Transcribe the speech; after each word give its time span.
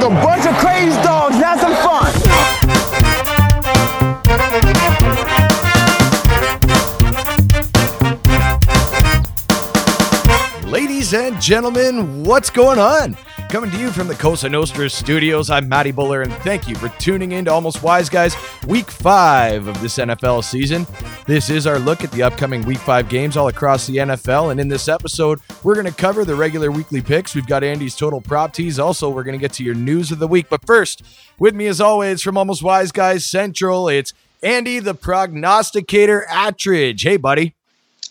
like 0.00 0.10
a 0.10 0.24
bunch 0.24 0.46
of 0.46 0.54
crazy 0.56 0.96
dogs. 1.02 1.36
Have 1.36 1.60
some 1.60 1.74
fun. 1.74 2.12
Ladies 10.70 11.12
and 11.12 11.40
gentlemen, 11.40 12.24
what's 12.24 12.50
going 12.50 12.78
on? 12.78 13.16
Coming 13.50 13.72
to 13.72 13.78
you 13.78 13.90
from 13.90 14.06
the 14.06 14.14
Cosa 14.14 14.48
Nostra 14.48 14.88
studios, 14.88 15.50
I'm 15.50 15.68
Matty 15.68 15.90
Buller, 15.90 16.22
and 16.22 16.32
thank 16.44 16.68
you 16.68 16.76
for 16.76 16.88
tuning 17.00 17.32
in 17.32 17.46
to 17.46 17.50
Almost 17.50 17.82
Wise 17.82 18.08
Guys, 18.08 18.36
week 18.68 18.88
five 18.88 19.66
of 19.66 19.80
this 19.82 19.98
NFL 19.98 20.44
season. 20.44 20.86
This 21.26 21.50
is 21.50 21.66
our 21.66 21.80
look 21.80 22.04
at 22.04 22.12
the 22.12 22.22
upcoming 22.22 22.64
week 22.64 22.78
five 22.78 23.08
games 23.08 23.36
all 23.36 23.48
across 23.48 23.88
the 23.88 23.96
NFL, 23.96 24.52
and 24.52 24.60
in 24.60 24.68
this 24.68 24.86
episode, 24.86 25.40
we're 25.64 25.74
going 25.74 25.84
to 25.84 25.92
cover 25.92 26.24
the 26.24 26.36
regular 26.36 26.70
weekly 26.70 27.00
picks. 27.02 27.34
We've 27.34 27.44
got 27.44 27.64
Andy's 27.64 27.96
total 27.96 28.20
prop 28.20 28.52
tease. 28.52 28.78
Also, 28.78 29.10
we're 29.10 29.24
going 29.24 29.36
to 29.36 29.40
get 29.40 29.52
to 29.54 29.64
your 29.64 29.74
news 29.74 30.12
of 30.12 30.20
the 30.20 30.28
week. 30.28 30.46
But 30.48 30.64
first, 30.64 31.02
with 31.40 31.56
me 31.56 31.66
as 31.66 31.80
always 31.80 32.22
from 32.22 32.38
Almost 32.38 32.62
Wise 32.62 32.92
Guys 32.92 33.26
Central, 33.26 33.88
it's 33.88 34.14
Andy 34.44 34.78
the 34.78 34.94
prognosticator 34.94 36.24
Attridge. 36.30 37.02
Hey, 37.02 37.16
buddy. 37.16 37.56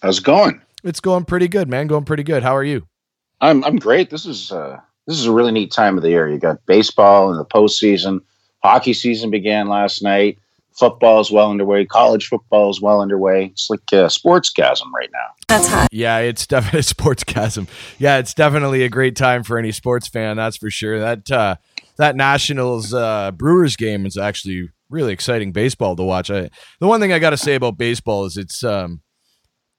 How's 0.02 0.18
it 0.18 0.26
going? 0.26 0.62
It's 0.84 1.00
going 1.00 1.24
pretty 1.24 1.48
good, 1.48 1.70
man. 1.70 1.88
Going 1.88 2.04
pretty 2.04 2.24
good. 2.24 2.44
How 2.44 2.58
are 2.58 2.64
you? 2.64 2.88
I'm 3.40 3.64
I'm 3.64 3.78
great. 3.78 4.10
This 4.10 4.26
is 4.26 4.52
uh 4.52 4.82
this 5.10 5.20
is 5.20 5.26
a 5.26 5.32
really 5.32 5.52
neat 5.52 5.72
time 5.72 5.98
of 5.98 6.04
the 6.04 6.10
year. 6.10 6.30
You 6.30 6.38
got 6.38 6.64
baseball 6.68 7.32
in 7.32 7.38
the 7.38 7.44
postseason. 7.44 8.20
Hockey 8.62 8.94
season 8.94 9.32
began 9.32 9.68
last 9.68 10.04
night. 10.04 10.38
Football 10.78 11.20
is 11.20 11.32
well 11.32 11.50
underway. 11.50 11.84
College 11.84 12.28
football 12.28 12.70
is 12.70 12.80
well 12.80 13.02
underway. 13.02 13.46
It's 13.46 13.72
like 13.72 13.82
a 13.92 14.08
sports 14.12 14.52
chasm 14.52 14.94
right 14.94 15.10
now. 15.12 15.26
That's 15.48 15.68
hot. 15.68 15.88
Yeah, 15.92 16.20
it's 16.20 16.46
definitely 16.46 16.82
sports 16.84 17.24
chasm. 17.24 17.68
Yeah, 17.98 18.20
it's 18.20 18.36
definitely 18.36 18.84
a 18.84 18.90
great 18.90 19.16
time 19.16 19.42
for 19.42 19.58
any 19.58 19.72
sports 19.72 20.08
fan. 20.08 20.38
That's 20.38 20.58
for 20.58 20.70
sure. 20.70 21.00
That 21.00 21.32
uh, 21.32 21.56
that 21.98 22.16
Nationals 22.16 22.94
uh, 22.94 23.32
Brewers 23.32 23.76
game 23.76 24.06
is 24.06 24.16
actually 24.16 24.70
really 24.92 25.12
exciting 25.12 25.52
baseball 25.52 25.96
to 25.96 26.04
watch. 26.04 26.30
I, 26.30 26.52
the 26.80 26.88
one 26.88 27.02
thing 27.02 27.14
I 27.14 27.18
got 27.18 27.32
to 27.32 27.38
say 27.38 27.56
about 27.56 27.80
baseball 27.80 28.26
is 28.26 28.38
it's 28.38 28.64
um, 28.64 29.02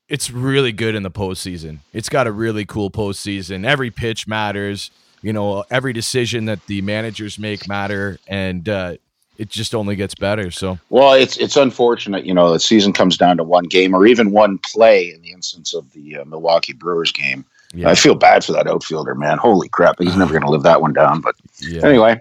it's 0.09 0.29
really 0.29 0.73
good 0.73 0.97
in 0.97 1.05
the 1.05 1.11
postseason. 1.11 1.79
It's 1.93 2.09
got 2.09 2.27
a 2.27 2.33
really 2.33 2.65
cool 2.65 2.91
postseason. 2.91 3.65
Every 3.65 3.93
pitch 3.93 4.27
matters. 4.27 4.91
You 5.23 5.33
know, 5.33 5.65
every 5.71 5.93
decision 5.93 6.47
that 6.47 6.65
the 6.67 6.81
managers 6.83 7.39
make 7.39 7.69
matter, 7.69 8.19
and 8.27 8.67
uh, 8.69 8.95
it 9.37 9.49
just 9.51 9.75
only 9.75 9.97
gets 9.97 10.15
better. 10.15 10.51
So 10.51 10.79
Well, 10.89 11.13
it's 11.15 11.37
it's 11.37 11.57
unfortunate, 11.57 12.25
you 12.25 12.33
know, 12.35 12.53
the 12.53 12.61
season 12.61 12.93
comes 12.93 13.17
down 13.17 13.37
to 13.39 13.45
one 13.45 13.65
game 13.65 13.95
or 13.95 14.07
even 14.07 14.31
one 14.31 14.59
play 14.59 15.13
in 15.13 15.21
the 15.23 15.33
instance 15.33 15.75
of 15.75 15.93
the 15.93 16.19
uh, 16.19 16.25
Milwaukee 16.25 16.73
Brewers 16.73 17.13
game. 17.13 17.45
yeah, 17.75 17.89
I 17.91 17.95
feel 17.95 18.15
bad 18.15 18.45
for 18.45 18.53
that 18.53 18.67
outfielder, 18.67 19.15
man. 19.15 19.39
Holy 19.39 19.69
crap, 19.69 19.97
he's 19.99 20.17
never 20.17 20.33
going 20.33 20.45
to 20.45 20.51
live 20.51 20.63
that 20.65 20.81
one 20.81 20.93
down. 20.93 21.21
But 21.21 21.35
yeah, 21.61 21.87
anyway, 21.87 22.19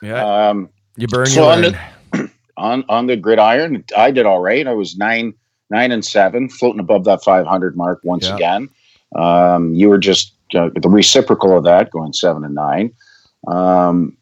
yeah. 0.00 0.48
um, 0.50 0.68
you 0.96 1.06
burn 1.08 1.26
so 1.26 1.42
your 1.44 1.52
on 1.52 1.62
the- 1.62 2.30
on 2.56 2.84
on 2.88 3.06
the 3.06 3.16
gridiron, 3.16 3.84
I 3.96 4.10
did 4.10 4.26
all 4.26 4.40
right. 4.40 4.66
I 4.66 4.72
was 4.72 4.96
nine 4.96 5.34
nine 5.70 5.92
and 5.92 6.04
seven, 6.04 6.48
floating 6.48 6.80
above 6.80 7.04
that 7.04 7.22
five 7.22 7.46
hundred 7.46 7.76
mark 7.76 8.00
once 8.04 8.26
Yeah. 8.26 8.36
again. 8.36 8.68
Um, 9.14 9.74
you 9.74 9.88
were 9.90 9.98
just 9.98 10.32
uh, 10.54 10.70
the 10.74 10.88
reciprocal 10.88 11.56
of 11.56 11.64
that, 11.64 11.90
going 11.90 12.12
seven 12.12 12.44
and 12.44 12.54
nine. 12.54 12.92
Um, 13.48 14.16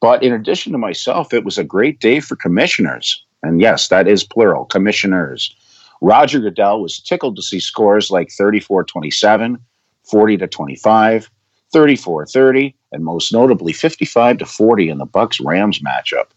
but 0.00 0.22
in 0.22 0.32
addition 0.32 0.72
to 0.72 0.78
myself, 0.78 1.32
it 1.34 1.44
was 1.44 1.58
a 1.58 1.64
great 1.64 2.00
day 2.00 2.20
for 2.20 2.36
commissioners, 2.36 3.24
and 3.42 3.60
yes, 3.60 3.88
that 3.88 4.08
is 4.08 4.24
plural, 4.24 4.64
commissioners. 4.64 5.54
Roger 6.00 6.38
Goodell 6.38 6.80
was 6.80 7.00
tickled 7.00 7.36
to 7.36 7.42
see 7.42 7.60
scores 7.60 8.10
like 8.10 8.28
34-27, 8.28 9.58
40 10.04 10.36
to 10.36 10.46
25, 10.46 11.30
34-30, 11.74 12.74
and 12.92 13.04
most 13.04 13.32
notably 13.32 13.72
55 13.72 14.38
to 14.38 14.46
40 14.46 14.88
in 14.88 14.98
the 14.98 15.06
Bucks 15.06 15.40
Rams 15.40 15.80
matchup. 15.80 16.28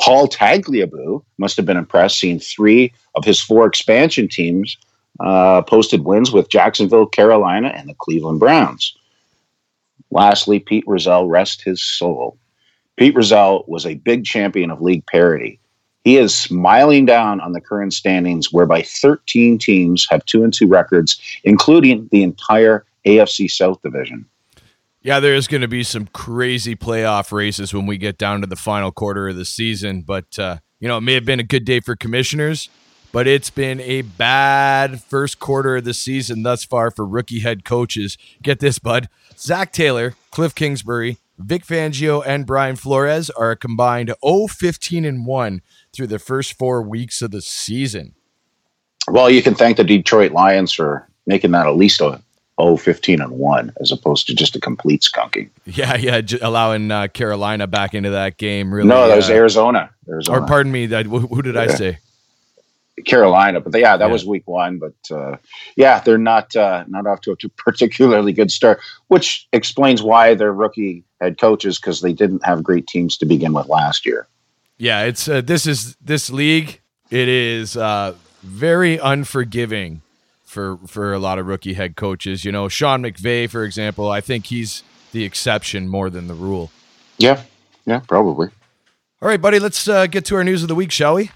Paul 0.00 0.28
Tagliabue 0.28 1.22
must 1.38 1.56
have 1.56 1.66
been 1.66 1.76
impressed 1.76 2.18
seeing 2.18 2.38
three 2.38 2.92
of 3.14 3.24
his 3.24 3.40
four 3.40 3.66
expansion 3.66 4.28
teams 4.28 4.76
uh, 5.20 5.62
posted 5.62 6.04
wins 6.04 6.32
with 6.32 6.48
Jacksonville, 6.48 7.06
Carolina, 7.06 7.68
and 7.68 7.88
the 7.88 7.94
Cleveland 7.94 8.40
Browns. 8.40 8.96
Lastly, 10.10 10.58
Pete 10.58 10.84
Rozelle 10.86 11.28
rest 11.28 11.62
his 11.62 11.82
soul. 11.82 12.36
Pete 12.96 13.14
Rozelle 13.14 13.64
was 13.66 13.86
a 13.86 13.94
big 13.94 14.24
champion 14.24 14.70
of 14.70 14.80
league 14.80 15.06
parity. 15.06 15.60
He 16.04 16.16
is 16.16 16.34
smiling 16.34 17.04
down 17.04 17.40
on 17.40 17.52
the 17.52 17.60
current 17.60 17.92
standings, 17.92 18.52
whereby 18.52 18.82
13 18.82 19.58
teams 19.58 20.06
have 20.10 20.24
two 20.24 20.42
and 20.42 20.52
two 20.52 20.66
records, 20.66 21.20
including 21.44 22.08
the 22.10 22.22
entire 22.22 22.84
AFC 23.06 23.50
South 23.50 23.80
division. 23.82 24.24
Yeah, 25.02 25.20
there 25.20 25.34
is 25.34 25.48
going 25.48 25.62
to 25.62 25.68
be 25.68 25.82
some 25.82 26.06
crazy 26.08 26.76
playoff 26.76 27.32
races 27.32 27.72
when 27.72 27.86
we 27.86 27.96
get 27.96 28.18
down 28.18 28.40
to 28.42 28.46
the 28.46 28.56
final 28.56 28.90
quarter 28.92 29.28
of 29.28 29.36
the 29.36 29.46
season. 29.46 30.02
But, 30.02 30.38
uh, 30.38 30.58
you 30.78 30.88
know, 30.88 30.98
it 30.98 31.02
may 31.02 31.14
have 31.14 31.24
been 31.24 31.40
a 31.40 31.44
good 31.44 31.64
day 31.64 31.80
for 31.80 31.96
commissioners, 31.96 32.68
but 33.12 33.26
it's 33.26 33.50
been 33.50 33.80
a 33.80 34.02
bad 34.02 35.02
first 35.02 35.38
quarter 35.38 35.76
of 35.76 35.84
the 35.84 35.94
season 35.94 36.42
thus 36.42 36.64
far 36.64 36.90
for 36.90 37.06
rookie 37.06 37.40
head 37.40 37.64
coaches. 37.64 38.16
Get 38.42 38.60
this, 38.60 38.78
bud. 38.78 39.08
Zac 39.36 39.72
Taylor, 39.72 40.14
Cliff 40.30 40.54
Kingsbury, 40.54 41.18
Vic 41.38 41.64
Fangio, 41.64 42.22
and 42.24 42.46
Brian 42.46 42.76
Flores 42.76 43.30
are 43.30 43.50
a 43.50 43.56
combined 43.56 44.12
0 44.24 44.46
15 44.46 45.04
and 45.04 45.26
1 45.26 45.62
through 45.92 46.06
the 46.06 46.18
first 46.18 46.54
four 46.58 46.82
weeks 46.82 47.22
of 47.22 47.30
the 47.30 47.40
season. 47.40 48.14
Well, 49.08 49.30
you 49.30 49.42
can 49.42 49.54
thank 49.54 49.76
the 49.76 49.84
Detroit 49.84 50.32
Lions 50.32 50.72
for 50.72 51.08
making 51.26 51.52
that 51.52 51.66
at 51.66 51.76
least 51.76 52.00
a 52.00 52.20
0 52.60 52.76
15 52.76 53.20
and 53.20 53.32
1 53.32 53.72
as 53.80 53.90
opposed 53.90 54.26
to 54.26 54.34
just 54.34 54.54
a 54.54 54.60
complete 54.60 55.00
skunking. 55.00 55.48
Yeah, 55.64 55.96
yeah, 55.96 56.20
j- 56.20 56.38
allowing 56.40 56.90
uh, 56.90 57.08
Carolina 57.08 57.66
back 57.66 57.94
into 57.94 58.10
that 58.10 58.36
game. 58.36 58.72
Really, 58.72 58.88
no, 58.88 59.08
that 59.08 59.16
was 59.16 59.30
uh, 59.30 59.34
Arizona. 59.34 59.90
Arizona. 60.08 60.42
Or 60.42 60.46
pardon 60.46 60.70
me, 60.70 60.86
that 60.86 61.06
who 61.06 61.20
who 61.20 61.42
did 61.42 61.56
I 61.56 61.68
say? 61.68 61.98
Carolina, 63.04 63.60
but 63.60 63.78
yeah, 63.78 63.96
that 63.96 64.06
Yeah. 64.06 64.12
was 64.12 64.24
week 64.26 64.46
one. 64.46 64.78
But 64.78 65.14
uh, 65.16 65.36
yeah, 65.76 66.00
they're 66.00 66.18
not 66.18 66.54
uh, 66.56 66.84
not 66.88 67.06
off 67.06 67.20
to 67.22 67.32
a 67.32 67.36
particularly 67.56 68.32
good 68.32 68.50
start, 68.50 68.80
which 69.08 69.48
explains 69.52 70.02
why 70.02 70.34
they're 70.34 70.52
rookie 70.52 71.04
head 71.20 71.38
coaches 71.38 71.78
because 71.78 72.00
they 72.00 72.12
didn't 72.12 72.44
have 72.44 72.62
great 72.62 72.86
teams 72.86 73.16
to 73.18 73.26
begin 73.26 73.52
with 73.52 73.68
last 73.68 74.06
year. 74.06 74.26
Yeah, 74.78 75.02
it's 75.02 75.28
uh, 75.28 75.40
this 75.42 75.66
is 75.66 75.96
this 75.96 76.30
league. 76.30 76.80
It 77.10 77.28
is 77.28 77.76
uh, 77.76 78.14
very 78.42 78.96
unforgiving 78.98 80.00
for 80.44 80.78
for 80.86 81.12
a 81.12 81.18
lot 81.18 81.38
of 81.38 81.46
rookie 81.46 81.74
head 81.74 81.96
coaches. 81.96 82.44
You 82.44 82.52
know, 82.52 82.68
Sean 82.68 83.02
McVay, 83.02 83.48
for 83.50 83.64
example. 83.64 84.10
I 84.10 84.20
think 84.20 84.46
he's 84.46 84.82
the 85.12 85.24
exception 85.24 85.88
more 85.88 86.08
than 86.08 86.28
the 86.28 86.34
rule. 86.34 86.70
Yeah, 87.18 87.42
yeah, 87.84 88.00
probably. 88.08 88.48
All 89.20 89.28
right, 89.28 89.40
buddy, 89.42 89.58
let's 89.58 89.86
uh, 89.86 90.06
get 90.06 90.24
to 90.26 90.36
our 90.36 90.44
news 90.44 90.62
of 90.62 90.68
the 90.68 90.74
week, 90.74 90.90
shall 90.90 91.16
we? 91.16 91.30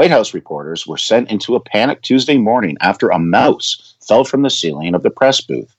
White 0.00 0.10
House 0.10 0.32
reporters 0.32 0.86
were 0.86 0.96
sent 0.96 1.30
into 1.30 1.54
a 1.54 1.60
panic 1.60 2.00
Tuesday 2.00 2.38
morning 2.38 2.78
after 2.80 3.10
a 3.10 3.18
mouse 3.18 3.96
fell 4.08 4.24
from 4.24 4.40
the 4.40 4.48
ceiling 4.48 4.94
of 4.94 5.02
the 5.02 5.10
press 5.10 5.42
booth. 5.42 5.76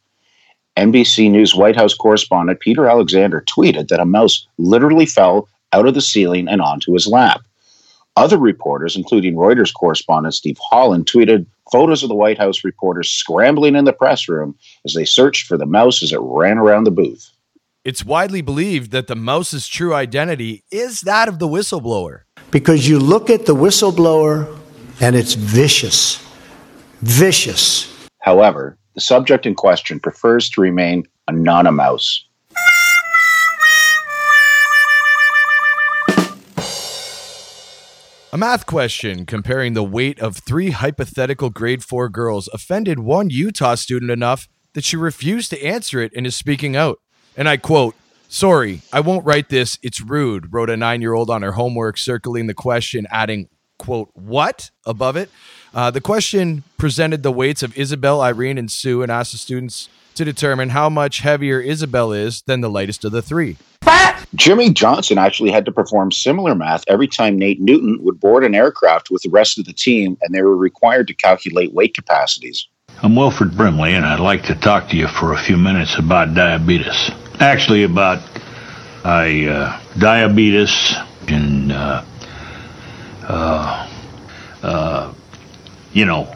NBC 0.78 1.32
News 1.32 1.56
White 1.56 1.76
House 1.76 1.96
correspondent 1.96 2.60
Peter 2.60 2.86
Alexander 2.86 3.44
tweeted 3.50 3.88
that 3.88 4.00
a 4.00 4.06
mouse 4.06 4.46
literally 4.60 5.08
fell 5.08 5.50
out 5.74 5.88
of 5.88 5.96
the 5.96 6.02
ceiling 6.02 6.48
and 6.48 6.62
onto 6.62 6.94
his 6.94 7.08
lap. 7.08 7.42
Other 8.16 8.38
reporters, 8.38 8.96
including 8.96 9.34
Reuters 9.34 9.74
correspondent 9.74 10.36
Steve 10.36 10.60
Holland, 10.70 11.08
tweeted 11.08 11.48
photos 11.72 12.04
of 12.04 12.10
the 12.10 12.14
White 12.14 12.38
House 12.38 12.64
reporters 12.64 13.10
scrambling 13.10 13.76
in 13.76 13.86
the 13.86 13.92
press 13.92 14.30
room 14.30 14.56
as 14.86 14.94
they 14.94 15.04
searched 15.04 15.48
for 15.48 15.58
the 15.58 15.66
mouse 15.66 16.04
as 16.04 16.14
it 16.14 16.20
ran 16.22 16.60
around 16.60 16.84
the 16.84 16.92
booth. 16.92 17.32
It's 17.84 18.06
widely 18.06 18.42
believed 18.42 18.92
that 18.92 19.08
the 19.08 19.16
mouse's 19.16 19.68
true 19.68 19.96
identity 19.96 20.64
is 20.70 21.02
that 21.02 21.28
of 21.28 21.40
the 21.40 21.48
whistleblower. 21.48 22.26
Because 22.52 22.88
you 22.88 23.00
look 23.00 23.30
at 23.30 23.46
the 23.46 23.56
whistleblower 23.56 24.58
and 25.00 25.16
it's 25.16 25.34
vicious. 25.34 26.24
Vicious. 27.02 27.92
However, 28.20 28.78
the 28.94 29.02
subject 29.02 29.46
in 29.46 29.56
question 29.56 30.00
prefers 30.00 30.50
to 30.52 30.62
remain 30.62 31.08
anonymous. 31.28 32.26
A 38.34 38.38
math 38.38 38.66
question 38.66 39.26
comparing 39.26 39.74
the 39.74 39.84
weight 39.84 40.20
of 40.20 40.38
three 40.38 40.70
hypothetical 40.70 41.50
grade 41.50 41.84
four 41.84 42.08
girls 42.08 42.48
offended 42.54 43.00
one 43.00 43.30
Utah 43.30 43.76
student 43.76 44.10
enough 44.12 44.48
that 44.74 44.86
she 44.86 44.96
refused 44.96 45.50
to 45.50 45.62
answer 45.62 46.02
it 46.02 46.14
and 46.16 46.26
is 46.26 46.36
speaking 46.36 46.76
out. 46.76 47.00
And 47.36 47.50
I 47.50 47.58
quote, 47.58 47.94
Sorry, 48.34 48.82
I 48.94 49.02
won't 49.02 49.26
write 49.26 49.50
this. 49.50 49.78
It's 49.84 50.00
rude, 50.00 50.54
wrote 50.54 50.70
a 50.70 50.78
nine 50.78 51.02
year 51.02 51.14
old 51.14 51.30
on 51.30 51.42
her 51.42 51.52
homework, 51.52 51.98
circling 51.98 52.48
the 52.48 52.54
question, 52.54 53.06
adding, 53.12 53.50
quote, 53.78 54.10
what 54.14 54.72
above 54.86 55.18
it. 55.18 55.30
Uh, 55.74 55.92
the 55.92 56.00
question 56.00 56.64
presented 56.78 57.24
the 57.24 57.32
weights 57.32 57.62
of 57.62 57.78
Isabel, 57.78 58.22
Irene, 58.22 58.58
and 58.58 58.72
Sue 58.72 59.04
and 59.04 59.12
asked 59.12 59.34
the 59.34 59.38
students 59.38 59.90
to 60.16 60.24
determine 60.24 60.70
how 60.70 60.90
much 60.90 61.20
heavier 61.20 61.60
Isabel 61.60 62.14
is 62.14 62.42
than 62.44 62.62
the 62.62 62.70
lightest 62.70 63.04
of 63.04 63.12
the 63.12 63.22
three. 63.22 63.58
Jimmy 64.36 64.72
Johnson 64.72 65.18
actually 65.18 65.52
had 65.52 65.66
to 65.66 65.72
perform 65.74 66.14
similar 66.14 66.56
math 66.56 66.86
every 66.88 67.10
time 67.10 67.38
Nate 67.38 67.60
Newton 67.60 68.00
would 68.02 68.22
board 68.22 68.46
an 68.46 68.56
aircraft 68.56 69.12
with 69.12 69.24
the 69.24 69.30
rest 69.30 69.60
of 69.60 69.66
the 69.66 69.74
team, 69.74 70.18
and 70.22 70.34
they 70.34 70.42
were 70.42 70.56
required 70.56 71.10
to 71.10 71.14
calculate 71.14 71.74
weight 71.74 71.94
capacities. 71.94 72.66
I'm 73.04 73.14
Wilford 73.14 73.58
Brimley, 73.58 73.94
and 73.94 74.06
I'd 74.06 74.22
like 74.22 74.44
to 74.44 74.56
talk 74.56 74.88
to 74.88 74.96
you 74.96 75.10
for 75.10 75.34
a 75.34 75.44
few 75.44 75.58
minutes 75.58 75.98
about 75.98 76.34
diabetes. 76.34 77.12
Actually, 77.42 77.82
about 77.82 78.22
I, 79.04 79.48
uh, 79.48 79.80
diabetes 79.98 80.94
and, 81.28 81.72
uh, 81.72 82.04
uh, 83.28 83.90
uh, 84.62 85.14
you 85.92 86.06
know, 86.06 86.36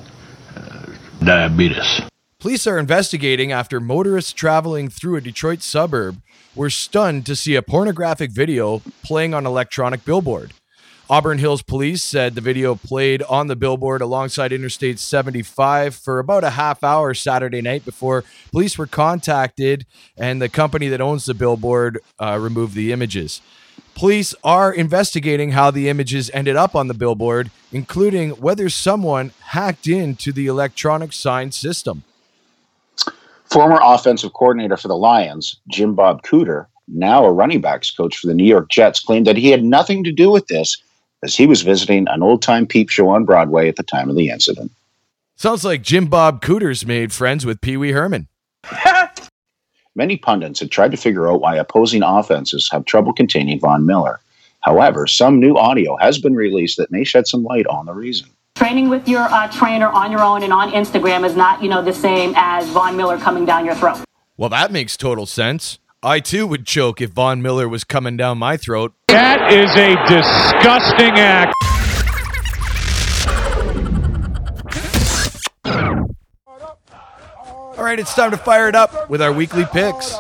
uh, 0.58 0.86
diabetes. 1.24 2.02
Police 2.40 2.66
are 2.66 2.80
investigating 2.80 3.52
after 3.52 3.80
motorists 3.80 4.34
traveling 4.34 4.90
through 4.90 5.16
a 5.16 5.22
Detroit 5.22 5.62
suburb 5.62 6.24
were 6.56 6.72
stunned 6.72 7.28
to 7.28 7.36
see 7.36 7.56
a 7.56 7.62
pornographic 7.62 8.32
video 8.32 8.82
playing 9.04 9.36
on 9.36 9.46
electronic 9.46 10.04
billboard. 10.06 10.54
Auburn 11.08 11.38
Hills 11.38 11.62
Police 11.62 12.04
said 12.04 12.34
the 12.34 12.42
video 12.42 12.74
played 12.74 13.22
on 13.24 13.46
the 13.46 13.56
billboard 13.56 14.02
alongside 14.02 14.52
Interstate 14.52 14.98
75 14.98 15.94
for 15.94 16.18
about 16.18 16.44
a 16.44 16.50
half 16.50 16.84
hour 16.84 17.14
Saturday 17.14 17.62
night 17.62 17.86
before 17.86 18.24
police 18.52 18.76
were 18.76 18.88
contacted 18.88 19.86
and 20.18 20.42
the 20.42 20.50
company 20.50 20.88
that 20.88 21.02
owns 21.02 21.26
the 21.26 21.36
billboard 21.36 22.00
uh, 22.20 22.40
removed 22.42 22.74
the 22.74 22.92
images. 22.92 23.42
Police 23.94 24.34
are 24.44 24.74
investigating 24.74 25.52
how 25.52 25.70
the 25.70 25.90
images 25.90 26.32
ended 26.34 26.56
up 26.56 26.76
on 26.76 26.88
the 26.88 26.96
billboard, 26.96 27.52
including 27.72 28.32
whether 28.32 28.68
someone 28.68 29.32
hacked 29.42 29.88
into 29.88 30.32
the 30.32 30.48
electronic 30.48 31.14
sign 31.14 31.52
system. 31.52 32.04
Former 33.46 33.80
offensive 33.80 34.34
coordinator 34.34 34.76
for 34.76 34.88
the 34.88 34.98
Lions, 34.98 35.62
Jim 35.68 35.94
Bob 35.94 36.24
Cooter, 36.24 36.66
now 36.88 37.26
a 37.26 37.32
running 37.32 37.62
backs 37.62 37.92
coach 37.92 38.18
for 38.18 38.26
the 38.26 38.34
New 38.34 38.44
York 38.44 38.70
Jets, 38.70 39.00
claimed 39.00 39.28
that 39.28 39.38
he 39.38 39.52
had 39.52 39.64
nothing 39.64 40.04
to 40.04 40.12
do 40.12 40.32
with 40.32 40.48
this 40.48 40.82
as 41.26 41.36
he 41.36 41.48
was 41.48 41.64
visiting 41.64 42.08
an 42.08 42.22
old 42.22 42.42
time 42.42 42.68
peep 42.68 42.90
show 42.90 43.10
on 43.10 43.26
Broadway 43.26 43.68
at 43.68 43.76
the 43.76 43.84
time 43.84 44.10
of 44.10 44.16
the 44.16 44.30
incident. 44.30 44.72
Sounds 45.36 45.66
like 45.66 45.82
Jim 45.82 46.06
Bob 46.06 46.42
Cooters 46.42 46.86
made 46.86 47.12
friends 47.12 47.46
with 47.46 47.60
Pee 47.60 47.76
Wee 47.76 47.92
Herman. 47.92 48.28
Many 49.96 50.18
pundits 50.18 50.60
had 50.60 50.72
tried 50.72 50.92
to 50.92 50.98
figure 50.98 51.28
out 51.28 51.42
why 51.42 51.56
opposing 51.56 52.04
offenses 52.04 52.70
have 52.72 52.86
trouble 52.86 53.12
containing 53.12 53.60
Von 53.60 53.86
Miller. 53.86 54.20
However, 54.62 55.08
some 55.08 55.40
new 55.40 55.56
audio 55.56 55.98
has 55.98 56.20
been 56.20 56.36
released 56.36 56.78
that 56.78 56.92
may 56.92 57.04
shed 57.04 57.28
some 57.28 57.44
light 57.44 57.66
on 57.68 57.86
the 57.86 57.94
reason. 57.94 58.30
Training 58.56 58.90
with 58.90 59.08
your 59.08 59.22
uh, 59.22 59.52
trainer 59.52 59.88
on 59.88 60.12
your 60.12 60.22
own 60.22 60.44
and 60.44 60.54
on 60.54 60.72
Instagram 60.72 61.26
is 61.26 61.36
not, 61.36 61.62
you 61.62 61.70
know, 61.70 61.82
the 61.82 61.94
same 61.94 62.34
as 62.36 62.68
Von 62.70 62.96
Miller 62.96 63.18
coming 63.18 63.46
down 63.46 63.66
your 63.66 63.76
throat. 63.76 64.04
Well, 64.38 64.50
that 64.50 64.72
makes 64.72 64.96
total 64.96 65.26
sense. 65.26 65.80
I 66.06 66.20
too 66.20 66.46
would 66.46 66.68
choke 66.68 67.02
if 67.02 67.10
Von 67.10 67.42
Miller 67.42 67.68
was 67.68 67.84
coming 67.84 68.16
down 68.16 68.38
my 68.38 68.58
throat. 68.58 68.94
That 69.08 69.52
is 69.52 69.72
a 69.72 69.96
disgusting 70.08 71.18
act. 71.18 71.52
All 77.76 77.84
right, 77.84 78.00
it's 78.00 78.14
time 78.14 78.30
to 78.30 78.38
fire 78.38 78.70
it 78.70 78.76
up 78.76 79.10
with 79.10 79.20
our 79.20 79.34
weekly 79.34 79.66
picks. 79.66 80.14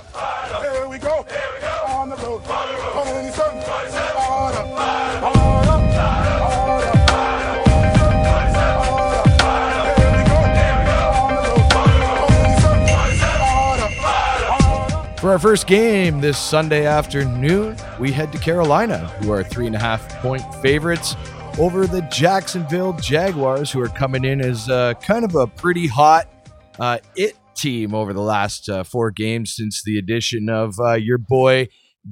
For 15.25 15.31
our 15.31 15.39
first 15.39 15.65
game 15.65 16.21
this 16.21 16.37
Sunday 16.37 16.85
afternoon, 16.85 17.75
we 17.99 18.11
head 18.11 18.31
to 18.31 18.37
Carolina, 18.37 19.07
who 19.23 19.31
are 19.31 19.43
three 19.43 19.65
and 19.65 19.75
a 19.75 19.79
half 19.79 20.07
point 20.21 20.43
favorites 20.61 21.15
over 21.57 21.87
the 21.87 22.01
Jacksonville 22.11 22.93
Jaguars, 22.93 23.71
who 23.71 23.81
are 23.81 23.87
coming 23.87 24.23
in 24.23 24.39
as 24.39 24.69
uh, 24.69 24.93
kind 25.01 25.25
of 25.25 25.33
a 25.33 25.47
pretty 25.47 25.87
hot 25.87 26.29
uh, 26.77 26.99
it 27.15 27.35
team 27.55 27.95
over 27.95 28.13
the 28.13 28.21
last 28.21 28.69
uh, 28.69 28.83
four 28.83 29.09
games 29.09 29.55
since 29.55 29.81
the 29.81 29.97
addition 29.97 30.47
of 30.47 30.79
uh, 30.79 30.93
your 30.93 31.17
boy 31.17 31.69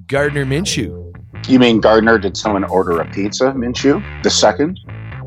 Gardner 0.08 0.44
Minshew. 0.44 1.14
You 1.48 1.60
mean 1.60 1.82
Gardner? 1.82 2.18
Did 2.18 2.36
someone 2.36 2.64
order 2.64 3.00
a 3.00 3.06
pizza, 3.12 3.54
Minshew? 3.56 4.24
The 4.24 4.32
second? 4.32 4.80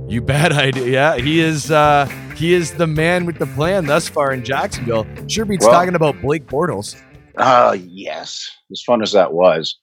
You 0.09 0.23
bad 0.23 0.50
idea. 0.50 0.87
Yeah, 0.87 1.19
he 1.19 1.38
is. 1.38 1.71
Uh, 1.71 2.06
he 2.37 2.53
is 2.53 2.75
the 2.75 2.87
man 2.87 3.27
with 3.27 3.38
the 3.38 3.47
plan 3.47 3.87
thus 3.87 4.09
far 4.09 4.33
in 4.33 4.44
Jacksonville. 4.44 5.06
Sure 5.29 5.44
beats 5.44 5.65
Well- 5.65 5.73
talking 5.73 5.94
about 5.94 6.21
Blake 6.21 6.47
Bortles. 6.47 7.00
Uh, 7.37 7.77
yes. 7.87 8.50
As 8.71 8.83
fun 8.87 9.03
as 9.03 9.12
that 9.12 9.33
was 9.33 9.79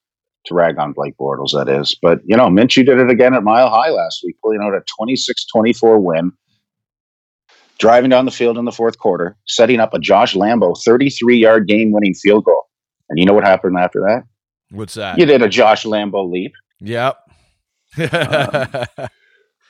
to 0.46 0.54
rag 0.54 0.78
on 0.78 0.94
Blake 0.94 1.16
Bortles, 1.20 1.52
that 1.52 1.70
is. 1.70 1.96
But, 2.02 2.20
you 2.26 2.36
know, 2.36 2.48
Minshew 2.48 2.86
did 2.86 3.00
it 3.00 3.10
again 3.10 3.34
at 3.34 3.44
Mile 3.44 3.70
High 3.70 3.90
last 3.90 4.22
week, 4.26 4.36
pulling 4.44 4.60
out 4.62 4.74
a 4.74 4.82
26 4.98 5.46
24 5.46 6.00
win, 6.00 6.32
driving 7.78 8.10
down 8.10 8.26
the 8.26 8.32
field 8.32 8.58
in 8.58 8.66
the 8.66 8.72
fourth 8.72 8.98
quarter, 8.98 9.38
setting 9.48 9.80
up 9.80 9.94
a 9.94 10.00
Josh 10.00 10.34
Lambo 10.36 10.76
33 10.84 11.38
yard 11.38 11.68
game 11.68 11.92
winning 11.92 12.14
field 12.14 12.46
goal. 12.46 12.66
And 13.10 13.20
you 13.20 13.26
know 13.26 13.34
what 13.34 13.46
happened 13.46 13.78
after 13.78 14.00
that? 14.02 14.24
What's 14.72 14.96
that? 14.96 15.18
You 15.18 15.26
did 15.26 15.42
a 15.42 15.50
Josh 15.50 15.84
Lambo 15.84 16.30
leap. 16.30 16.54
Yep. 16.80 17.18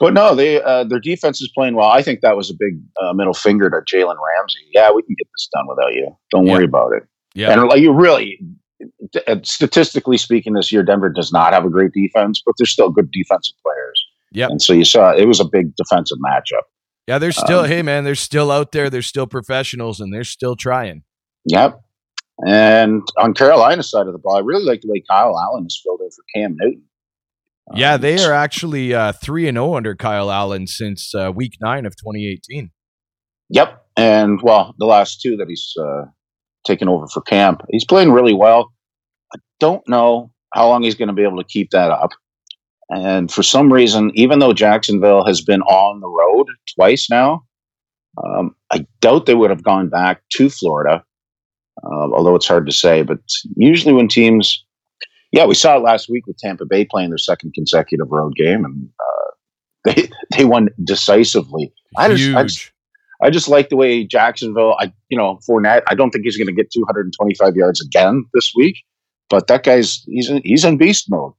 But 0.03 0.13
no, 0.13 0.35
they 0.35 0.61
uh, 0.61 0.83
their 0.83 0.99
defense 0.99 1.41
is 1.41 1.49
playing 1.55 1.75
well. 1.75 1.87
I 1.87 2.01
think 2.01 2.19
that 2.21 2.35
was 2.35 2.49
a 2.49 2.53
big 2.53 2.77
uh, 3.01 3.13
middle 3.13 3.33
finger 3.33 3.69
to 3.69 3.77
Jalen 3.77 4.17
Ramsey. 4.17 4.59
Yeah, 4.73 4.91
we 4.91 5.01
can 5.01 5.15
get 5.17 5.27
this 5.33 5.47
done 5.53 5.65
without 5.69 5.93
you. 5.93 6.13
Don't 6.29 6.45
worry 6.45 6.65
about 6.65 6.91
it. 6.91 7.03
Yeah. 7.33 7.51
And 7.51 7.67
like 7.67 7.79
you 7.79 7.93
really, 7.93 8.39
uh, 9.27 9.37
statistically 9.43 10.17
speaking, 10.17 10.53
this 10.53 10.71
year 10.71 10.83
Denver 10.83 11.09
does 11.09 11.31
not 11.31 11.53
have 11.53 11.65
a 11.65 11.69
great 11.69 11.91
defense, 11.93 12.41
but 12.45 12.55
they're 12.57 12.65
still 12.65 12.89
good 12.89 13.11
defensive 13.11 13.55
players. 13.63 14.05
Yeah. 14.31 14.47
And 14.47 14.61
so 14.61 14.73
you 14.73 14.85
saw 14.85 15.13
it 15.13 15.25
was 15.25 15.39
a 15.39 15.45
big 15.45 15.75
defensive 15.75 16.17
matchup. 16.25 16.63
Yeah, 17.07 17.17
they're 17.17 17.31
still. 17.31 17.61
Um, 17.61 17.67
hey, 17.67 17.81
man, 17.81 18.03
they're 18.03 18.15
still 18.15 18.49
out 18.49 18.71
there. 18.71 18.89
They're 18.89 19.01
still 19.01 19.27
professionals, 19.27 19.99
and 19.99 20.13
they're 20.13 20.23
still 20.23 20.55
trying. 20.55 21.03
Yep. 21.45 21.81
And 22.47 23.03
on 23.17 23.33
Carolina's 23.33 23.89
side 23.91 24.07
of 24.07 24.13
the 24.13 24.19
ball, 24.19 24.37
I 24.37 24.39
really 24.39 24.63
like 24.63 24.81
the 24.81 24.89
way 24.89 25.03
Kyle 25.07 25.37
Allen 25.37 25.63
has 25.63 25.79
filled 25.83 26.01
in 26.01 26.09
for 26.09 26.23
Cam 26.33 26.55
Newton. 26.59 26.83
Yeah, 27.75 27.93
Um, 27.93 28.01
they 28.01 28.23
are 28.23 28.33
actually 28.33 28.93
uh, 28.93 29.11
three 29.11 29.47
and 29.47 29.55
zero 29.55 29.75
under 29.75 29.95
Kyle 29.95 30.31
Allen 30.31 30.67
since 30.67 31.13
uh, 31.13 31.31
Week 31.33 31.53
Nine 31.61 31.85
of 31.85 31.95
2018. 31.95 32.71
Yep. 33.49 33.85
And 33.95 34.41
well, 34.41 34.73
the 34.79 34.85
last 34.85 35.21
two 35.21 35.37
that 35.37 35.47
he's 35.47 35.73
uh, 35.79 36.05
taken 36.65 36.89
over 36.89 37.07
for 37.07 37.21
camp, 37.21 37.61
he's 37.69 37.85
playing 37.85 38.11
really 38.11 38.33
well. 38.33 38.71
I 39.33 39.39
don't 39.59 39.87
know 39.87 40.31
how 40.53 40.67
long 40.67 40.83
he's 40.83 40.95
going 40.95 41.07
to 41.07 41.13
be 41.13 41.23
able 41.23 41.37
to 41.37 41.47
keep 41.47 41.71
that 41.71 41.91
up. 41.91 42.11
And 42.89 43.31
for 43.31 43.43
some 43.43 43.71
reason, 43.71 44.11
even 44.13 44.39
though 44.39 44.53
Jacksonville 44.53 45.25
has 45.25 45.41
been 45.41 45.61
on 45.63 45.99
the 45.99 46.07
road 46.07 46.47
twice 46.75 47.09
now, 47.09 47.43
um, 48.23 48.55
I 48.71 48.85
doubt 49.01 49.25
they 49.25 49.35
would 49.35 49.49
have 49.49 49.63
gone 49.63 49.89
back 49.89 50.21
to 50.33 50.49
Florida, 50.49 51.03
uh, 51.83 52.11
although 52.13 52.35
it's 52.35 52.47
hard 52.47 52.65
to 52.67 52.71
say. 52.71 53.01
But 53.01 53.19
usually, 53.55 53.93
when 53.93 54.07
teams, 54.07 54.63
yeah, 55.31 55.45
we 55.45 55.55
saw 55.55 55.77
it 55.77 55.83
last 55.83 56.09
week 56.09 56.27
with 56.27 56.37
Tampa 56.37 56.65
Bay 56.65 56.85
playing 56.85 57.09
their 57.09 57.17
second 57.17 57.53
consecutive 57.55 58.11
road 58.11 58.35
game, 58.35 58.65
and 58.65 58.89
uh, 58.99 59.31
they 59.85 60.09
they 60.37 60.45
won 60.45 60.69
decisively. 60.83 61.73
I 61.97 62.09
just. 62.09 62.35
I 62.35 62.43
just 62.43 62.72
I 63.23 63.29
just 63.29 63.47
like 63.47 63.69
the 63.69 63.75
way 63.75 64.03
Jacksonville. 64.05 64.75
I 64.79 64.91
you 65.09 65.17
know 65.17 65.39
Fournette. 65.49 65.81
I 65.87 65.95
don't 65.95 66.11
think 66.11 66.25
he's 66.25 66.37
going 66.37 66.47
to 66.47 66.53
get 66.53 66.71
225 66.71 67.55
yards 67.55 67.81
again 67.81 68.25
this 68.33 68.51
week, 68.55 68.75
but 69.29 69.47
that 69.47 69.63
guy's 69.63 70.03
he's 70.07 70.29
in, 70.29 70.41
he's 70.43 70.65
in 70.65 70.77
beast 70.77 71.05
mode. 71.09 71.33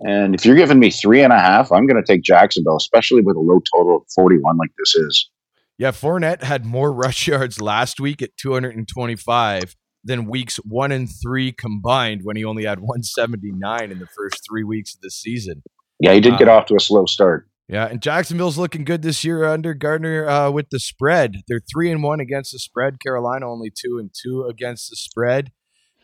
And 0.00 0.34
if 0.34 0.46
you're 0.46 0.56
giving 0.56 0.78
me 0.78 0.90
three 0.90 1.22
and 1.22 1.32
a 1.32 1.38
half, 1.38 1.70
I'm 1.70 1.86
going 1.86 2.02
to 2.02 2.06
take 2.12 2.22
Jacksonville, 2.22 2.76
especially 2.76 3.20
with 3.20 3.36
a 3.36 3.40
low 3.40 3.60
total 3.74 3.96
of 3.98 4.02
41 4.14 4.56
like 4.56 4.70
this 4.78 4.94
is. 4.94 5.30
yeah, 5.76 5.90
Fournette 5.90 6.42
had 6.42 6.64
more 6.64 6.90
rush 7.04 7.26
yards 7.28 7.60
last 7.60 8.00
week 8.00 8.22
at 8.22 8.30
225 8.38 9.76
than 10.02 10.24
weeks 10.24 10.56
one 10.56 10.90
and 10.92 11.08
three 11.22 11.52
combined 11.52 12.20
when 12.24 12.34
he 12.36 12.44
only 12.46 12.64
had 12.64 12.80
179 12.80 13.90
in 13.92 13.98
the 13.98 14.06
first 14.16 14.40
three 14.48 14.64
weeks 14.64 14.94
of 14.94 15.02
the 15.02 15.10
season. 15.10 15.62
Yeah, 15.98 16.14
he 16.14 16.20
did 16.20 16.38
get 16.38 16.48
Uh, 16.48 16.52
off 16.52 16.66
to 16.66 16.76
a 16.76 16.80
slow 16.80 17.04
start. 17.04 17.46
Yeah, 17.70 17.86
and 17.86 18.02
Jacksonville's 18.02 18.58
looking 18.58 18.82
good 18.84 19.02
this 19.02 19.22
year 19.22 19.44
under 19.44 19.74
Gardner 19.74 20.28
uh, 20.28 20.50
with 20.50 20.70
the 20.70 20.80
spread. 20.80 21.36
They're 21.46 21.60
three 21.72 21.88
and 21.92 22.02
one 22.02 22.18
against 22.18 22.50
the 22.50 22.58
spread. 22.58 22.98
Carolina 23.00 23.48
only 23.48 23.70
two 23.70 23.98
and 23.98 24.10
two 24.12 24.44
against 24.46 24.90
the 24.90 24.96
spread, 24.96 25.52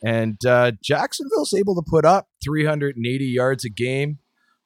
and 0.05 0.37
uh, 0.47 0.73
Jacksonville's 0.81 1.53
able 1.53 1.75
to 1.75 1.83
put 1.85 2.05
up 2.05 2.29
380 2.45 3.25
yards 3.25 3.65
a 3.65 3.69
game. 3.69 4.19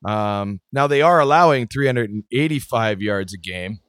Um, 0.04 0.60
now 0.72 0.86
they 0.86 1.00
are 1.00 1.20
allowing 1.20 1.68
385 1.68 3.00
yards 3.00 3.32
a 3.32 3.38
game, 3.38 3.80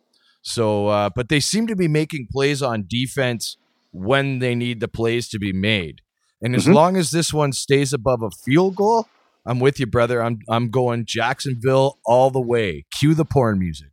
so 0.41 0.87
uh, 0.87 1.09
but 1.13 1.27
they 1.27 1.41
seem 1.41 1.67
to 1.67 1.75
be 1.75 1.89
making 1.89 2.27
plays 2.31 2.61
on 2.61 2.85
defense 2.87 3.57
when 3.91 4.39
they 4.39 4.55
need 4.55 4.79
the 4.79 4.87
plays 4.87 5.27
to 5.29 5.39
be 5.39 5.51
made. 5.51 5.99
And 6.41 6.55
as 6.55 6.65
Mhm. 6.65 6.73
long 6.73 6.95
as 6.97 7.11
this 7.11 7.33
one 7.33 7.51
stays 7.51 7.91
above 7.91 8.21
a 8.23 8.31
field 8.31 8.75
goal, 8.75 9.07
I'm 9.45 9.59
with 9.59 9.79
you, 9.79 9.87
brother. 9.87 10.21
I'm 10.21 10.39
I'm 10.47 10.69
going 10.69 11.05
Jacksonville 11.05 11.97
all 12.05 12.29
the 12.29 12.39
way. 12.41 12.85
Cue 12.99 13.15
the 13.15 13.25
porn 13.25 13.57
music. 13.57 13.87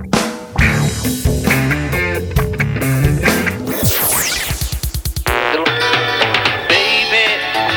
Baby, 6.69 7.25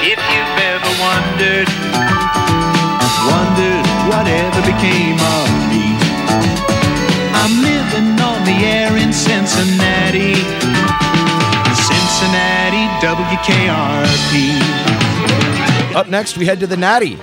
if 0.04 0.20
you've 0.20 0.58
ever 0.60 0.92
wondered, 1.00 1.70
wondered 3.32 3.86
whatever 4.12 4.60
became 4.68 5.16
of 5.16 5.48
me. 5.72 5.96
I'm 7.40 7.56
living 7.63 8.20
on 8.20 8.44
the 8.44 8.58
air 8.68 8.92
in 8.98 9.13
Cincinnati. 9.13 10.36
Cincinnati, 11.88 12.84
WKRP. 13.00 14.60
Up 15.96 16.08
next, 16.10 16.38
we 16.38 16.46
head 16.46 16.60
to 16.60 16.68
the 16.68 16.75
Natty 16.78 17.18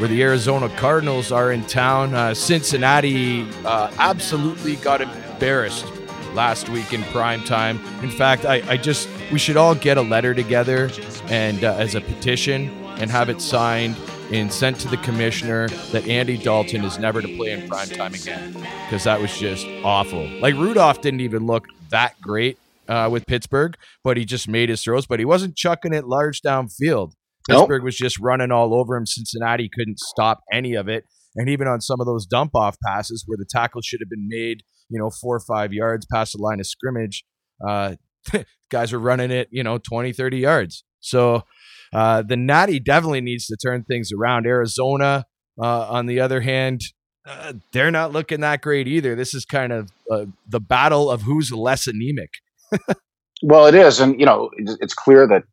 where 0.00 0.08
the 0.08 0.22
Arizona 0.22 0.66
Cardinals 0.76 1.30
are 1.30 1.52
in 1.52 1.62
town. 1.66 2.14
Uh, 2.14 2.32
Cincinnati 2.32 3.46
uh, 3.66 3.92
absolutely 3.98 4.76
got 4.76 5.02
embarrassed 5.02 5.84
last 6.32 6.70
week 6.70 6.94
in 6.94 7.02
prime 7.04 7.44
time. 7.44 7.78
In 8.02 8.10
fact, 8.10 8.46
I, 8.46 8.62
I 8.66 8.76
just 8.78 9.10
we 9.30 9.38
should 9.38 9.58
all 9.58 9.74
get 9.74 9.98
a 9.98 10.02
letter 10.02 10.32
together 10.32 10.90
and 11.26 11.62
uh, 11.62 11.74
as 11.74 11.94
a 11.94 12.00
petition 12.00 12.70
and 12.96 13.10
have 13.10 13.28
it 13.28 13.42
signed 13.42 13.94
and 14.32 14.50
sent 14.50 14.80
to 14.80 14.88
the 14.88 14.96
commissioner 14.98 15.68
that 15.92 16.08
Andy 16.08 16.38
Dalton 16.38 16.82
is 16.82 16.98
never 16.98 17.20
to 17.20 17.36
play 17.36 17.52
in 17.52 17.68
prime 17.68 17.88
time 17.88 18.14
again 18.14 18.52
because 18.86 19.04
that 19.04 19.20
was 19.20 19.36
just 19.38 19.66
awful. 19.84 20.26
Like 20.40 20.54
Rudolph 20.54 21.02
didn't 21.02 21.20
even 21.20 21.46
look 21.46 21.66
that 21.90 22.18
great 22.22 22.58
uh, 22.88 23.10
with 23.12 23.26
Pittsburgh, 23.26 23.76
but 24.02 24.16
he 24.16 24.24
just 24.24 24.48
made 24.48 24.70
his 24.70 24.82
throws, 24.82 25.04
but 25.04 25.18
he 25.18 25.26
wasn't 25.26 25.56
chucking 25.56 25.92
it 25.92 26.06
large 26.06 26.40
downfield. 26.40 27.12
Nope. 27.48 27.62
Pittsburgh 27.62 27.82
was 27.82 27.96
just 27.96 28.18
running 28.18 28.50
all 28.50 28.74
over 28.74 28.96
him. 28.96 29.06
Cincinnati 29.06 29.70
couldn't 29.72 29.98
stop 29.98 30.40
any 30.52 30.74
of 30.74 30.88
it. 30.88 31.04
And 31.36 31.48
even 31.48 31.68
on 31.68 31.80
some 31.80 32.00
of 32.00 32.06
those 32.06 32.26
dump 32.26 32.54
off 32.54 32.76
passes 32.84 33.24
where 33.26 33.36
the 33.38 33.46
tackle 33.48 33.80
should 33.82 34.00
have 34.00 34.10
been 34.10 34.28
made, 34.28 34.62
you 34.88 34.98
know, 34.98 35.10
four 35.10 35.36
or 35.36 35.40
five 35.40 35.72
yards 35.72 36.06
past 36.12 36.32
the 36.32 36.42
line 36.42 36.60
of 36.60 36.66
scrimmage, 36.66 37.24
uh, 37.66 37.94
guys 38.70 38.92
were 38.92 38.98
running 38.98 39.30
it, 39.30 39.48
you 39.50 39.62
know, 39.62 39.78
20, 39.78 40.12
30 40.12 40.38
yards. 40.38 40.84
So 41.00 41.44
uh, 41.92 42.22
the 42.22 42.36
Natty 42.36 42.80
definitely 42.80 43.20
needs 43.20 43.46
to 43.46 43.56
turn 43.56 43.84
things 43.84 44.10
around. 44.12 44.46
Arizona, 44.46 45.24
uh, 45.60 45.86
on 45.88 46.06
the 46.06 46.20
other 46.20 46.40
hand, 46.40 46.80
uh, 47.26 47.54
they're 47.72 47.90
not 47.90 48.12
looking 48.12 48.40
that 48.40 48.60
great 48.60 48.88
either. 48.88 49.14
This 49.14 49.34
is 49.34 49.44
kind 49.44 49.72
of 49.72 49.90
uh, 50.10 50.26
the 50.48 50.60
battle 50.60 51.10
of 51.10 51.22
who's 51.22 51.52
less 51.52 51.86
anemic. 51.86 52.30
Well, 53.42 53.66
it 53.66 53.74
is, 53.74 54.00
and 54.00 54.18
you 54.20 54.26
know, 54.26 54.50
it's, 54.58 54.76
it's 54.80 54.94
clear 54.94 55.26
that 55.26 55.44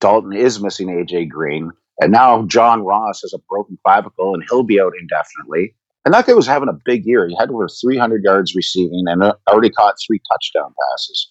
Dalton 0.00 0.32
is 0.32 0.62
missing 0.62 0.88
AJ 0.88 1.28
Green, 1.28 1.70
and 2.00 2.12
now 2.12 2.44
John 2.46 2.82
Ross 2.82 3.20
has 3.22 3.32
a 3.34 3.38
broken 3.48 3.78
clavicle, 3.84 4.34
and 4.34 4.42
he'll 4.48 4.62
be 4.62 4.80
out 4.80 4.92
indefinitely. 4.98 5.74
And 6.04 6.14
that 6.14 6.26
guy 6.26 6.32
was 6.32 6.46
having 6.46 6.70
a 6.70 6.78
big 6.84 7.04
year. 7.04 7.28
He 7.28 7.36
had 7.38 7.50
over 7.50 7.68
300 7.68 8.24
yards 8.24 8.54
receiving 8.54 9.04
and 9.06 9.22
uh, 9.22 9.34
already 9.48 9.68
caught 9.70 9.96
three 10.06 10.20
touchdown 10.32 10.74
passes. 10.90 11.30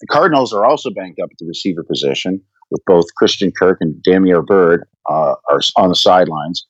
The 0.00 0.06
Cardinals 0.06 0.52
are 0.52 0.66
also 0.66 0.90
banked 0.90 1.18
up 1.18 1.30
at 1.32 1.38
the 1.38 1.46
receiver 1.46 1.82
position, 1.82 2.42
with 2.70 2.84
both 2.86 3.06
Christian 3.16 3.52
Kirk 3.58 3.78
and 3.80 4.02
Damiere 4.02 4.42
Byrd 4.42 4.86
uh, 5.08 5.34
are 5.48 5.60
on 5.76 5.88
the 5.88 5.94
sidelines. 5.94 6.66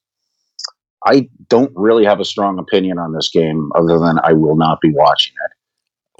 I 1.05 1.29
don't 1.49 1.73
really 1.75 2.05
have 2.05 2.21
a 2.21 2.25
strong 2.25 2.59
opinion 2.59 2.99
on 2.99 3.13
this 3.13 3.29
game, 3.29 3.71
other 3.75 3.99
than 3.99 4.19
I 4.23 4.33
will 4.33 4.57
not 4.57 4.81
be 4.81 4.93
watching 4.93 5.35
it. 5.45 5.53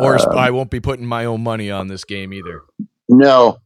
Or 0.03 0.19
Um, 0.21 0.39
I 0.39 0.51
won't 0.51 0.71
be 0.71 0.81
putting 0.81 1.07
my 1.07 1.25
own 1.25 1.43
money 1.43 1.71
on 1.71 1.89
this 1.89 2.05
game 2.05 2.33
either. 2.33 2.63
No, 3.09 3.59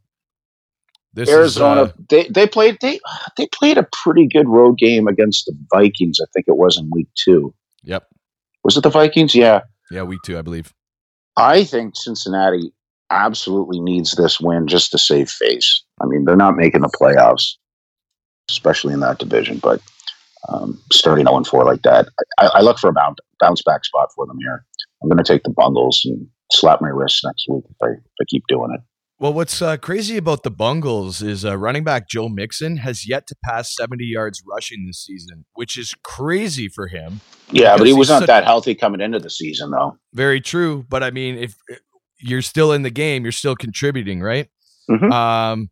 This 1.13 1.29
Arizona. 1.29 1.83
is 1.83 1.89
uh, 1.89 1.93
they 2.09 2.29
they 2.29 2.47
played 2.47 2.79
they 2.81 3.01
they 3.37 3.47
played 3.49 3.79
a 3.79 3.89
pretty 3.93 4.27
good 4.27 4.49
road 4.49 4.79
game 4.79 5.09
against 5.09 5.47
the 5.47 5.57
Vikings. 5.75 6.19
I 6.23 6.27
think 6.33 6.47
it 6.49 6.57
was 6.57 6.79
in 6.79 6.89
week 6.93 7.09
two. 7.17 7.53
yep, 7.83 8.07
Was 8.63 8.77
it 8.77 8.83
the 8.83 8.91
Vikings? 8.91 9.35
Yeah. 9.35 9.63
yeah, 9.91 10.03
week 10.03 10.21
two, 10.25 10.39
I 10.39 10.43
believe. 10.43 10.73
I 11.37 11.65
think 11.65 11.97
Cincinnati 11.97 12.73
absolutely 13.11 13.81
needs 13.81 14.13
this 14.13 14.41
win 14.41 14.69
just 14.69 14.93
to 14.93 14.99
save 14.99 15.29
face. 15.29 15.83
I 16.01 16.07
mean, 16.07 16.25
they're 16.25 16.37
not 16.37 16.57
making 16.57 16.83
the 16.83 16.89
playoffs, 16.89 17.55
especially 18.49 18.95
in 18.95 19.01
that 19.01 19.19
division. 19.19 19.59
But 19.59 19.81
um, 20.49 20.81
starting 20.93 21.27
0 21.27 21.43
4 21.45 21.65
like 21.65 21.83
that, 21.83 22.09
I, 22.39 22.47
I 22.47 22.61
look 22.61 22.79
for 22.79 22.89
a 22.89 22.93
bounce, 22.93 23.19
bounce 23.41 23.63
back 23.63 23.85
spot 23.85 24.11
for 24.15 24.27
them 24.27 24.39
here. 24.39 24.65
I'm 25.03 25.09
going 25.09 25.23
to 25.23 25.33
take 25.33 25.43
the 25.43 25.51
bundles 25.51 26.03
and 26.05 26.27
slap 26.53 26.81
my 26.81 26.89
wrist 26.89 27.21
next 27.25 27.47
week 27.49 27.65
if 27.69 27.77
I, 27.83 27.89
if 27.93 28.21
I 28.21 28.25
keep 28.29 28.45
doing 28.49 28.71
it. 28.75 28.81
Well, 29.21 29.35
what's 29.35 29.61
uh, 29.61 29.77
crazy 29.77 30.17
about 30.17 30.45
the 30.45 30.51
Bungles 30.51 31.21
is 31.21 31.45
uh, 31.45 31.55
running 31.59 31.85
back 31.85 32.09
Joe 32.09 32.31
Mixon 32.31 32.79
has 32.79 33.07
yet 33.07 33.27
to 33.27 33.37
pass 33.45 33.77
70 33.77 34.03
yards 34.03 34.43
rushing 34.51 34.87
this 34.87 35.05
season, 35.05 35.45
which 35.53 35.77
is 35.77 35.95
crazy 36.03 36.69
for 36.69 36.87
him. 36.87 37.21
Yeah, 37.51 37.77
but 37.77 37.87
he 37.87 37.93
was 37.93 38.09
not 38.09 38.27
that 38.27 38.45
healthy 38.45 38.75
coming 38.75 39.03
into 39.03 39.19
the 39.19 39.29
season, 39.29 39.73
though. 39.73 39.99
Very 40.15 40.41
true, 40.41 40.87
but 40.89 41.03
I 41.03 41.11
mean, 41.11 41.37
if 41.37 41.55
uh, 41.71 41.75
you're 42.19 42.41
still 42.41 42.73
in 42.73 42.81
the 42.81 42.91
game, 42.91 43.23
you're 43.25 43.33
still 43.33 43.55
contributing, 43.55 44.23
right? 44.23 44.49
Mhm. 44.89 45.13
Um, 45.13 45.71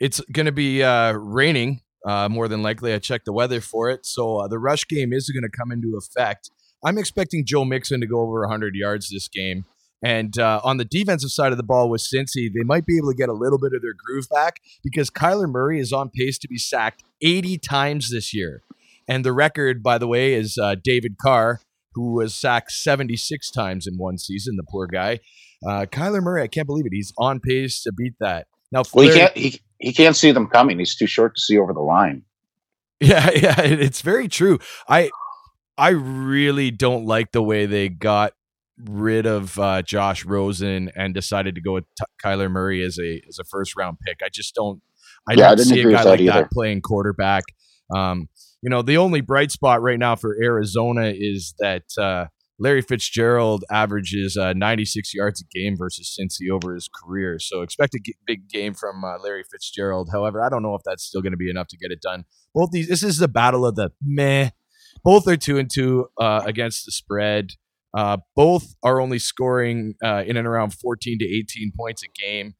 it's 0.00 0.20
going 0.32 0.46
to 0.46 0.52
be 0.52 0.82
uh, 0.82 1.12
raining 1.12 1.82
uh, 2.06 2.30
more 2.30 2.48
than 2.48 2.62
likely. 2.62 2.94
I 2.94 2.98
checked 2.98 3.26
the 3.26 3.32
weather 3.34 3.60
for 3.60 3.90
it, 3.90 4.06
so 4.06 4.38
uh, 4.38 4.48
the 4.48 4.58
rush 4.58 4.88
game 4.88 5.12
is 5.12 5.28
going 5.28 5.42
to 5.42 5.54
come 5.54 5.70
into 5.70 5.98
effect. 5.98 6.48
I'm 6.82 6.96
expecting 6.96 7.44
Joe 7.44 7.66
Mixon 7.66 8.00
to 8.00 8.06
go 8.06 8.20
over 8.20 8.40
100 8.40 8.74
yards 8.74 9.10
this 9.10 9.28
game. 9.28 9.66
And 10.02 10.38
uh, 10.38 10.60
on 10.62 10.76
the 10.76 10.84
defensive 10.84 11.30
side 11.30 11.52
of 11.52 11.58
the 11.58 11.64
ball 11.64 11.88
with 11.88 12.02
Cincy, 12.02 12.52
they 12.52 12.62
might 12.64 12.86
be 12.86 12.98
able 12.98 13.10
to 13.10 13.16
get 13.16 13.28
a 13.28 13.34
little 13.34 13.58
bit 13.58 13.72
of 13.72 13.82
their 13.82 13.94
groove 13.94 14.26
back 14.30 14.60
because 14.82 15.10
Kyler 15.10 15.50
Murray 15.50 15.80
is 15.80 15.92
on 15.92 16.10
pace 16.10 16.38
to 16.38 16.48
be 16.48 16.58
sacked 16.58 17.02
80 17.22 17.58
times 17.58 18.10
this 18.10 18.34
year. 18.34 18.62
And 19.08 19.24
the 19.24 19.32
record, 19.32 19.82
by 19.82 19.98
the 19.98 20.06
way, 20.06 20.34
is 20.34 20.58
uh, 20.58 20.74
David 20.82 21.16
Carr, 21.18 21.60
who 21.94 22.12
was 22.12 22.34
sacked 22.34 22.72
76 22.72 23.50
times 23.50 23.86
in 23.86 23.96
one 23.96 24.18
season, 24.18 24.56
the 24.56 24.64
poor 24.68 24.86
guy. 24.86 25.20
Uh, 25.66 25.86
Kyler 25.86 26.22
Murray, 26.22 26.42
I 26.42 26.48
can't 26.48 26.66
believe 26.66 26.86
it. 26.86 26.92
He's 26.92 27.12
on 27.18 27.40
pace 27.40 27.82
to 27.82 27.92
beat 27.92 28.14
that. 28.20 28.46
Now, 28.70 28.82
Well, 28.92 29.08
he 29.08 29.14
can't 29.14 29.36
he, 29.36 29.60
he 29.78 29.92
can't 29.92 30.16
see 30.16 30.32
them 30.32 30.48
coming. 30.48 30.78
He's 30.78 30.96
too 30.96 31.06
short 31.06 31.34
to 31.36 31.40
see 31.40 31.58
over 31.58 31.72
the 31.72 31.80
line. 31.80 32.22
Yeah, 32.98 33.28
yeah, 33.30 33.60
it's 33.60 34.00
very 34.00 34.26
true. 34.26 34.58
I 34.88 35.10
I 35.76 35.90
really 35.90 36.70
don't 36.70 37.04
like 37.04 37.32
the 37.32 37.42
way 37.42 37.66
they 37.66 37.90
got 37.90 38.32
rid 38.84 39.26
of 39.26 39.58
uh, 39.58 39.82
Josh 39.82 40.24
Rosen 40.24 40.90
and 40.96 41.14
decided 41.14 41.54
to 41.54 41.60
go 41.60 41.72
with 41.74 41.84
T- 41.98 42.04
Kyler 42.24 42.50
Murray 42.50 42.82
as 42.84 42.98
a 42.98 43.20
as 43.28 43.38
a 43.38 43.44
first 43.44 43.76
round 43.76 43.98
pick. 44.06 44.18
I 44.24 44.28
just 44.32 44.54
don't. 44.54 44.80
I 45.28 45.34
Yeah, 45.34 45.48
don't 45.48 45.56
didn't 45.58 45.68
see 45.70 45.80
a 45.82 45.90
guy 45.92 46.04
that 46.04 46.10
like 46.10 46.20
either. 46.20 46.32
that 46.32 46.50
playing 46.50 46.82
quarterback. 46.82 47.44
Um, 47.94 48.28
you 48.62 48.70
know, 48.70 48.82
the 48.82 48.96
only 48.96 49.20
bright 49.20 49.50
spot 49.50 49.82
right 49.82 49.98
now 49.98 50.16
for 50.16 50.36
Arizona 50.42 51.12
is 51.14 51.54
that 51.58 51.84
uh, 51.98 52.26
Larry 52.58 52.82
Fitzgerald 52.82 53.64
averages 53.70 54.36
uh, 54.36 54.52
96 54.54 55.14
yards 55.14 55.40
a 55.42 55.44
game 55.58 55.76
versus 55.76 56.16
Cincy 56.18 56.50
over 56.50 56.74
his 56.74 56.88
career. 56.88 57.38
So 57.38 57.62
expect 57.62 57.94
a 57.94 58.00
g- 58.04 58.16
big 58.26 58.48
game 58.48 58.74
from 58.74 59.04
uh, 59.04 59.18
Larry 59.22 59.44
Fitzgerald. 59.50 60.08
However, 60.12 60.42
I 60.42 60.48
don't 60.48 60.62
know 60.62 60.74
if 60.74 60.82
that's 60.84 61.04
still 61.04 61.22
going 61.22 61.32
to 61.32 61.36
be 61.36 61.50
enough 61.50 61.68
to 61.68 61.76
get 61.76 61.90
it 61.92 62.00
done. 62.00 62.24
Both 62.54 62.70
these, 62.72 62.88
this 62.88 63.02
is 63.02 63.18
the 63.18 63.28
battle 63.28 63.66
of 63.66 63.76
the 63.76 63.90
meh. 64.02 64.50
Both 65.04 65.28
are 65.28 65.36
two 65.36 65.58
and 65.58 65.70
two 65.72 66.08
uh, 66.18 66.42
against 66.46 66.86
the 66.86 66.92
spread. 66.92 67.50
Uh, 67.96 68.18
both 68.34 68.74
are 68.82 69.00
only 69.00 69.18
scoring 69.18 69.94
uh, 70.04 70.22
in 70.26 70.36
and 70.36 70.46
around 70.46 70.74
14 70.74 71.18
to 71.18 71.24
18 71.24 71.72
points 71.74 72.02
a 72.02 72.08
game, 72.20 72.54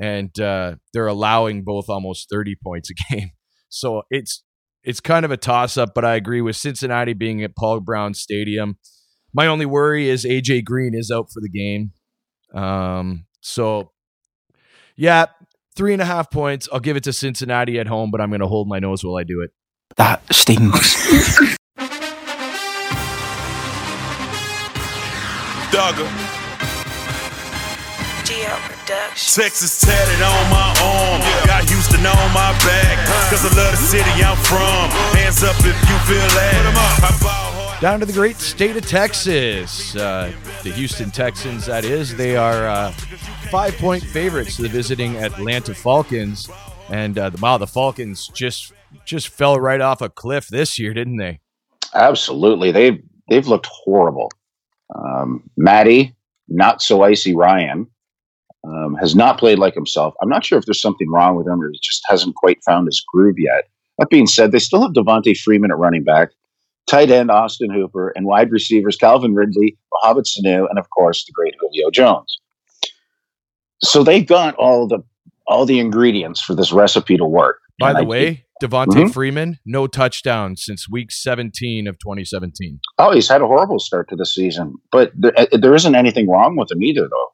and 0.00 0.38
uh, 0.40 0.74
they're 0.92 1.06
allowing 1.06 1.62
both 1.62 1.84
almost 1.88 2.28
30 2.28 2.56
points 2.62 2.90
a 2.90 2.94
game. 3.14 3.30
So 3.68 4.02
it's 4.10 4.42
it's 4.82 5.00
kind 5.00 5.24
of 5.24 5.30
a 5.30 5.36
toss 5.36 5.76
up, 5.76 5.90
but 5.94 6.04
I 6.04 6.16
agree 6.16 6.40
with 6.40 6.56
Cincinnati 6.56 7.12
being 7.12 7.44
at 7.44 7.54
Paul 7.54 7.80
Brown 7.80 8.14
Stadium. 8.14 8.78
My 9.32 9.46
only 9.46 9.66
worry 9.66 10.08
is 10.08 10.24
AJ 10.24 10.64
Green 10.64 10.94
is 10.94 11.10
out 11.10 11.28
for 11.32 11.40
the 11.40 11.50
game. 11.50 11.92
Um, 12.52 13.26
so 13.40 13.92
yeah, 14.96 15.26
three 15.76 15.92
and 15.92 16.02
a 16.02 16.06
half 16.06 16.30
points. 16.32 16.68
I'll 16.72 16.80
give 16.80 16.96
it 16.96 17.04
to 17.04 17.12
Cincinnati 17.12 17.78
at 17.78 17.86
home, 17.86 18.10
but 18.10 18.20
I'm 18.20 18.30
going 18.30 18.40
to 18.40 18.48
hold 18.48 18.66
my 18.66 18.80
nose 18.80 19.04
while 19.04 19.16
I 19.16 19.22
do 19.22 19.42
it. 19.42 19.50
That 19.96 20.22
stinks. 20.34 21.56
Duggar. 25.70 26.40
Texas 29.34 29.80
tatted 29.80 30.22
on 30.22 30.50
my 30.50 30.74
arm. 30.82 31.46
Got 31.46 31.68
Houston 31.68 32.04
on 32.06 32.32
my 32.32 32.52
back. 32.64 32.98
Cause 33.30 33.44
I 33.44 33.56
love 33.56 33.72
the 33.72 33.76
city 33.76 34.10
I'm 34.22 34.36
from. 34.38 34.90
Hands 35.16 35.42
up 35.42 35.56
if 35.58 35.66
you 35.66 35.98
feel 36.08 36.28
that. 36.34 37.00
I 37.02 37.22
ball 37.22 37.30
hard. 37.52 37.80
Down 37.80 38.00
to 38.00 38.06
the 38.06 38.12
great 38.12 38.36
state 38.36 38.76
of 38.76 38.86
Texas. 38.86 39.94
Uh, 39.94 40.32
the 40.62 40.72
Houston 40.72 41.10
Texans, 41.10 41.66
that 41.66 41.84
is. 41.84 42.16
They 42.16 42.36
are 42.36 42.66
uh, 42.66 42.90
five 43.50 43.76
point 43.78 44.02
favorites 44.02 44.56
to 44.56 44.62
the 44.62 44.68
visiting 44.68 45.16
Atlanta 45.16 45.74
Falcons. 45.74 46.50
And 46.88 47.18
uh, 47.18 47.30
the, 47.30 47.38
wow, 47.40 47.58
the 47.58 47.66
Falcons 47.66 48.28
just 48.34 48.72
just 49.04 49.28
fell 49.28 49.60
right 49.60 49.80
off 49.80 50.00
a 50.00 50.08
cliff 50.08 50.48
this 50.48 50.78
year, 50.78 50.92
didn't 50.92 51.16
they? 51.18 51.40
Absolutely, 51.94 52.72
they've 52.72 53.02
they've 53.28 53.46
looked 53.46 53.66
horrible. 53.66 54.30
Um, 54.94 55.48
Matty, 55.56 56.14
not 56.48 56.82
so 56.82 57.02
icy 57.02 57.34
Ryan, 57.34 57.86
um, 58.64 58.94
has 59.00 59.14
not 59.14 59.38
played 59.38 59.58
like 59.58 59.74
himself. 59.74 60.14
I'm 60.22 60.28
not 60.28 60.44
sure 60.44 60.58
if 60.58 60.66
there's 60.66 60.82
something 60.82 61.08
wrong 61.10 61.36
with 61.36 61.46
him 61.46 61.60
or 61.62 61.70
he 61.70 61.78
just 61.82 62.02
hasn't 62.08 62.34
quite 62.36 62.62
found 62.64 62.86
his 62.86 63.02
groove 63.12 63.36
yet. 63.38 63.68
That 63.98 64.10
being 64.10 64.26
said, 64.26 64.52
they 64.52 64.58
still 64.58 64.82
have 64.82 64.92
Devonta 64.92 65.36
Freeman 65.38 65.70
at 65.70 65.78
running 65.78 66.04
back, 66.04 66.30
tight 66.88 67.10
end 67.10 67.30
Austin 67.30 67.70
Hooper, 67.70 68.12
and 68.16 68.26
wide 68.26 68.50
receivers 68.50 68.96
Calvin 68.96 69.34
Ridley, 69.34 69.76
Mohamed 69.94 70.24
Sanu, 70.24 70.68
and 70.68 70.78
of 70.78 70.88
course 70.90 71.24
the 71.24 71.32
great 71.32 71.54
Julio 71.60 71.90
Jones. 71.90 72.38
So 73.82 74.02
they've 74.02 74.26
got 74.26 74.54
all 74.56 74.86
the 74.86 75.00
all 75.46 75.66
the 75.66 75.78
ingredients 75.80 76.40
for 76.40 76.54
this 76.54 76.70
recipe 76.72 77.16
to 77.16 77.24
work. 77.24 77.58
By 77.78 77.90
And 77.90 77.98
the 77.98 78.02
I- 78.02 78.06
way, 78.06 78.44
Devonta 78.60 79.04
Mhm. 79.04 79.12
Freeman, 79.12 79.58
no 79.64 79.86
touchdown 79.86 80.56
since 80.56 80.88
week 80.88 81.10
17 81.10 81.86
of 81.86 81.98
2017. 81.98 82.80
Oh, 82.98 83.12
he's 83.12 83.28
had 83.28 83.40
a 83.42 83.46
horrible 83.46 83.78
start 83.78 84.08
to 84.10 84.16
the 84.16 84.26
season, 84.26 84.74
but 84.92 85.12
there, 85.14 85.32
uh, 85.38 85.46
there 85.52 85.74
isn't 85.74 85.94
anything 85.94 86.28
wrong 86.28 86.56
with 86.56 86.70
him 86.70 86.82
either, 86.82 87.08
though. 87.08 87.28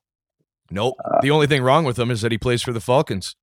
Nope. 0.70 0.94
the 1.22 1.30
only 1.30 1.46
thing 1.46 1.62
wrong 1.62 1.84
with 1.84 1.96
him 1.98 2.10
is 2.10 2.22
that 2.22 2.32
he 2.32 2.38
plays 2.38 2.60
for 2.62 2.72
the 2.72 2.80
Falcons. 2.80 3.36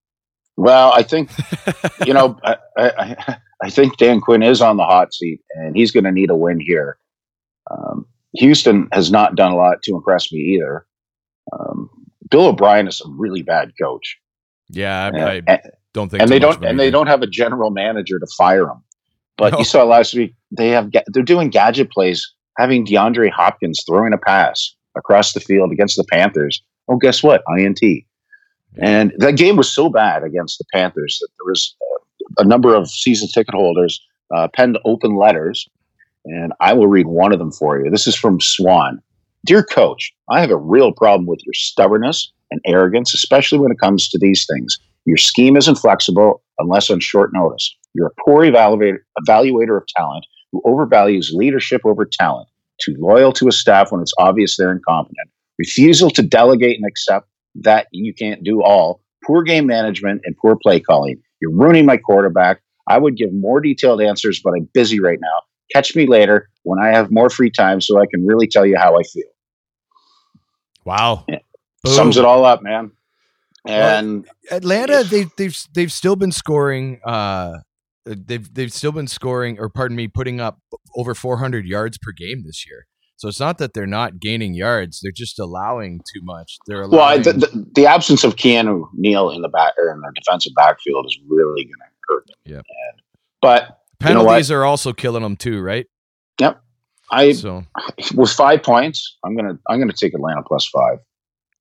Well, 0.57 0.91
I 0.93 1.03
think 1.03 1.31
you 2.05 2.13
know, 2.13 2.37
I, 2.43 2.57
I, 2.77 3.37
I 3.63 3.69
think 3.69 3.97
Dan 3.97 4.19
Quinn 4.19 4.43
is 4.43 4.61
on 4.61 4.77
the 4.77 4.83
hot 4.83 5.13
seat, 5.13 5.39
and 5.55 5.75
he's 5.75 5.91
going 5.91 6.03
to 6.03 6.11
need 6.11 6.29
a 6.29 6.35
win 6.35 6.59
here. 6.59 6.97
Um, 7.71 8.05
Houston 8.35 8.87
has 8.91 9.09
not 9.11 9.35
done 9.35 9.51
a 9.51 9.55
lot 9.55 9.81
to 9.83 9.95
impress 9.95 10.31
me 10.33 10.39
either. 10.39 10.85
Um, 11.53 11.89
Bill 12.29 12.47
O'Brien 12.47 12.87
is 12.87 13.01
a 13.01 13.09
really 13.09 13.41
bad 13.41 13.71
coach, 13.81 14.17
Yeah, 14.69 15.07
and, 15.07 15.17
I, 15.17 15.29
I 15.29 15.41
and, 15.47 15.61
don't 15.93 16.09
think. 16.09 16.21
and 16.21 16.31
they 16.31 16.39
don't 16.39 16.63
and 16.63 16.79
they 16.79 16.91
don't 16.91 17.07
have 17.07 17.21
a 17.21 17.27
general 17.27 17.71
manager 17.71 18.19
to 18.19 18.27
fire 18.37 18.65
them. 18.65 18.83
But 19.37 19.53
No. 19.53 19.59
you 19.59 19.65
saw 19.65 19.83
last 19.83 20.13
week 20.13 20.33
they 20.51 20.69
have 20.69 20.91
they're 21.07 21.23
doing 21.23 21.49
gadget 21.49 21.91
plays, 21.91 22.31
having 22.57 22.85
DeAndre 22.85 23.31
Hopkins 23.31 23.83
throwing 23.87 24.13
a 24.13 24.17
pass 24.17 24.75
across 24.95 25.33
the 25.33 25.39
field 25.39 25.71
against 25.71 25.95
the 25.97 26.05
Panthers. 26.11 26.61
Oh, 26.89 26.97
guess 26.97 27.23
what? 27.23 27.41
INT. 27.57 27.81
And 28.81 29.13
that 29.19 29.37
game 29.37 29.55
was 29.55 29.71
so 29.71 29.89
bad 29.89 30.23
against 30.23 30.57
the 30.57 30.65
Panthers 30.73 31.19
that 31.21 31.27
there 31.37 31.49
was 31.51 31.75
uh, 31.81 32.41
a 32.43 32.45
number 32.45 32.73
of 32.75 32.89
season 32.89 33.27
ticket 33.27 33.53
holders 33.53 33.99
uh, 34.35 34.47
penned 34.55 34.79
open 34.85 35.15
letters, 35.15 35.67
and 36.25 36.53
I 36.59 36.73
will 36.73 36.87
read 36.87 37.05
one 37.05 37.31
of 37.31 37.39
them 37.39 37.51
for 37.51 37.79
you. 37.79 37.89
This 37.91 38.07
is 38.07 38.15
from 38.15 38.41
Swan. 38.41 38.99
Dear 39.45 39.63
Coach, 39.63 40.11
I 40.29 40.41
have 40.41 40.49
a 40.51 40.57
real 40.57 40.91
problem 40.91 41.27
with 41.27 41.39
your 41.45 41.53
stubbornness 41.53 42.31
and 42.49 42.59
arrogance, 42.65 43.13
especially 43.13 43.59
when 43.59 43.71
it 43.71 43.79
comes 43.79 44.09
to 44.09 44.17
these 44.17 44.45
things. 44.51 44.77
Your 45.05 45.17
scheme 45.17 45.57
isn't 45.57 45.75
flexible 45.75 46.43
unless 46.59 46.89
on 46.89 46.99
short 46.99 47.31
notice. 47.33 47.75
You're 47.93 48.07
a 48.07 48.21
poor 48.25 48.43
evaluator, 48.43 48.97
evaluator 49.27 49.77
of 49.77 49.83
talent 49.95 50.25
who 50.51 50.61
overvalues 50.65 51.33
leadership 51.33 51.81
over 51.85 52.05
talent, 52.05 52.47
too 52.81 52.95
loyal 52.99 53.33
to 53.33 53.47
a 53.47 53.51
staff 53.51 53.91
when 53.91 54.01
it's 54.01 54.13
obvious 54.17 54.55
they're 54.55 54.71
incompetent, 54.71 55.29
refusal 55.57 56.09
to 56.11 56.21
delegate 56.21 56.77
and 56.77 56.87
accept 56.87 57.27
that 57.55 57.87
you 57.91 58.13
can't 58.13 58.43
do 58.43 58.63
all, 58.63 59.01
poor 59.25 59.43
game 59.43 59.67
management, 59.67 60.21
and 60.25 60.35
poor 60.37 60.55
play 60.55 60.79
calling. 60.79 61.21
You're 61.41 61.53
ruining 61.53 61.85
my 61.85 61.97
quarterback. 61.97 62.61
I 62.87 62.97
would 62.97 63.17
give 63.17 63.33
more 63.33 63.61
detailed 63.61 64.01
answers, 64.01 64.41
but 64.43 64.53
I'm 64.55 64.69
busy 64.73 64.99
right 64.99 65.19
now. 65.21 65.41
Catch 65.73 65.95
me 65.95 66.07
later 66.07 66.49
when 66.63 66.79
I 66.79 66.89
have 66.89 67.11
more 67.11 67.29
free 67.29 67.49
time 67.49 67.81
so 67.81 67.99
I 67.99 68.05
can 68.11 68.25
really 68.25 68.47
tell 68.47 68.65
you 68.65 68.77
how 68.77 68.97
I 68.97 69.03
feel. 69.03 69.23
Wow. 70.85 71.25
Yeah. 71.27 71.39
Sums 71.85 72.17
it 72.17 72.25
all 72.25 72.45
up, 72.45 72.61
man. 72.61 72.91
And 73.65 74.27
Atlanta, 74.51 75.03
they 75.03 75.25
they've 75.37 75.57
they've 75.73 75.91
still 75.91 76.15
been 76.15 76.31
scoring. 76.31 76.99
Uh, 77.05 77.59
they've 78.05 78.53
they've 78.53 78.73
still 78.73 78.91
been 78.91 79.07
scoring, 79.07 79.57
or 79.59 79.69
pardon 79.69 79.95
me, 79.95 80.07
putting 80.07 80.41
up 80.41 80.59
over 80.95 81.15
400 81.15 81.65
yards 81.65 81.97
per 81.97 82.11
game 82.11 82.43
this 82.45 82.65
year. 82.67 82.87
So 83.15 83.29
it's 83.29 83.39
not 83.39 83.57
that 83.59 83.73
they're 83.73 83.87
not 83.87 84.19
gaining 84.19 84.53
yards; 84.53 84.99
they're 85.01 85.11
just 85.13 85.39
allowing 85.39 85.99
too 85.99 86.21
much. 86.23 86.57
They're 86.67 86.81
allowing. 86.81 86.91
well, 86.91 87.03
I, 87.03 87.17
the, 87.19 87.33
the, 87.33 87.67
the 87.75 87.85
absence 87.85 88.25
of 88.25 88.35
Keanu 88.35 88.87
Neal 88.93 89.29
in 89.29 89.41
the 89.41 89.49
back 89.49 89.73
or 89.77 89.93
in 89.93 90.01
the 90.01 90.11
defensive 90.13 90.53
backfield 90.55 91.05
is 91.05 91.17
really 91.29 91.63
going 91.63 91.79
to 91.79 91.93
hurt 92.09 92.27
them. 92.27 92.35
Yep. 92.45 92.65
And, 92.67 93.01
but 93.41 93.79
you 94.01 94.13
know 94.13 94.23
penalties 94.25 94.51
are 94.51 94.65
also 94.65 94.91
killing 94.91 95.23
them 95.23 95.37
too, 95.37 95.61
right? 95.61 95.85
Yep. 96.39 96.61
I 97.11 97.31
So 97.33 97.63
with 98.15 98.31
five 98.31 98.63
points, 98.63 99.17
I'm 99.23 99.37
gonna 99.37 99.57
I'm 99.69 99.79
gonna 99.79 99.93
take 99.93 100.13
Atlanta 100.13 100.41
plus 100.43 100.67
five. 100.67 100.97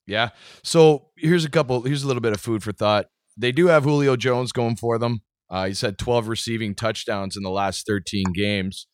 Yeah. 0.07 0.31
So 0.63 1.09
here's 1.17 1.45
a 1.45 1.51
couple. 1.51 1.83
Here's 1.83 2.03
a 2.03 2.07
little 2.07 2.21
bit 2.23 2.33
of 2.33 2.41
food 2.41 2.63
for 2.63 2.73
thought. 2.73 3.07
They 3.37 3.53
do 3.53 3.67
have 3.69 3.85
Julio 3.85 4.17
Jones 4.17 4.53
going 4.53 4.77
for 4.77 4.99
them. 4.99 5.21
Uh, 5.51 5.67
he's 5.67 5.81
had 5.81 5.99
12 5.99 6.29
receiving 6.29 6.75
touchdowns 6.75 7.37
in 7.37 7.43
the 7.43 7.51
last 7.51 7.87
13 7.87 8.25
games. 8.35 8.87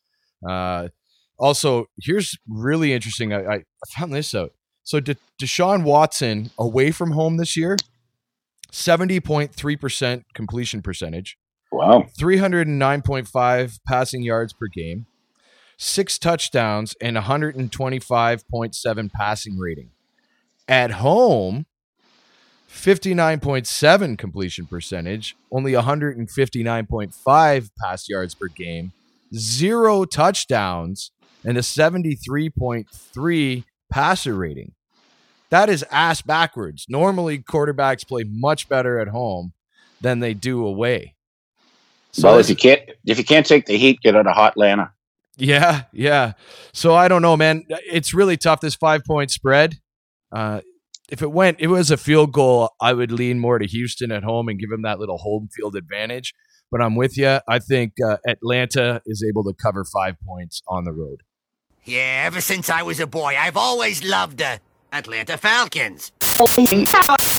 Uh, 0.47 0.89
also, 1.37 1.85
here's 2.01 2.37
really 2.47 2.91
interesting. 2.93 3.33
I, 3.33 3.55
I 3.55 3.63
found 3.97 4.13
this 4.13 4.35
out. 4.35 4.51
So 4.83 4.99
De- 4.99 5.15
Deshaun 5.41 5.83
Watson 5.83 6.51
away 6.57 6.91
from 6.91 7.11
home 7.11 7.37
this 7.37 7.55
year, 7.55 7.77
70.3% 8.71 10.23
completion 10.33 10.81
percentage, 10.81 11.37
Wow. 11.71 12.05
309.5 12.19 13.79
passing 13.87 14.23
yards 14.23 14.53
per 14.53 14.67
game, 14.67 15.05
six 15.77 16.17
touchdowns, 16.17 16.95
and 17.01 17.15
125.7 17.15 19.11
passing 19.11 19.57
rating. 19.57 19.91
At 20.69 20.91
home, 20.91 21.65
59.7 22.69 24.17
completion 24.17 24.67
percentage, 24.67 25.35
only 25.51 25.73
159.5 25.73 27.69
pass 27.81 28.07
yards 28.07 28.35
per 28.35 28.47
game, 28.47 28.93
zero 29.35 30.05
touchdowns, 30.05 31.11
and 31.43 31.57
a 31.57 31.61
73.3 31.61 33.63
passer 33.91 34.35
rating. 34.35 34.73
That 35.49 35.69
is 35.69 35.83
ass 35.89 36.21
backwards. 36.21 36.85
Normally, 36.87 37.39
quarterbacks 37.39 38.07
play 38.07 38.23
much 38.27 38.69
better 38.69 38.99
at 38.99 39.07
home 39.07 39.53
than 39.99 40.19
they 40.19 40.35
do 40.35 40.63
away. 40.65 41.15
well, 42.21 42.37
this- 42.37 42.51
if 42.51 42.51
you 42.51 42.55
can't 42.75 42.89
if 43.05 43.17
you 43.17 43.23
can't 43.23 43.45
take 43.45 43.65
the 43.65 43.77
heat, 43.77 43.99
get 44.01 44.15
out 44.15 44.27
of 44.27 44.35
hot 44.35 44.51
Atlanta. 44.51 44.91
yeah, 45.37 45.83
yeah. 45.91 46.33
So 46.73 46.93
I 46.93 47.07
don't 47.07 47.23
know, 47.23 47.35
man. 47.35 47.63
It's 47.69 48.13
really 48.13 48.37
tough. 48.37 48.61
This 48.61 48.75
five 48.75 49.03
point 49.03 49.31
spread. 49.31 49.79
Uh, 50.31 50.61
if 51.09 51.21
it 51.21 51.31
went, 51.31 51.59
it 51.59 51.67
was 51.67 51.91
a 51.91 51.97
field 51.97 52.31
goal. 52.31 52.69
I 52.79 52.93
would 52.93 53.11
lean 53.11 53.39
more 53.39 53.57
to 53.59 53.65
Houston 53.65 54.11
at 54.11 54.23
home 54.23 54.47
and 54.47 54.59
give 54.59 54.69
them 54.69 54.83
that 54.83 54.99
little 54.99 55.17
home 55.17 55.49
field 55.55 55.75
advantage. 55.75 56.33
But 56.71 56.81
I'm 56.81 56.95
with 56.95 57.17
you. 57.17 57.39
I 57.47 57.59
think 57.59 57.93
uh, 58.05 58.17
Atlanta 58.27 59.01
is 59.05 59.25
able 59.27 59.43
to 59.45 59.53
cover 59.53 59.83
five 59.85 60.15
points 60.25 60.61
on 60.67 60.83
the 60.83 60.91
road. 60.91 61.23
Yeah, 61.83 62.23
ever 62.25 62.41
since 62.41 62.69
I 62.69 62.83
was 62.83 62.99
a 62.99 63.07
boy, 63.07 63.35
I've 63.35 63.57
always 63.57 64.03
loved 64.03 64.37
the 64.37 64.59
Atlanta 64.91 65.37
Falcons. 65.37 66.11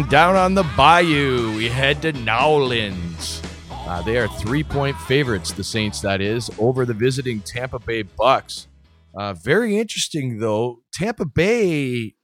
And 0.00 0.08
down 0.08 0.34
on 0.34 0.54
the 0.54 0.62
bayou, 0.78 1.54
we 1.58 1.68
head 1.68 2.00
to 2.00 2.12
Nowlands. 2.12 3.42
Uh, 3.70 4.00
they 4.00 4.16
are 4.16 4.28
three 4.28 4.62
point 4.64 4.96
favorites, 5.00 5.52
the 5.52 5.62
Saints, 5.62 6.00
that 6.00 6.22
is, 6.22 6.48
over 6.58 6.86
the 6.86 6.94
visiting 6.94 7.40
Tampa 7.40 7.78
Bay 7.78 8.00
Bucks. 8.00 8.66
Uh, 9.14 9.34
very 9.34 9.76
interesting, 9.76 10.38
though. 10.38 10.78
Tampa 10.94 11.26
Bay, 11.26 12.14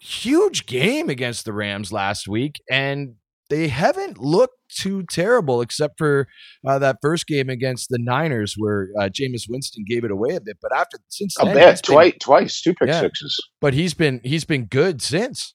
huge 0.00 0.64
game 0.64 1.10
against 1.10 1.44
the 1.44 1.52
Rams 1.52 1.92
last 1.92 2.28
week, 2.28 2.62
and 2.70 3.16
they 3.50 3.68
haven't 3.68 4.16
looked 4.16 4.56
too 4.74 5.02
terrible, 5.02 5.60
except 5.60 5.98
for 5.98 6.28
uh, 6.66 6.78
that 6.78 6.96
first 7.02 7.26
game 7.26 7.50
against 7.50 7.90
the 7.90 7.98
Niners, 7.98 8.54
where 8.56 8.88
uh, 8.98 9.10
Jameis 9.10 9.42
Winston 9.50 9.84
gave 9.86 10.02
it 10.02 10.10
away 10.10 10.34
a 10.34 10.40
bit. 10.40 10.56
But 10.62 10.74
after 10.74 10.96
since 11.08 11.36
A 11.38 11.44
then, 11.44 11.54
bit, 11.56 11.68
he's 11.72 11.82
been- 11.82 11.94
twice, 11.94 12.14
twice, 12.22 12.62
two 12.62 12.72
pick 12.72 12.88
Yeah. 12.88 13.00
sixes. 13.00 13.38
but 13.60 13.74
he's 13.74 13.92
been 13.92 14.22
he's 14.24 14.46
been 14.46 14.64
good 14.64 15.02
since. 15.02 15.52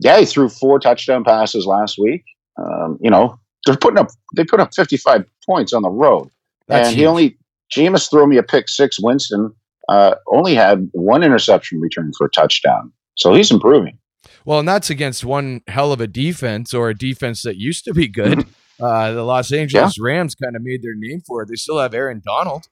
Yeah, 0.00 0.18
he 0.18 0.24
threw 0.26 0.48
four 0.48 0.78
touchdown 0.78 1.24
passes 1.24 1.66
last 1.66 1.98
week. 1.98 2.24
Um, 2.56 2.98
you 3.00 3.10
know, 3.10 3.38
they're 3.66 3.76
putting 3.76 3.98
up 3.98 4.08
they 4.36 4.44
put 4.44 4.60
up 4.60 4.74
55 4.74 5.24
points 5.46 5.72
on 5.72 5.82
the 5.82 5.90
road. 5.90 6.28
That's 6.66 6.88
and 6.88 6.96
he 6.96 7.06
only 7.06 7.38
Jameis 7.74 8.08
threw 8.10 8.26
me 8.26 8.36
a 8.36 8.42
pick 8.42 8.68
six. 8.68 8.98
Winston 9.00 9.52
uh, 9.88 10.14
only 10.32 10.54
had 10.54 10.88
one 10.92 11.22
interception 11.22 11.80
return 11.80 12.12
for 12.16 12.26
a 12.26 12.30
touchdown. 12.30 12.92
So 13.16 13.34
he's 13.34 13.50
improving. 13.50 13.98
Well, 14.44 14.60
and 14.60 14.68
that's 14.68 14.90
against 14.90 15.24
one 15.24 15.62
hell 15.66 15.92
of 15.92 16.00
a 16.00 16.06
defense 16.06 16.72
or 16.74 16.88
a 16.90 16.94
defense 16.96 17.42
that 17.42 17.56
used 17.56 17.84
to 17.84 17.94
be 17.94 18.08
good. 18.08 18.46
Uh, 18.80 19.10
the 19.12 19.24
Los 19.24 19.52
Angeles 19.52 19.98
Rams 19.98 20.36
kind 20.36 20.54
of 20.54 20.62
made 20.62 20.82
their 20.82 20.94
name 20.94 21.20
for 21.26 21.42
it. 21.42 21.48
They 21.48 21.56
still 21.56 21.80
have 21.80 21.94
Aaron 21.94 22.22
Donald, 22.24 22.68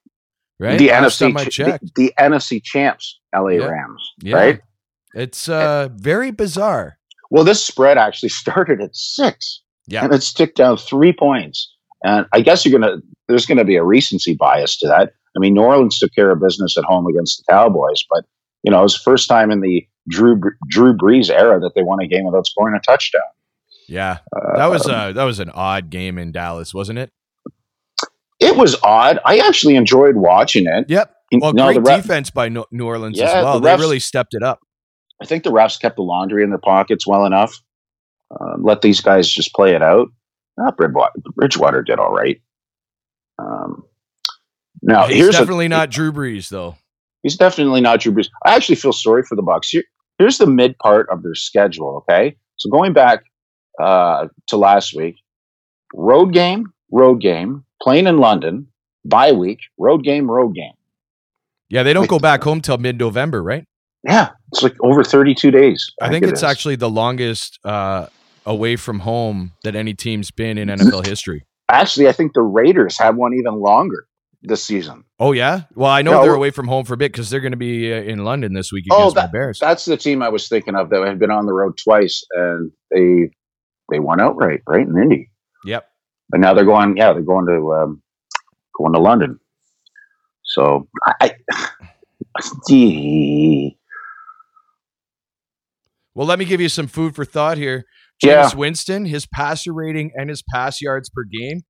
right? 0.61 0.79
The 0.79 0.89
Last 0.91 1.21
NFC 1.21 1.51
ch- 1.51 1.57
the, 1.57 1.91
the 1.97 2.13
NFC 2.19 2.63
champs, 2.63 3.19
LA 3.35 3.49
Yeah. 3.49 3.65
Rams, 3.67 4.13
Yeah. 4.23 4.37
right? 4.37 4.61
It's 5.15 5.49
uh, 5.49 5.89
very 5.93 6.31
bizarre. 6.31 6.96
Well, 7.31 7.45
this 7.45 7.65
spread 7.65 7.99
actually 7.99 8.29
started 8.43 8.81
at 8.81 8.95
six. 8.95 9.63
Yeah. 9.89 10.05
and 10.05 10.13
it's 10.13 10.33
ticked 10.33 10.57
down 10.57 10.77
three 10.79 11.13
points. 11.13 11.73
And 12.03 12.27
I 12.33 12.41
guess 12.41 12.65
you're 12.67 12.77
gonna 12.79 12.97
there's 13.29 13.47
gonna 13.47 13.65
be 13.65 13.77
a 13.77 13.85
recency 13.85 14.35
bias 14.35 14.77
to 14.79 14.89
that. 14.89 15.13
I 15.37 15.39
mean, 15.39 15.55
New 15.55 15.61
Orleans 15.63 15.99
took 15.99 16.13
care 16.15 16.31
of 16.31 16.41
business 16.41 16.77
at 16.77 16.85
home 16.85 17.07
against 17.07 17.39
the 17.39 17.53
Cowboys, 17.53 18.05
but 18.11 18.25
you 18.65 18.71
know 18.73 18.81
it 18.81 18.83
was 18.83 18.95
the 18.95 19.03
first 19.05 19.29
time 19.29 19.51
in 19.53 19.61
the 19.61 19.87
Drew 20.09 20.41
Drew 20.69 20.93
Brees 20.97 21.31
era 21.31 21.61
that 21.61 21.73
they 21.77 21.83
won 21.83 22.01
a 22.03 22.07
game 22.09 22.25
without 22.25 22.47
scoring 22.47 22.75
a 22.77 22.81
touchdown. 22.81 23.23
Yeah, 23.89 24.19
Uh, 24.35 24.57
that 24.59 24.67
was 24.67 24.89
uh, 24.89 25.13
that 25.13 25.23
was 25.25 25.39
an 25.39 25.51
odd 25.51 25.89
game 25.91 26.19
in 26.19 26.33
Dallas, 26.33 26.75
wasn't 26.75 26.99
it? 26.99 27.13
it 28.41 28.57
was 28.57 28.77
odd. 28.83 29.19
I 29.25 29.39
actually 29.39 29.77
enjoyed 29.77 30.17
watching 30.17 30.67
it. 30.67 30.87
Yep. 30.89 31.13
Well, 31.41 31.53
know, 31.53 31.73
great 31.73 31.87
ref- 31.87 32.03
defense 32.03 32.31
by 32.31 32.49
New 32.49 32.65
Orleans 32.81 33.19
Yeah, 33.19 33.27
as 33.27 33.45
well. 33.45 33.61
the 33.61 33.69
They 33.69 33.77
really 33.77 34.01
stepped 34.01 34.35
it 34.35 34.43
up. 34.43 34.61
I 35.23 35.27
think 35.27 35.45
the 35.45 35.53
refs 35.53 35.81
kept 35.81 35.97
the 35.97 36.03
laundry 36.03 36.43
in 36.43 36.51
their 36.51 36.59
pockets 36.59 37.07
well 37.07 37.25
enough. 37.25 37.59
Um, 38.31 38.63
let 38.63 38.83
these 38.83 39.01
guys 39.01 39.29
just 39.29 39.53
play 39.55 39.75
it 39.75 39.83
out. 39.83 40.09
Uh, 40.61 40.73
Bridgewater, 41.35 41.83
did 41.83 41.99
all 41.99 42.13
right. 42.13 42.41
Um, 43.39 43.85
now 44.83 45.07
He's 45.07 45.17
here's 45.17 45.35
a- 45.37 45.39
definitely 45.39 45.69
not 45.69 45.91
Drew 45.91 46.13
Brees, 46.13 46.49
though. 46.49 46.77
He's 47.23 47.37
definitely 47.37 47.81
not 47.81 48.01
Drew 48.01 48.13
Brees. 48.13 48.29
I 48.45 48.55
actually 48.55 48.77
feel 48.77 48.93
sorry 48.93 49.23
for 49.23 49.37
the 49.37 49.43
Bucks. 49.43 49.69
Here, 49.69 49.85
here's 50.19 50.39
the 50.39 50.47
mid 50.47 50.79
part 50.79 51.09
of 51.11 51.23
their 51.23 51.35
schedule. 51.35 52.05
Okay, 52.09 52.37
so 52.57 52.71
going 52.71 52.93
back 52.93 53.25
uh, 53.81 54.29
to 54.49 54.57
last 54.57 54.95
week, 54.95 55.17
road 55.95 56.33
game, 56.33 56.73
road 56.93 57.21
game, 57.21 57.65
playing 57.83 58.07
in 58.07 58.19
London, 58.19 58.69
bye 59.05 59.33
week, 59.33 59.61
road 59.79 60.05
game, 60.05 60.31
road 60.31 60.55
game. 60.55 60.73
Yeah, 61.69 61.83
they 61.83 61.93
don't 61.93 62.09
go 62.09 62.19
back 62.21 62.45
home 62.45 62.61
till 62.61 62.79
mid 62.79 62.99
November, 62.99 63.43
right? 63.43 63.65
Yeah, 64.05 64.31
it's 64.53 64.63
like 64.63 64.75
over 64.83 65.03
32 65.05 65.51
days. 65.51 65.91
I 66.01 66.09
think 66.09 66.25
it 66.25 66.31
it's 66.31 66.41
is. 66.41 66.45
actually 66.45 66.77
the 66.77 66.91
longest 66.91 67.59
uh, 67.65 68.07
away 68.45 68.77
from 68.77 69.01
home 69.01 69.53
that 69.65 69.75
any 69.77 69.95
team's 69.95 70.31
been 70.31 70.59
in 70.59 70.69
NFL 70.69 71.07
history. 71.07 71.45
actually 71.69 72.09
I 72.09 72.13
think 72.13 72.33
the 72.35 72.43
Raiders 72.43 72.99
have 72.99 73.17
one 73.17 73.35
even 73.35 73.55
longer 73.61 74.07
this 74.43 74.63
season. 74.63 75.03
Oh 75.19 75.33
yeah, 75.33 75.63
well 75.75 75.91
I 75.91 76.03
know 76.03 76.13
No, 76.13 76.23
they're 76.23 76.35
away 76.35 76.51
from 76.51 76.69
home 76.69 76.85
for 76.85 76.95
a 76.95 76.97
bit 76.97 77.11
because 77.11 77.31
they're 77.31 77.41
going 77.41 77.53
to 77.53 77.57
be 77.57 77.93
uh, 77.93 77.97
in 77.97 78.25
London 78.25 78.53
this 78.53 78.71
week 78.73 78.85
Oh, 78.91 78.97
against 78.99 79.17
my 79.17 79.23
that- 79.23 79.33
Bears. 79.33 79.59
That's 79.59 79.85
the 79.85 79.97
team 79.97 80.23
I 80.23 80.29
was 80.29 80.49
thinking 80.49 80.77
of 80.77 80.91
that 80.91 81.05
had 81.07 81.19
been 81.19 81.31
on 81.33 81.47
the 81.47 81.53
road 81.53 81.77
twice 81.83 82.25
and 82.33 82.71
they 82.93 83.31
they 83.91 83.99
won 83.99 84.21
outright, 84.21 84.61
right 84.69 84.87
in 84.87 84.97
Indy. 84.97 85.31
Yep. 85.65 85.89
But 86.29 86.41
now 86.41 86.55
they're 86.55 86.65
going, 86.65 86.97
yeah, 86.97 87.13
they're 87.13 87.23
going 87.23 87.47
to 87.47 87.73
um, 87.75 88.03
going 88.77 88.93
to 88.93 88.99
London. 89.01 89.39
So 90.45 90.89
I, 91.21 91.35
I 91.53 91.71
gee, 92.69 93.79
Well, 96.17 96.27
let 96.27 96.39
me 96.39 96.47
give 96.47 96.63
you 96.63 96.71
some 96.71 96.87
food 96.87 97.15
for 97.15 97.27
thought 97.27 97.59
here. 97.59 97.85
Yeah. 98.23 98.41
James 98.43 98.57
Winston, 98.57 99.05
his 99.05 99.27
passer 99.27 99.75
rating 99.75 100.13
and 100.15 100.31
his 100.31 100.43
pass 100.53 100.81
yards 100.81 101.11
per 101.11 101.25
game 101.25 101.61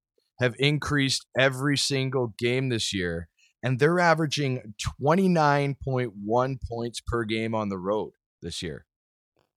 have 0.41 0.55
increased 0.61 1.27
every 1.37 1.77
single 1.77 2.33
game 2.39 2.69
this 2.69 2.95
year, 2.95 3.29
and 3.61 3.81
they're 3.81 3.99
averaging 3.99 4.75
29.1 5.03 6.57
points 6.71 7.01
per 7.07 7.25
game 7.25 7.55
on 7.57 7.69
the 7.71 7.79
road 7.79 8.13
this 8.41 8.63
year. 8.63 8.87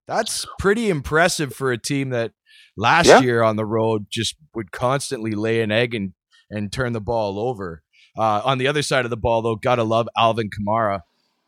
That's 0.08 0.48
pretty 0.58 0.90
impressive 0.90 1.54
for 1.54 1.72
a 1.72 1.78
team 1.78 2.10
that 2.10 2.32
last 2.76 3.06
Yeah. 3.08 3.20
year 3.22 3.44
on 3.44 3.58
the 3.58 3.66
road 3.66 4.08
just 4.10 4.36
would 4.56 4.72
constantly 4.72 5.32
lay 5.34 5.62
an 5.62 5.72
egg 5.72 5.94
and, 5.94 6.14
and 6.50 6.72
turn 6.72 6.94
the 6.94 7.02
ball 7.02 7.40
over. 7.40 7.84
Uh, 8.18 8.42
on 8.44 8.58
the 8.58 8.68
other 8.68 8.82
side 8.82 9.06
of 9.06 9.12
the 9.12 9.18
ball, 9.18 9.44
though, 9.44 9.56
gotta 9.56 9.84
love 9.84 10.10
Alvin 10.18 10.50
Kamara. 10.50 11.02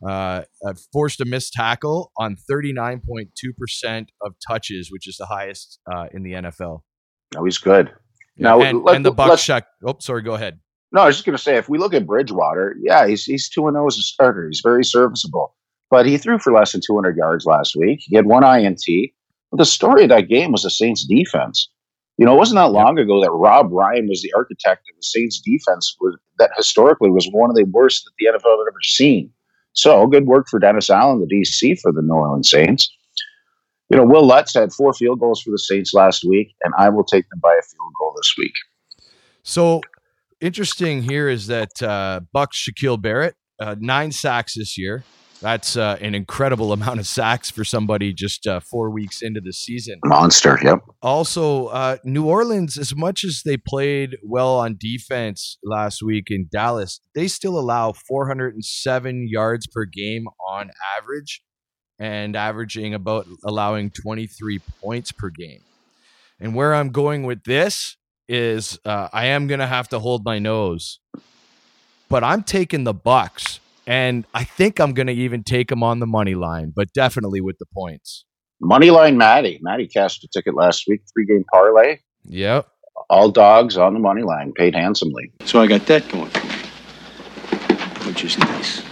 Uh, 0.07 0.43
forced 0.91 1.21
a 1.21 1.25
missed 1.25 1.53
tackle 1.53 2.11
on 2.17 2.35
39.2% 2.49 4.07
of 4.21 4.33
touches, 4.47 4.91
which 4.91 5.07
is 5.07 5.17
the 5.17 5.25
highest 5.25 5.79
uh, 5.91 6.07
in 6.11 6.23
the 6.23 6.33
NFL. 6.33 6.81
no, 7.35 7.43
he's 7.45 7.57
good. 7.57 7.91
Now, 8.37 8.61
and, 8.61 8.83
let- 8.83 8.95
and 8.95 9.05
the 9.05 9.11
Bucks 9.11 9.47
let's- 9.47 9.65
Oh, 9.85 9.95
sorry. 9.99 10.21
Go 10.23 10.33
ahead. 10.33 10.59
No, 10.93 11.01
I 11.01 11.05
was 11.05 11.15
just 11.15 11.25
going 11.25 11.37
to 11.37 11.41
say, 11.41 11.55
if 11.57 11.69
we 11.69 11.77
look 11.77 11.93
at 11.93 12.05
Bridgewater, 12.05 12.75
yeah, 12.81 13.07
he's 13.07 13.23
he's 13.23 13.49
two 13.49 13.67
and 13.67 13.75
zero 13.75 13.87
as 13.87 13.97
a 13.97 14.01
starter. 14.01 14.47
He's 14.47 14.61
very 14.63 14.83
serviceable, 14.83 15.55
but 15.89 16.05
he 16.05 16.17
threw 16.17 16.37
for 16.39 16.51
less 16.51 16.71
than 16.73 16.81
two 16.85 16.95
hundred 16.95 17.15
yards 17.15 17.45
last 17.45 17.75
week. 17.77 17.99
He 18.03 18.15
had 18.15 18.25
one 18.25 18.43
INT. 18.43 18.83
The 19.53 19.65
story 19.65 20.03
of 20.03 20.09
that 20.09 20.27
game 20.27 20.51
was 20.51 20.63
the 20.63 20.69
Saints' 20.69 21.05
defense. 21.05 21.69
You 22.17 22.25
know, 22.25 22.33
it 22.35 22.37
wasn't 22.37 22.57
that 22.57 22.71
long 22.71 22.97
ago 22.99 23.21
that 23.21 23.31
Rob 23.31 23.71
Ryan 23.71 24.07
was 24.07 24.21
the 24.21 24.33
architect 24.35 24.81
of 24.89 24.95
the 24.97 25.03
Saints' 25.03 25.39
defense 25.41 25.95
was, 25.99 26.17
that 26.39 26.51
historically 26.57 27.09
was 27.09 27.27
one 27.31 27.49
of 27.49 27.55
the 27.55 27.63
worst 27.65 28.03
that 28.05 28.11
the 28.19 28.25
NFL 28.27 28.57
had 28.57 28.69
ever 28.69 28.81
seen. 28.81 29.31
So 29.73 30.07
good 30.07 30.25
work 30.25 30.47
for 30.49 30.59
Dennis 30.59 30.89
Allen, 30.89 31.19
the 31.19 31.27
DC 31.27 31.79
for 31.79 31.91
the 31.91 32.01
New 32.01 32.13
Orleans 32.13 32.49
Saints. 32.49 32.89
You 33.89 33.97
know, 33.97 34.05
Wil 34.05 34.25
Lutz 34.25 34.53
had 34.53 34.71
four 34.71 34.93
field 34.93 35.19
goals 35.19 35.41
for 35.41 35.51
the 35.51 35.59
Saints 35.59 35.93
last 35.93 36.23
week, 36.23 36.55
and 36.63 36.73
I 36.77 36.89
will 36.89 37.03
take 37.03 37.27
them 37.29 37.39
by 37.41 37.51
a 37.51 37.61
field 37.61 37.91
goal 37.99 38.13
this 38.15 38.33
week. 38.37 38.53
So 39.43 39.81
interesting 40.39 41.03
here 41.03 41.27
is 41.27 41.47
that 41.47 41.81
uh, 41.81 42.21
Bucks 42.31 42.65
Shaquille 42.65 43.01
Barrett, 43.01 43.35
uh, 43.59 43.75
nine 43.79 44.11
sacks 44.11 44.55
this 44.55 44.77
year. 44.77 45.03
That's 45.41 45.75
uh, 45.75 45.97
an 45.99 46.13
incredible 46.13 46.71
amount 46.73 46.99
of 46.99 47.07
sacks 47.07 47.49
for 47.49 47.63
somebody 47.63 48.13
just 48.13 48.45
uh, 48.47 48.59
four 48.59 48.89
weeks 48.89 49.21
into 49.21 49.41
the 49.41 49.51
season. 49.51 49.99
Monster, 50.05 50.59
yep. 50.63 50.79
Also, 51.01 51.67
uh, 51.67 51.97
New 52.03 52.25
Orleans, 52.25 52.77
as 52.77 52.95
much 52.95 53.23
as 53.23 53.41
they 53.43 53.57
played 53.57 54.17
well 54.23 54.55
on 54.55 54.77
defense 54.79 55.57
last 55.63 56.03
week 56.03 56.27
in 56.29 56.47
Dallas, 56.51 56.99
they 57.15 57.27
still 57.27 57.57
allow 57.57 57.91
407 57.91 59.27
yards 59.27 59.67
per 59.67 59.85
game 59.85 60.25
on 60.47 60.69
average 60.97 61.41
and 61.99 62.35
averaging 62.35 62.93
about 62.93 63.27
allowing 63.43 63.89
23 63.89 64.59
points 64.81 65.11
per 65.11 65.29
game. 65.29 65.61
And 66.39 66.55
where 66.55 66.73
I'm 66.73 66.89
going 66.89 67.23
with 67.23 67.43
this 67.43 67.97
is 68.27 68.79
uh, 68.85 69.09
I 69.13 69.27
am 69.27 69.45
going 69.47 69.59
to 69.59 69.67
have 69.67 69.89
to 69.89 69.99
hold 69.99 70.23
my 70.25 70.39
nose, 70.39 70.99
but 72.09 72.23
I'm 72.23 72.41
taking 72.43 72.85
the 72.85 72.93
Bucks. 72.93 73.59
And 73.87 74.25
I 74.33 74.43
think 74.43 74.79
I'm 74.79 74.93
going 74.93 75.07
to 75.07 75.13
even 75.13 75.43
take 75.43 75.71
him 75.71 75.83
on 75.83 75.99
the 75.99 76.07
money 76.07 76.35
line, 76.35 76.71
but 76.75 76.93
definitely 76.93 77.41
with 77.41 77.57
the 77.57 77.65
points. 77.73 78.25
Money 78.59 78.91
line, 78.91 79.17
Maddie. 79.17 79.59
Maddie 79.61 79.87
cashed 79.87 80.23
a 80.23 80.27
ticket 80.27 80.55
last 80.55 80.85
week, 80.87 81.01
three 81.13 81.25
game 81.25 81.43
parlay. 81.51 81.97
Yep. 82.25 82.67
All 83.09 83.31
dogs 83.31 83.77
on 83.77 83.93
the 83.93 83.99
money 83.99 84.21
line, 84.21 84.53
paid 84.53 84.75
handsomely. 84.75 85.31
So 85.45 85.59
I 85.61 85.67
got 85.67 85.85
that 85.87 86.07
going 86.09 86.29
for 86.29 86.45
me, 86.45 88.07
which 88.07 88.23
is 88.23 88.37
nice. 88.37 88.90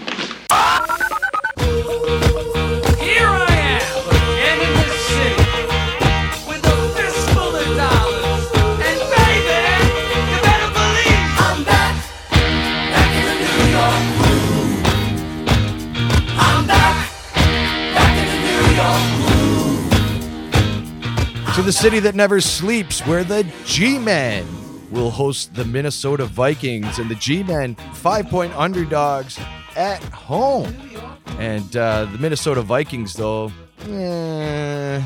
To 21.60 21.66
the 21.66 21.74
city 21.74 22.00
that 22.00 22.16
never 22.16 22.40
sleeps, 22.40 23.02
where 23.02 23.26
the 23.26 23.46
G-Men 23.66 24.48
will 24.92 25.10
host 25.10 25.54
the 25.56 25.66
Minnesota 25.66 26.24
Vikings, 26.24 27.00
and 27.00 27.12
the 27.12 27.16
G-Men 27.16 27.76
five-point 27.96 28.56
underdogs 28.56 29.38
at 29.76 30.02
home. 30.04 30.74
And 31.38 31.76
uh, 31.76 32.06
the 32.06 32.18
Minnesota 32.18 32.62
Vikings, 32.62 33.14
though, 33.14 33.52
eh, 33.90 35.04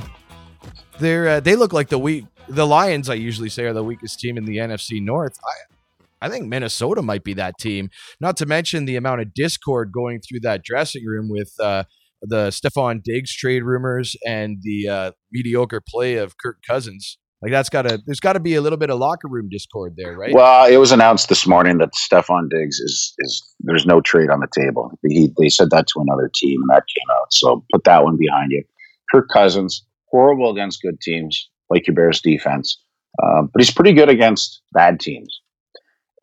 they're 0.99 1.27
uh, 1.27 1.39
they 1.39 1.55
look 1.55 1.73
like 1.73 1.89
the 1.89 1.97
weak. 1.97 2.25
The 2.47 2.67
Lions, 2.67 3.09
I 3.09 3.15
usually 3.15 3.49
say, 3.49 3.63
are 3.63 3.73
the 3.73 3.83
weakest 3.83 4.19
team 4.19 4.37
in 4.37 4.45
the 4.45 4.57
NFC 4.57 5.01
North. 5.01 5.39
I, 5.43 6.27
I 6.27 6.29
think 6.29 6.45
Minnesota 6.45 7.01
might 7.01 7.23
be 7.23 7.33
that 7.33 7.57
team. 7.57 7.89
Not 8.19 8.37
to 8.37 8.45
mention 8.45 8.85
the 8.85 8.97
amount 8.97 9.21
of 9.21 9.33
discord 9.33 9.91
going 9.91 10.21
through 10.21 10.41
that 10.41 10.63
dressing 10.63 11.03
room 11.03 11.29
with 11.29 11.51
uh, 11.59 11.85
the 12.23 12.49
Stefon 12.49 13.03
Diggs 13.03 13.35
trade 13.35 13.63
rumors 13.63 14.15
and 14.25 14.57
the 14.61 14.87
uh, 14.87 15.11
mediocre 15.31 15.81
play 15.87 16.15
of 16.15 16.37
Kirk 16.37 16.57
Cousins. 16.67 17.17
Like 17.43 17.51
that's 17.51 17.67
got 17.67 17.81
to 17.81 18.01
there's 18.05 18.21
got 18.21 18.33
to 18.33 18.39
be 18.39 18.55
a 18.55 18.61
little 18.61 18.77
bit 18.77 18.89
of 18.89 18.99
locker 18.99 19.27
room 19.27 19.49
discord 19.51 19.95
there, 19.97 20.15
right? 20.15 20.33
Well, 20.33 20.65
it 20.65 20.77
was 20.77 20.93
announced 20.93 21.27
this 21.27 21.45
morning 21.45 21.77
that 21.79 21.91
Stefon 21.91 22.49
Diggs 22.49 22.79
is 22.79 23.13
is 23.19 23.55
there's 23.59 23.85
no 23.85 23.99
trade 23.99 24.29
on 24.29 24.39
the 24.39 24.47
table. 24.57 24.97
He, 25.05 25.29
they 25.37 25.49
said 25.49 25.69
that 25.71 25.87
to 25.87 25.99
another 25.99 26.31
team, 26.33 26.61
and 26.61 26.69
that 26.69 26.85
came 26.87 27.09
out. 27.11 27.33
So 27.33 27.65
put 27.73 27.83
that 27.83 28.05
one 28.05 28.15
behind 28.17 28.51
you. 28.51 28.63
Kirk 29.11 29.27
Cousins 29.27 29.85
horrible 30.09 30.51
against 30.51 30.81
good 30.81 31.01
teams, 31.01 31.49
like 31.69 31.85
your 31.85 31.95
Bears 31.95 32.21
defense, 32.21 32.81
um, 33.21 33.49
but 33.51 33.61
he's 33.61 33.73
pretty 33.73 33.91
good 33.91 34.09
against 34.09 34.61
bad 34.71 35.01
teams. 35.01 35.41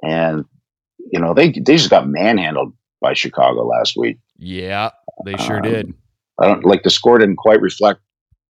And 0.02 0.46
you 1.12 1.20
know 1.20 1.34
they 1.34 1.50
they 1.50 1.76
just 1.76 1.90
got 1.90 2.08
manhandled 2.08 2.72
by 3.02 3.12
Chicago 3.12 3.66
last 3.66 3.94
week. 3.94 4.18
yeah, 4.38 4.90
they 5.24 5.37
sure 5.37 5.56
Um, 5.56 5.62
did. 5.62 5.94
I 6.40 6.46
don't 6.46 6.64
like 6.64 6.83
the 6.83 6.90
score 6.90 7.18
didn't 7.18 7.37
quite 7.37 7.61
reflect 7.61 8.00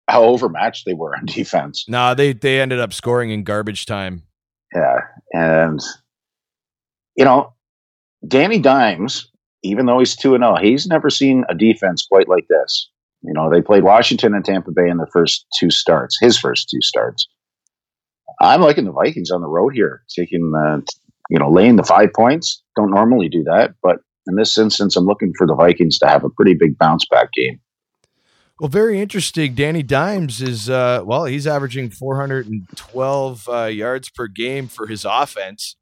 how 0.08 0.22
overmatched 0.24 0.84
they 0.86 0.94
were 0.94 1.16
on 1.16 1.26
defense. 1.26 1.84
Nah, 1.88 2.14
they 2.14 2.32
they 2.32 2.60
ended 2.60 2.80
up 2.80 2.92
scoring 2.92 3.30
in 3.30 3.42
garbage 3.44 3.86
time. 3.86 4.22
Yeah, 4.74 5.00
and 5.32 5.80
you 7.16 7.24
know, 7.24 7.52
Danny 8.26 8.58
Dimes, 8.58 9.30
even 9.62 9.86
though 9.86 9.98
he's 9.98 10.16
two 10.16 10.34
and 10.34 10.42
zero, 10.42 10.56
he's 10.56 10.86
never 10.86 11.10
seen 11.10 11.44
a 11.48 11.54
defense 11.54 12.06
quite 12.10 12.28
like 12.28 12.46
this. 12.48 12.90
You 13.22 13.32
know, 13.32 13.48
they 13.50 13.62
played 13.62 13.84
Washington 13.84 14.34
and 14.34 14.44
Tampa 14.44 14.70
Bay 14.70 14.88
in 14.88 14.98
their 14.98 15.08
first 15.12 15.46
two 15.58 15.70
starts, 15.70 16.18
his 16.20 16.38
first 16.38 16.68
two 16.68 16.80
starts. 16.82 17.26
I'm 18.40 18.60
liking 18.60 18.84
the 18.84 18.92
Vikings 18.92 19.30
on 19.30 19.40
the 19.40 19.46
road 19.48 19.74
here, 19.74 20.02
taking 20.14 20.50
the, 20.50 20.82
you 21.30 21.38
know 21.38 21.50
laying 21.50 21.76
the 21.76 21.84
five 21.84 22.12
points. 22.14 22.62
Don't 22.76 22.90
normally 22.90 23.28
do 23.28 23.44
that, 23.44 23.74
but 23.82 23.98
in 24.26 24.36
this 24.36 24.56
instance, 24.58 24.96
I'm 24.96 25.06
looking 25.06 25.32
for 25.36 25.46
the 25.46 25.54
Vikings 25.54 25.98
to 25.98 26.06
have 26.06 26.24
a 26.24 26.30
pretty 26.30 26.54
big 26.54 26.78
bounce 26.78 27.04
back 27.04 27.32
game. 27.32 27.60
Well, 28.60 28.68
very 28.68 29.00
interesting. 29.00 29.54
Danny 29.54 29.82
Dimes 29.82 30.40
is 30.40 30.70
uh 30.70 31.02
well, 31.04 31.24
he's 31.24 31.46
averaging 31.46 31.90
412 31.90 33.48
uh, 33.48 33.64
yards 33.64 34.10
per 34.10 34.28
game 34.28 34.68
for 34.68 34.86
his 34.86 35.04
offense. 35.04 35.76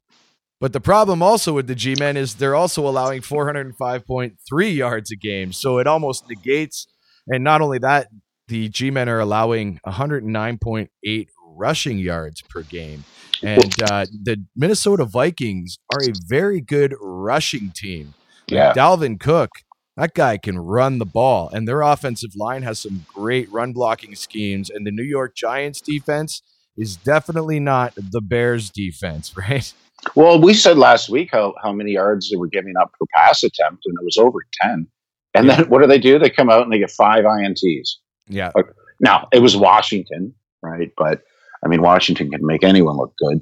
But 0.59 0.73
the 0.73 0.79
problem 0.79 1.21
also 1.21 1.53
with 1.53 1.67
the 1.67 1.75
G-men 1.75 2.15
is 2.15 2.35
they're 2.35 2.55
also 2.55 2.87
allowing 2.87 3.21
405.3 3.21 4.75
yards 4.75 5.11
a 5.11 5.17
game. 5.17 5.51
So 5.51 5.77
it 5.77 5.87
almost 5.87 6.29
negates 6.29 6.87
and 7.27 7.43
not 7.43 7.61
only 7.61 7.79
that, 7.79 8.07
the 8.47 8.69
G-men 8.69 9.09
are 9.09 9.19
allowing 9.19 9.79
109.8 9.85 11.27
rushing 11.55 11.99
yards 11.99 12.41
per 12.41 12.63
game. 12.63 13.03
And 13.41 13.81
uh, 13.83 14.05
the 14.23 14.43
Minnesota 14.55 15.05
Vikings 15.05 15.77
are 15.93 16.01
a 16.03 16.13
very 16.27 16.61
good 16.61 16.95
rushing 17.01 17.71
team. 17.71 18.13
Like 18.49 18.57
Yeah. 18.57 18.73
Dalvin 18.73 19.19
Cook 19.19 19.49
That 19.95 20.15
guy 20.15 20.37
can 20.39 20.57
run 20.57 20.97
the 20.97 21.05
ball, 21.05 21.49
and 21.53 21.67
their 21.67 21.81
offensive 21.81 22.31
line 22.35 22.63
has 22.63 22.79
some 22.79 23.05
great 23.13 23.51
run 23.51 23.73
blocking 23.73 24.15
schemes. 24.15 24.71
And 24.71 24.87
the 24.87 24.91
New 24.91 25.03
York 25.03 25.35
Giants 25.35 25.81
defense 25.81 26.41
is 26.75 26.95
definitely 26.95 27.59
not 27.59 27.93
the 27.95 28.21
Bears 28.21 28.71
defense, 28.71 29.37
right? 29.37 29.71
Well, 30.15 30.41
we 30.41 30.55
said 30.55 30.79
last 30.79 31.09
week 31.09 31.29
how, 31.31 31.53
how 31.61 31.71
many 31.71 31.91
yards 31.91 32.31
they 32.31 32.37
were 32.37 32.47
giving 32.47 32.73
up 32.75 32.91
per 32.93 33.05
pass 33.15 33.43
attempt, 33.43 33.83
and 33.85 33.95
it 33.99 34.03
was 34.03 34.17
over 34.17 34.39
10. 34.63 34.87
And 35.35 35.49
then 35.49 35.69
what 35.69 35.81
do 35.81 35.87
they 35.87 35.99
do? 35.99 36.17
They 36.17 36.29
come 36.29 36.49
out 36.49 36.63
and 36.63 36.73
they 36.73 36.79
get 36.79 36.91
five 36.91 37.23
INTs. 37.23 37.89
Yeah. 38.27 38.51
Now, 38.99 39.27
it 39.31 39.39
was 39.39 39.55
Washington, 39.55 40.33
right? 40.61 40.91
But 40.97 41.23
I 41.63 41.67
mean, 41.67 41.81
Washington 41.81 42.31
can 42.31 42.45
make 42.45 42.63
anyone 42.63 42.97
look 42.97 43.13
good. 43.17 43.41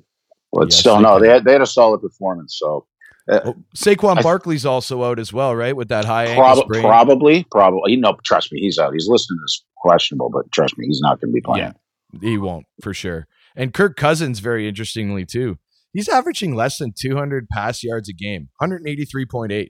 But 0.51 0.71
Yes, 0.71 0.79
still, 0.79 0.99
no, 0.99 1.19
they 1.19 1.29
had, 1.29 1.45
they 1.45 1.53
had 1.53 1.61
a 1.61 1.65
solid 1.65 2.01
performance. 2.01 2.57
So 2.57 2.85
uh, 3.31 3.39
Oh, 3.45 3.55
Saquon 3.75 4.17
I- 4.17 4.21
Barkley's 4.21 4.65
also 4.65 5.03
out 5.03 5.17
as 5.19 5.31
well, 5.33 5.55
right? 5.55 5.75
With 5.75 5.87
that 5.89 6.05
high 6.05 6.35
prob- 6.35 6.59
sprain. 6.59 6.83
probably, 6.83 7.45
probably, 7.49 7.95
no, 7.95 8.17
trust 8.23 8.51
me, 8.51 8.59
he's 8.59 8.77
out. 8.77 8.93
He's 8.93 9.07
listed 9.07 9.37
as 9.43 9.61
questionable, 9.77 10.29
but 10.29 10.51
trust 10.51 10.77
me, 10.77 10.85
he's 10.85 10.99
not 11.01 11.19
going 11.21 11.31
to 11.31 11.33
be 11.33 11.41
playing. 11.41 11.73
Yeah, 12.13 12.19
he 12.19 12.37
won't 12.37 12.65
for 12.81 12.93
sure. 12.93 13.27
And 13.55 13.73
Kirk 13.73 13.95
Cousins, 13.97 14.39
very 14.39 14.67
interestingly 14.67 15.25
too, 15.25 15.57
he's 15.93 16.07
averaging 16.09 16.55
less 16.55 16.77
than 16.77 16.93
200 16.97 17.47
pass 17.49 17.83
yards 17.83 18.07
a 18.09 18.13
game, 18.13 18.49
183.8. 18.61 19.69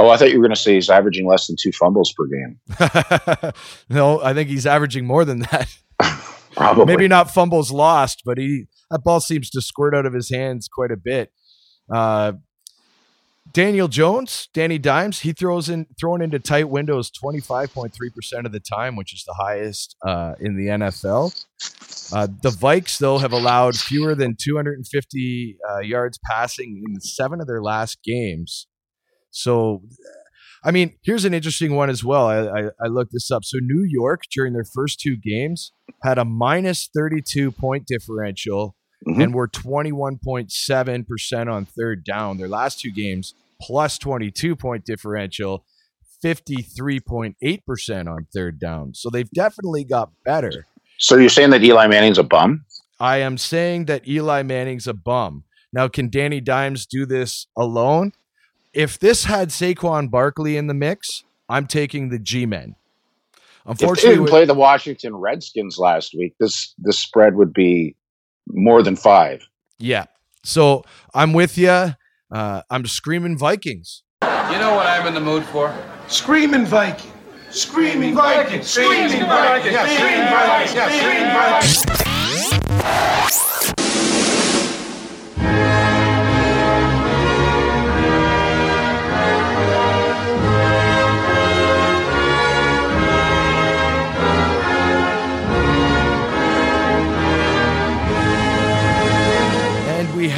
Oh, 0.00 0.08
I 0.10 0.16
thought 0.16 0.30
you 0.30 0.38
were 0.38 0.42
going 0.46 0.54
to 0.54 0.60
say 0.60 0.74
he's 0.74 0.90
averaging 0.90 1.26
less 1.26 1.48
than 1.48 1.56
two 1.60 1.72
fumbles 1.72 2.12
per 2.16 2.26
game. 2.26 2.60
no, 3.88 4.22
I 4.22 4.32
think 4.32 4.48
he's 4.48 4.64
averaging 4.66 5.06
more 5.06 5.24
than 5.24 5.40
that. 5.40 5.68
Probably. 6.56 6.86
Maybe 6.86 7.08
not 7.08 7.30
fumbles 7.32 7.70
lost, 7.72 8.22
but 8.24 8.38
he 8.38 8.66
that 8.90 9.02
ball 9.04 9.20
seems 9.20 9.50
to 9.50 9.60
squirt 9.60 9.94
out 9.94 10.06
of 10.06 10.12
his 10.14 10.30
hands 10.30 10.68
quite 10.68 10.90
a 10.92 10.96
bit. 10.96 11.30
Uh, 11.92 12.32
Daniel 13.52 13.88
Jones, 13.88 14.48
Danny 14.52 14.78
Dimes, 14.78 15.20
he 15.20 15.32
throws 15.32 15.68
in 15.68 15.86
throwing 15.98 16.22
into 16.22 16.38
tight 16.38 16.68
windows 16.68 17.10
25.3% 17.10 18.44
of 18.44 18.52
the 18.52 18.60
time, 18.60 18.96
which 18.96 19.12
is 19.14 19.24
the 19.24 19.34
highest 19.34 19.96
uh, 20.06 20.34
in 20.40 20.56
the 20.56 20.66
NFL. 20.66 21.44
Uh, 22.12 22.26
the 22.42 22.50
Vikes, 22.50 22.98
though, 22.98 23.18
have 23.18 23.32
allowed 23.32 23.76
fewer 23.76 24.14
than 24.14 24.36
250 24.38 25.58
uh, 25.68 25.78
yards 25.80 26.18
passing 26.30 26.82
in 26.86 27.00
seven 27.00 27.40
of 27.40 27.46
their 27.46 27.62
last 27.62 28.02
games. 28.02 28.66
So, 29.30 29.82
I 30.64 30.70
mean, 30.70 30.94
here's 31.02 31.24
an 31.24 31.34
interesting 31.34 31.74
one 31.74 31.90
as 31.90 32.02
well. 32.02 32.26
I, 32.26 32.38
I, 32.38 32.70
I 32.84 32.86
looked 32.88 33.12
this 33.12 33.30
up. 33.30 33.44
So, 33.44 33.58
New 33.60 33.84
York, 33.88 34.22
during 34.34 34.52
their 34.52 34.64
first 34.64 35.00
two 35.00 35.16
games, 35.16 35.72
had 36.02 36.18
a 36.18 36.24
minus 36.24 36.88
32 36.94 37.52
point 37.52 37.86
differential 37.86 38.74
Mhm. 39.06 39.22
and 39.22 39.34
were 39.34 39.48
21.7% 39.48 41.48
on 41.48 41.64
third 41.64 42.04
down. 42.04 42.36
Their 42.36 42.48
last 42.48 42.80
two 42.80 42.90
games, 42.90 43.34
plus 43.60 43.98
22 43.98 44.56
point 44.56 44.84
differential, 44.84 45.64
53.8% 46.22 48.08
on 48.08 48.26
third 48.32 48.58
down. 48.58 48.94
So 48.94 49.10
they've 49.10 49.30
definitely 49.30 49.84
got 49.84 50.10
better. 50.24 50.66
So 50.98 51.16
you're 51.16 51.28
saying 51.28 51.50
that 51.50 51.62
Eli 51.62 51.86
Manning's 51.86 52.18
a 52.18 52.24
bum? 52.24 52.64
I 52.98 53.18
am 53.18 53.38
saying 53.38 53.84
that 53.84 54.08
Eli 54.08 54.42
Manning's 54.42 54.88
a 54.88 54.94
bum. 54.94 55.44
Now, 55.72 55.86
can 55.86 56.08
Danny 56.08 56.40
Dimes 56.40 56.86
do 56.86 57.06
this 57.06 57.46
alone? 57.56 58.12
If 58.72 58.98
this 58.98 59.24
had 59.24 59.50
Saquon 59.50 60.10
Barkley 60.10 60.56
in 60.56 60.66
the 60.66 60.74
mix, 60.74 61.22
I'm 61.48 61.66
taking 61.66 62.08
the 62.08 62.18
G 62.18 62.46
Men. 62.46 62.74
Unfortunately, 63.64 63.92
If 63.92 64.02
they 64.02 64.16
didn't 64.16 64.28
play 64.28 64.44
the 64.46 64.54
Washington 64.54 65.14
Redskins 65.14 65.78
last 65.78 66.14
week, 66.14 66.34
this 66.40 66.74
this 66.78 66.98
spread 66.98 67.36
would 67.36 67.52
be 67.52 67.94
more 68.52 68.82
than 68.82 68.96
five. 68.96 69.46
yeah. 69.78 70.04
So 70.44 70.82
I'm 71.14 71.32
with 71.32 71.58
you. 71.58 71.94
Uh, 72.30 72.62
I'm 72.70 72.86
screaming 72.86 73.36
Vikings. 73.36 74.02
You 74.22 74.58
know 74.58 74.74
what 74.76 74.86
I'm 74.86 75.06
in 75.06 75.14
the 75.14 75.20
mood 75.20 75.44
for? 75.44 75.74
Screaming 76.06 76.64
Viking. 76.64 77.10
Screaming 77.50 78.14
Viking. 78.14 78.62
Screaming 78.62 79.26
Viking. 79.26 79.72
Yeah, 79.72 79.86
screaming 79.86 80.28
Viking. 80.28 80.68
Screaming 80.98 81.32
Viking. 81.34 83.08
And 83.10 83.26
we 83.26 83.37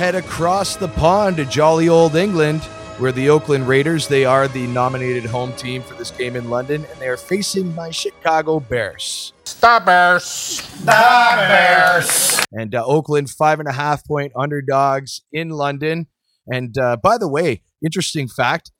head 0.00 0.14
across 0.14 0.76
the 0.76 0.88
pond 0.88 1.36
to 1.36 1.44
jolly 1.44 1.86
old 1.90 2.16
England, 2.16 2.62
where 2.96 3.12
the 3.12 3.28
Oakland 3.28 3.68
Raiders, 3.68 4.08
they 4.08 4.24
are 4.24 4.48
the 4.48 4.66
nominated 4.68 5.26
home 5.26 5.52
team 5.56 5.82
for 5.82 5.92
this 5.92 6.10
game 6.10 6.36
in 6.36 6.48
London, 6.48 6.86
and 6.90 6.98
they 6.98 7.06
are 7.06 7.18
facing 7.18 7.74
my 7.74 7.90
Chicago 7.90 8.60
Bears. 8.60 9.34
Stop 9.44 9.84
Bears. 9.84 10.62
The 10.78 10.86
Bears! 10.86 12.42
And 12.50 12.74
uh, 12.74 12.82
Oakland, 12.82 13.28
five 13.28 13.60
and 13.60 13.68
a 13.68 13.72
half 13.72 14.02
point 14.06 14.32
underdogs 14.34 15.20
in 15.34 15.50
London. 15.50 16.06
And 16.46 16.78
uh, 16.78 16.96
by 16.96 17.18
the 17.18 17.28
way, 17.28 17.60
interesting 17.84 18.26
fact 18.26 18.72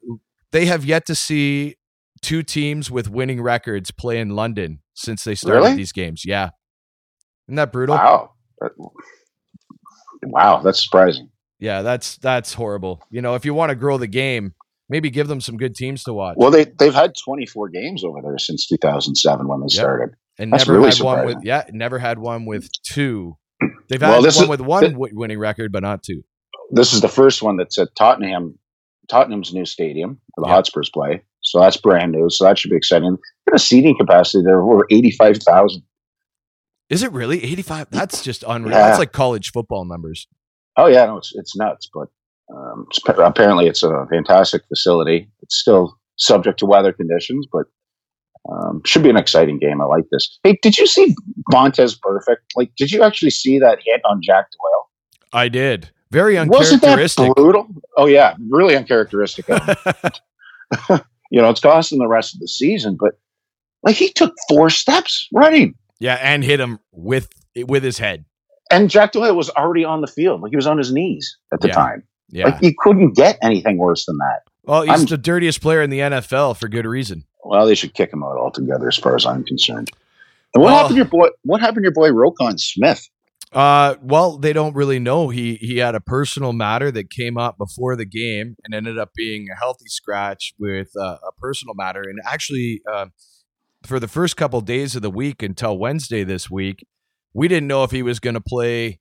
they 0.52 0.64
have 0.64 0.87
yet 0.87 1.04
to 1.04 1.14
see 1.14 1.76
two 2.22 2.42
teams 2.42 2.90
with 2.90 3.11
winning 3.11 3.42
records 3.42 3.90
play 3.90 4.20
in 4.20 4.30
London 4.30 4.80
since 4.94 5.24
they 5.24 5.35
started 5.35 5.61
Really? 5.61 5.76
these 5.76 5.92
games. 5.92 6.24
Yeah. 6.24 6.48
Isn't 7.46 7.56
that 7.56 7.72
brutal? 7.72 7.96
Wow. 7.96 8.30
Wow, 10.22 10.61
that's 10.62 10.83
surprising. 10.83 11.28
Yeah, 11.59 11.83
that's 11.83 12.16
that's 12.18 12.54
horrible. 12.54 13.02
You 13.11 13.20
know, 13.22 13.35
if 13.35 13.44
you 13.44 13.52
want 13.54 13.70
to 13.70 13.74
grow 13.76 13.98
the 13.98 14.06
game, 14.06 14.54
maybe 14.88 15.11
give 15.11 15.28
them 15.28 15.40
some 15.40 15.56
good 15.56 15.74
teams 15.74 16.04
to 16.04 16.12
watch. 16.12 16.37
Well, 16.38 16.50
they 16.50 16.64
they've 16.78 16.94
had 16.94 17.12
24 17.22 17.68
games 17.70 18.04
over 18.04 18.20
there 18.22 18.38
since 18.38 18.66
2007 18.66 19.46
when 19.48 19.61
they 19.61 19.68
started. 19.68 20.14
and 20.38 20.52
that's 20.52 20.66
never 20.66 20.78
really 20.78 20.90
had 20.90 21.00
one 21.00 21.26
with 21.26 21.38
yeah, 21.42 21.64
never 21.72 21.98
had 21.98 22.18
one 22.18 22.46
with 22.46 22.68
two. 22.83 23.37
They've 23.88 24.00
Well, 24.00 24.14
had 24.14 24.24
this 24.24 24.37
one 24.37 24.44
is- 24.44 24.50
with 24.50 24.61
one 24.61 24.96
winning 24.96 25.38
record, 25.38 25.70
but 25.72 25.83
not 25.83 26.02
two. 26.02 26.22
This 26.70 26.92
is 26.92 27.00
the 27.00 27.09
first 27.09 27.42
one 27.42 27.56
that's 27.56 27.76
at 27.78 27.88
Tottenham, 27.96 28.56
Tottenham's 29.09 29.52
new 29.52 29.64
stadium 29.66 30.20
where 30.35 30.44
the 30.44 30.48
Yeah. 30.48 30.54
Hotspurs 30.54 30.88
play. 30.88 31.22
So 31.42 31.59
that's 31.61 31.76
brand 31.76 32.12
new. 32.12 32.30
So 32.30 32.44
that 32.44 32.59
should 32.59 32.70
be 32.70 32.76
exciting. 32.76 33.16
Got 33.48 33.56
a 33.56 33.59
seating 33.59 33.96
capacity 33.98 34.44
there 34.44 34.61
of 34.61 34.68
over 34.68 34.87
85,000. 34.90 35.83
Is 36.90 37.03
it 37.03 37.12
really 37.12 37.42
eighty 37.44 37.62
five? 37.62 37.88
That's 37.90 38.22
just 38.22 38.44
unreal. 38.46 38.76
Yeah. 38.76 38.88
That's 38.88 38.98
like 38.98 39.12
college 39.12 39.53
football 39.53 39.85
numbers. 39.85 40.26
Oh 40.76 40.87
yeah, 40.87 41.07
no, 41.07 41.16
it's 41.16 41.33
it's 41.35 41.57
nuts. 41.57 41.88
But 41.92 42.09
um, 42.55 42.87
sp- 42.92 43.18
apparently, 43.22 43.66
it's 43.66 43.83
a 43.83 44.07
fantastic 44.11 44.62
facility. 44.68 45.31
It's 45.42 45.57
still 45.59 45.96
subject 46.16 46.59
to 46.59 46.66
weather 46.66 46.92
conditions, 46.92 47.46
but 47.50 47.66
um, 48.50 48.83
should 48.85 49.03
be 49.03 49.11
an 49.11 49.16
exciting 49.16 49.59
game. 49.59 49.81
I 49.81 49.85
like 49.85 50.05
this. 50.11 50.38
Hey, 50.42 50.59
did 50.62 50.76
you 50.79 50.87
see 50.87 51.14
Vontaze 51.53 51.98
Burfict? 51.98 52.38
Like, 52.57 52.72
did 52.76 52.90
you 52.90 53.03
actually 53.03 53.31
see 53.31 53.59
that 53.59 53.79
hit 53.85 54.00
on 54.05 54.20
Jack 54.22 54.46
Doyle? 54.50 54.88
I 55.33 55.48
did. 55.48 55.90
Very 56.11 56.35
Wasn't 56.44 56.83
that 56.83 56.98
uncharacteristic. 56.98 57.35
brutal? 57.37 57.68
Oh 57.96 58.07
yeah, 58.07 58.35
really 58.48 58.76
uncharacteristic. 58.76 59.48
of 59.48 59.79
you 61.31 61.40
know, 61.40 61.50
it's 61.50 61.61
costing 61.61 62.00
the 62.00 62.09
rest 62.09 62.35
of 62.35 62.40
the 62.40 62.48
season, 62.48 62.96
but 62.98 63.12
like 63.85 63.94
he 63.94 64.12
took 64.12 64.35
four 64.48 64.70
steps 64.70 65.29
running, 65.33 65.74
yeah, 66.00 66.14
and 66.20 66.42
hit 66.42 66.58
him 66.60 66.80
with 66.92 67.28
with 67.66 67.82
his 67.84 67.98
head. 67.98 68.24
and 68.72 68.88
Jack 68.90 69.12
Doyle 69.12 69.34
was 69.36 69.50
already 69.50 69.84
on 69.84 70.00
the 70.00 70.06
field. 70.06 70.40
Like 70.42 70.50
he 70.50 70.56
was 70.56 70.66
on 70.66 70.78
his 70.78 70.92
knees 70.92 71.36
at 71.52 71.60
the 71.60 71.68
Yeah. 71.68 71.74
time. 71.74 72.02
Yeah. 72.28 72.44
Like 72.46 72.62
you 72.62 72.72
couldn't 72.78 73.14
get 73.16 73.38
anything 73.42 73.78
worse 73.78 74.06
than 74.06 74.16
that. 74.18 74.40
well, 74.64 74.82
he's 74.82 74.90
I'm- 74.90 75.04
the 75.06 75.18
dirtiest 75.18 75.60
player 75.60 75.82
in 75.82 75.90
the 75.90 75.98
NFL 76.00 76.54
for 76.56 76.68
good 76.68 76.86
reason. 76.86 77.24
Well, 77.44 77.66
they 77.66 77.74
should 77.74 77.94
kick 77.94 78.12
him 78.12 78.22
out 78.22 78.36
altogether, 78.36 78.86
as 78.88 78.96
far 78.96 79.16
as 79.16 79.24
I'm 79.26 79.42
concerned. 79.44 79.90
And 80.54 80.62
what 80.62 80.68
Well- 80.70 80.76
happened 80.76 80.90
to 80.94 80.96
your 80.96 81.04
boy? 81.06 81.28
What 81.42 81.60
happened 81.60 81.84
to 81.84 81.90
your 81.90 81.92
boy 81.92 82.10
Roquan 82.10 82.60
Smith? 82.60 83.08
Uh, 83.52 83.96
well, 84.00 84.38
they 84.38 84.52
don't 84.52 84.76
really 84.76 85.00
know. 85.00 85.28
He 85.30 85.56
he 85.56 85.78
had 85.78 85.96
a 85.96 86.00
personal 86.00 86.52
matter 86.52 86.92
that 86.92 87.10
came 87.10 87.36
up 87.36 87.58
before 87.58 87.96
the 87.96 88.04
game 88.04 88.54
and 88.62 88.72
ended 88.74 88.96
up 88.96 89.10
being 89.16 89.48
a 89.50 89.56
healthy 89.58 89.86
scratch 89.88 90.54
with 90.56 90.90
uh, 90.96 91.16
a 91.26 91.32
personal 91.40 91.74
matter. 91.74 92.02
And 92.02 92.20
actually, 92.24 92.80
uh, 92.92 93.06
for 93.83 93.99
the 93.99 94.09
first 94.09 94.37
couple 94.37 94.61
days 94.61 94.95
of 94.97 95.03
the 95.03 95.11
week 95.11 95.43
until 95.43 95.79
Wednesday 95.79 96.25
this 96.25 96.51
week, 96.51 96.87
we 97.33 97.49
didn't 97.49 97.69
know 97.69 97.85
if 97.85 97.90
he 97.90 98.03
was 98.03 98.21
going 98.21 98.35
to 98.35 98.40
play 98.40 99.01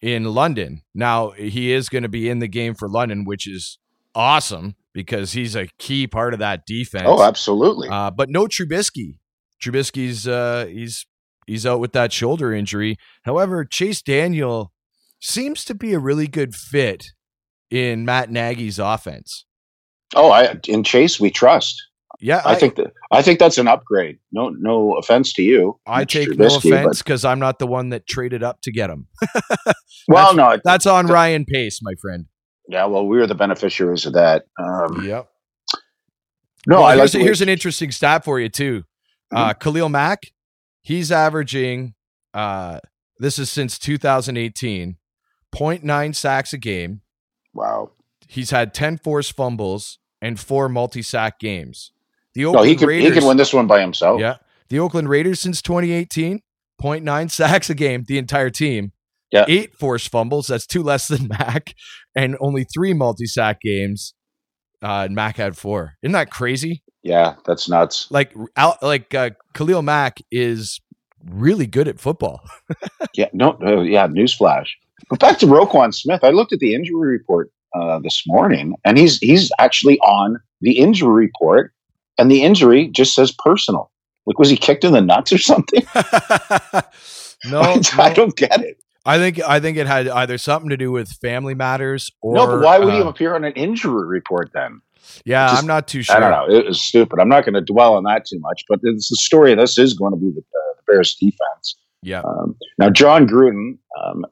in 0.00 0.24
London. 0.24 0.82
Now 0.94 1.30
he 1.30 1.72
is 1.72 1.88
going 1.88 2.02
to 2.02 2.08
be 2.08 2.28
in 2.28 2.38
the 2.38 2.48
game 2.48 2.74
for 2.74 2.88
London, 2.88 3.24
which 3.24 3.48
is 3.48 3.78
awesome 4.14 4.74
because 4.92 5.32
he's 5.32 5.54
a 5.54 5.68
key 5.78 6.06
part 6.06 6.32
of 6.32 6.40
that 6.40 6.66
defense. 6.66 7.04
Oh, 7.06 7.22
absolutely. 7.22 7.88
Uh, 7.88 8.10
but 8.10 8.28
no 8.30 8.46
Trubisky. 8.46 9.18
Trubisky's 9.62 10.26
uh, 10.26 10.66
he's 10.66 11.06
he's 11.46 11.66
out 11.66 11.80
with 11.80 11.92
that 11.92 12.12
shoulder 12.12 12.52
injury. 12.52 12.96
However, 13.24 13.64
Chase 13.64 14.02
Daniel 14.02 14.72
seems 15.20 15.64
to 15.66 15.74
be 15.74 15.92
a 15.92 15.98
really 15.98 16.26
good 16.26 16.54
fit 16.54 17.04
in 17.70 18.04
Matt 18.04 18.30
Nagy's 18.30 18.78
offense. 18.78 19.44
oh, 20.14 20.30
I 20.30 20.58
in 20.66 20.82
Chase 20.82 21.20
we 21.20 21.30
trust. 21.30 21.82
Yeah, 22.22 22.42
I, 22.44 22.54
think 22.54 22.76
that 22.76 22.92
I 23.10 23.22
think 23.22 23.38
that's 23.38 23.56
an 23.56 23.66
upgrade. 23.66 24.18
No, 24.30 24.50
no 24.50 24.96
offense 24.98 25.32
to 25.34 25.42
you. 25.42 25.78
I 25.86 26.04
Mr. 26.04 26.08
take 26.08 26.28
no 26.38 26.46
Trubisky, 26.48 26.70
but- 26.70 26.80
offense 26.80 26.98
because 27.02 27.24
I'm 27.24 27.38
not 27.38 27.58
the 27.58 27.66
one 27.66 27.88
that 27.90 28.06
traded 28.06 28.42
up 28.42 28.60
to 28.62 28.72
get 28.72 28.90
him. 28.90 29.06
Well, 30.08 30.34
no, 30.34 30.50
it- 30.50 30.62
That's 30.64 30.86
on 30.86 31.06
Ryan 31.06 31.44
Pace, 31.44 31.80
my 31.82 31.92
friend. 32.00 32.26
yeah. 32.68 32.86
Well, 32.86 33.06
we 33.06 33.16
were 33.18 33.26
the 33.28 33.34
beneficiaries 33.34 34.06
of 34.06 34.14
that. 34.14 34.44
Um, 34.58 35.04
Yep. 35.06 35.28
No, 36.66 36.76
Well, 36.76 36.84
I 36.84 36.88
like 36.94 36.98
here's, 36.98 37.12
the 37.12 37.18
here's 37.20 37.40
an 37.42 37.48
interesting 37.48 37.90
stat 37.92 38.24
for 38.24 38.40
you 38.40 38.48
too. 38.48 38.84
Uh, 39.32 39.54
Khalil 39.54 39.88
Mack, 39.88 40.32
he's 40.82 41.12
averaging. 41.12 41.94
Uh, 42.34 42.80
this 43.18 43.38
is 43.38 43.50
since 43.50 43.78
2018, 43.78 44.96
0.9 45.54 46.14
sacks 46.16 46.52
a 46.52 46.58
game. 46.58 47.02
Wow. 47.54 47.92
He's 48.26 48.50
had 48.50 48.74
10 48.74 48.98
forced 48.98 49.34
fumbles 49.36 49.98
and 50.20 50.38
four 50.40 50.68
multi-sack 50.68 51.38
games. 51.38 51.92
The 52.34 52.44
No, 52.44 52.62
he 52.62 52.76
could 52.76 52.88
Raiders, 52.88 53.14
he 53.14 53.20
could 53.20 53.26
win 53.26 53.36
this 53.36 53.52
one 53.52 53.66
by 53.66 53.80
himself. 53.80 54.20
Yeah, 54.20 54.36
the 54.68 54.78
Oakland 54.78 55.08
Raiders 55.08 55.40
since 55.40 55.60
2018, 55.62 56.40
0.9 56.80 57.30
sacks 57.30 57.70
a 57.70 57.74
game. 57.74 58.04
The 58.06 58.18
entire 58.18 58.50
team. 58.50 58.92
Yeah. 59.32 59.44
Eight 59.46 59.76
forced 59.76 60.10
fumbles. 60.10 60.48
That's 60.48 60.66
two 60.66 60.82
less 60.82 61.08
than 61.08 61.28
Mack, 61.38 61.74
and 62.14 62.36
only 62.40 62.64
three 62.64 62.92
multi-sack 62.94 63.60
games. 63.60 64.14
Uh, 64.82 65.04
and 65.06 65.14
Mack 65.14 65.36
had 65.36 65.56
four. 65.56 65.94
Isn't 66.02 66.12
that 66.12 66.30
crazy? 66.30 66.82
Yeah, 67.02 67.34
that's 67.46 67.68
nuts. 67.68 68.10
Like, 68.10 68.34
out, 68.56 68.82
like 68.82 69.14
uh, 69.14 69.30
Khalil 69.54 69.82
Mack 69.82 70.20
is 70.30 70.80
really 71.24 71.66
good 71.66 71.88
at 71.88 72.00
football. 72.00 72.40
Yeah, 73.14 73.26
no, 73.32 73.58
uh, 73.64 73.80
yeah, 73.80 74.06
newsflash. 74.06 74.68
But 75.08 75.18
back 75.18 75.38
to 75.38 75.46
Roquan 75.46 75.92
Smith. 75.92 76.22
I 76.22 76.30
looked 76.30 76.52
at 76.52 76.60
the 76.60 76.74
injury 76.74 77.10
report 77.10 77.50
uh, 77.74 77.98
this 77.98 78.22
morning, 78.26 78.74
and 78.84 78.96
he's 78.96 79.18
he's 79.18 79.50
actually 79.58 79.98
on 80.00 80.38
the 80.60 80.78
injury 80.78 81.26
report, 81.26 81.72
and 82.20 82.30
the 82.30 82.42
injury 82.42 82.88
just 82.88 83.14
says 83.14 83.32
personal. 83.32 83.90
Like, 84.26 84.38
was 84.38 84.50
he 84.50 84.56
kicked 84.56 84.84
in 84.84 84.92
the 84.92 85.00
nuts 85.00 85.32
or 85.32 85.38
something? 85.38 85.82
no, 87.46 87.60
I, 87.98 88.12
don't 88.14 88.36
get 88.36 88.60
it. 88.60 88.76
I 89.06 89.18
think 89.18 89.40
I 89.42 89.58
think 89.60 89.78
it 89.78 89.86
had 89.86 90.06
either 90.08 90.36
something 90.38 90.68
to 90.68 90.76
do 90.76 90.92
with 90.92 91.10
family 91.10 91.54
matters 91.54 92.12
or 92.20 92.34
no, 92.34 92.46
but 92.46 92.60
why 92.60 92.78
would 92.78 92.92
he 92.92 93.00
uh, 93.00 93.08
appear 93.08 93.34
on 93.34 93.44
an 93.44 93.54
injury 93.54 94.06
report 94.06 94.50
then? 94.52 94.82
Yeah, 95.24 95.48
Just- 95.48 95.62
I'm 95.62 95.66
not 95.66 95.88
too 95.88 96.02
sure. 96.02 96.14
I 96.14 96.20
don't 96.20 96.30
know. 96.30 96.54
It 96.54 96.66
was 96.66 96.80
stupid. 96.82 97.18
I'm 97.18 97.28
not 97.28 97.44
going 97.44 97.54
to 97.54 97.62
dwell 97.62 97.94
on 97.94 98.04
that 98.04 98.26
too 98.26 98.38
much, 98.40 98.64
but 98.68 98.80
it's 98.82 99.08
the 99.08 99.16
story 99.16 99.52
of 99.52 99.58
this 99.58 99.78
is 99.78 99.94
going 99.94 100.12
to 100.12 100.18
be 100.18 100.30
the, 100.30 100.40
uh, 100.40 100.74
the 100.76 100.92
Bears 100.92 101.14
defense. 101.14 101.76
Yeah, 102.02 102.20
Um, 102.20 102.56
now, 102.78 102.88
Jon 102.88 103.26
Gruden, 103.26 103.76
um, 104.02 104.24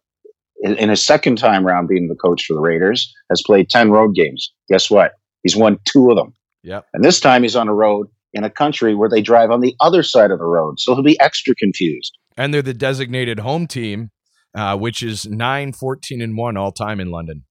in, 0.61 0.77
in 0.77 0.89
his 0.89 1.05
second 1.05 1.37
time 1.37 1.67
around 1.67 1.87
being 1.87 2.09
the 2.09 2.15
coach 2.15 2.45
for 2.47 2.55
the 2.55 2.61
Raiders, 2.61 3.13
has 3.31 3.43
played 3.45 3.69
10 3.69 3.91
road 3.91 4.15
games. 4.15 4.53
Guess 4.71 4.91
what? 4.91 5.13
He's 5.43 5.57
won 5.57 5.79
two 5.85 6.11
of 6.11 6.17
them. 6.17 6.35
Yeah. 6.63 6.81
And 6.93 7.05
this 7.05 7.21
time 7.21 7.43
he's 7.43 7.57
on 7.57 7.69
a 7.69 7.75
road 7.75 8.09
in 8.33 8.45
a 8.45 8.51
country 8.51 8.95
where 8.95 9.09
they 9.09 9.23
drive 9.23 9.51
on 9.51 9.61
the 9.61 9.75
other 9.81 10.03
side 10.03 10.31
of 10.31 10.39
the 10.39 10.45
road. 10.45 10.79
So 10.81 10.95
he'll 10.95 11.05
be 11.05 11.19
extra 11.21 11.55
confused. 11.55 12.17
And 12.37 12.53
they're 12.53 12.63
the 12.63 12.75
designated 12.75 13.41
home 13.41 13.67
team, 13.67 14.11
uh, 14.55 14.77
which 14.77 15.03
is 15.03 15.27
9, 15.27 15.73
14, 15.73 16.23
and 16.23 16.37
1 16.37 16.57
all 16.57 16.73
time 16.73 17.01
in 17.01 17.11
London. 17.11 17.45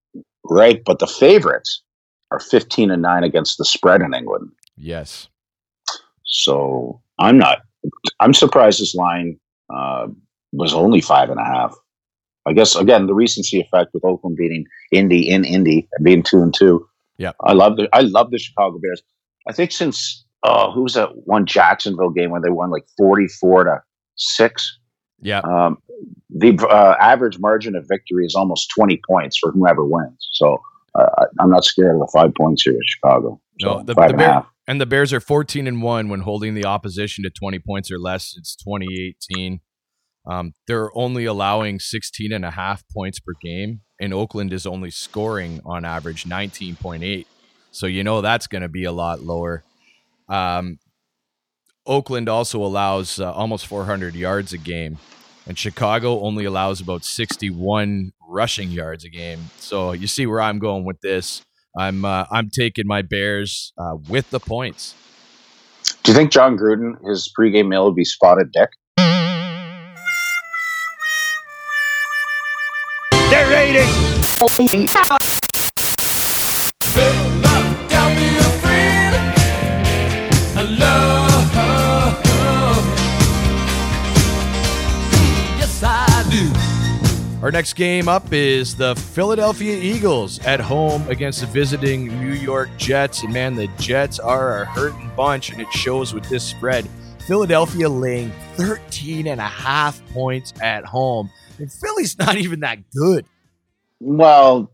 Right. 0.44 0.82
But 0.84 0.98
the 0.98 1.06
favorites 1.06 1.82
are 2.30 2.40
15 2.40 2.90
and 2.90 3.02
9 3.02 3.24
against 3.24 3.58
the 3.58 3.64
spread 3.64 4.00
in 4.02 4.14
England. 4.14 4.50
Yes. 4.76 5.28
So 6.24 7.00
I'm 7.18 7.38
not, 7.38 7.62
I'm 8.20 8.34
surprised 8.34 8.80
this 8.80 8.94
line 8.94 9.38
uh, 9.74 10.06
was 10.52 10.72
only 10.72 11.00
five 11.00 11.30
and 11.30 11.40
a 11.40 11.44
half. 11.44 11.74
I 12.46 12.52
guess, 12.52 12.76
again, 12.76 13.06
the 13.06 13.14
recency 13.14 13.60
effect 13.60 13.90
with 13.92 14.04
Oakland 14.04 14.36
beating 14.36 14.64
Indy 14.90 15.28
in 15.28 15.44
Indy 15.44 15.88
and 15.92 16.04
being 16.04 16.22
2 16.22 16.40
and 16.40 16.54
2 16.54 16.86
yeah, 17.18 17.32
I 17.42 17.52
love 17.52 17.76
the 17.76 17.88
I 17.92 18.02
love 18.02 18.30
the 18.30 18.38
Chicago 18.38 18.78
Bears. 18.78 19.02
I 19.48 19.52
think 19.52 19.72
since 19.72 20.24
oh, 20.44 20.72
who 20.72 20.82
was 20.82 20.94
that 20.94 21.10
one 21.24 21.46
Jacksonville 21.46 22.10
game 22.10 22.30
when 22.30 22.42
they 22.42 22.50
won 22.50 22.70
like 22.70 22.84
forty 22.96 23.26
four 23.26 23.64
to 23.64 23.82
six? 24.16 24.78
Yeah, 25.20 25.40
um, 25.40 25.78
the 26.30 26.56
uh, 26.70 26.94
average 27.00 27.38
margin 27.40 27.74
of 27.74 27.86
victory 27.88 28.24
is 28.24 28.34
almost 28.34 28.70
twenty 28.76 29.00
points 29.08 29.36
for 29.36 29.50
whoever 29.50 29.84
wins. 29.84 30.28
So 30.32 30.58
uh, 30.94 31.26
I'm 31.40 31.50
not 31.50 31.64
scared 31.64 31.94
of 31.94 32.00
the 32.00 32.10
five 32.12 32.34
points 32.34 32.62
here 32.62 32.74
in 32.74 32.80
Chicago. 32.86 33.40
So 33.60 33.78
no, 33.78 33.78
the, 33.82 33.94
the 33.94 34.14
Bears 34.14 34.44
and 34.68 34.80
the 34.80 34.86
Bears 34.86 35.14
are 35.14 35.20
14 35.20 35.66
and 35.66 35.82
one 35.82 36.10
when 36.10 36.20
holding 36.20 36.54
the 36.54 36.66
opposition 36.66 37.24
to 37.24 37.30
20 37.30 37.58
points 37.58 37.90
or 37.90 37.98
less 37.98 38.34
since 38.34 38.54
2018. 38.54 39.60
Um, 40.26 40.52
they're 40.66 40.94
only 40.96 41.24
allowing 41.24 41.80
16 41.80 42.32
and 42.32 42.44
a 42.44 42.50
half 42.50 42.84
points 42.92 43.18
per 43.18 43.32
game 43.42 43.80
and 44.00 44.14
Oakland 44.14 44.52
is 44.52 44.66
only 44.66 44.90
scoring 44.90 45.60
on 45.64 45.84
average 45.84 46.24
19.8. 46.24 47.26
So 47.70 47.86
you 47.86 48.04
know 48.04 48.20
that's 48.20 48.46
going 48.46 48.62
to 48.62 48.68
be 48.68 48.84
a 48.84 48.92
lot 48.92 49.20
lower. 49.20 49.62
Um, 50.28 50.78
Oakland 51.86 52.28
also 52.28 52.62
allows 52.62 53.18
uh, 53.18 53.32
almost 53.32 53.66
400 53.66 54.14
yards 54.14 54.52
a 54.52 54.58
game, 54.58 54.98
and 55.46 55.58
Chicago 55.58 56.20
only 56.20 56.44
allows 56.44 56.80
about 56.80 57.04
61 57.04 58.12
rushing 58.28 58.70
yards 58.70 59.04
a 59.04 59.08
game. 59.08 59.50
So 59.58 59.92
you 59.92 60.06
see 60.06 60.26
where 60.26 60.40
I'm 60.40 60.58
going 60.58 60.84
with 60.84 61.00
this. 61.00 61.42
I'm 61.76 62.04
uh, 62.04 62.26
I'm 62.30 62.50
taking 62.50 62.86
my 62.86 63.02
Bears 63.02 63.72
uh, 63.78 63.96
with 64.08 64.30
the 64.30 64.40
points. 64.40 64.94
Do 66.02 66.12
you 66.12 66.16
think 66.16 66.30
Jon 66.30 66.56
Gruden 66.56 66.96
his 67.08 67.32
pregame 67.38 67.68
meal 67.68 67.86
would 67.86 67.96
be 67.96 68.04
spotted 68.04 68.52
dick? 68.52 68.70
Our 87.42 87.52
next 87.52 87.74
game 87.74 88.08
up 88.08 88.32
is 88.32 88.76
the 88.76 88.94
Philadelphia 88.94 89.76
Eagles 89.76 90.38
at 90.40 90.60
home 90.60 91.08
against 91.08 91.40
the 91.40 91.46
visiting 91.46 92.06
New 92.20 92.32
York 92.32 92.68
Jets. 92.76 93.22
And 93.22 93.32
man, 93.32 93.54
the 93.54 93.68
Jets 93.78 94.18
are 94.18 94.62
a 94.62 94.64
hurting 94.66 95.10
bunch, 95.16 95.50
and 95.50 95.60
it 95.60 95.72
shows 95.72 96.12
with 96.12 96.28
this 96.28 96.44
spread. 96.44 96.88
Philadelphia 97.26 97.88
laying 97.88 98.32
13 98.54 99.26
and 99.26 99.40
a 99.40 99.44
half 99.44 100.04
points 100.12 100.52
at 100.60 100.84
home. 100.84 101.30
And 101.58 101.72
Philly's 101.72 102.18
not 102.18 102.36
even 102.36 102.60
that 102.60 102.78
good. 102.90 103.24
Well, 104.00 104.72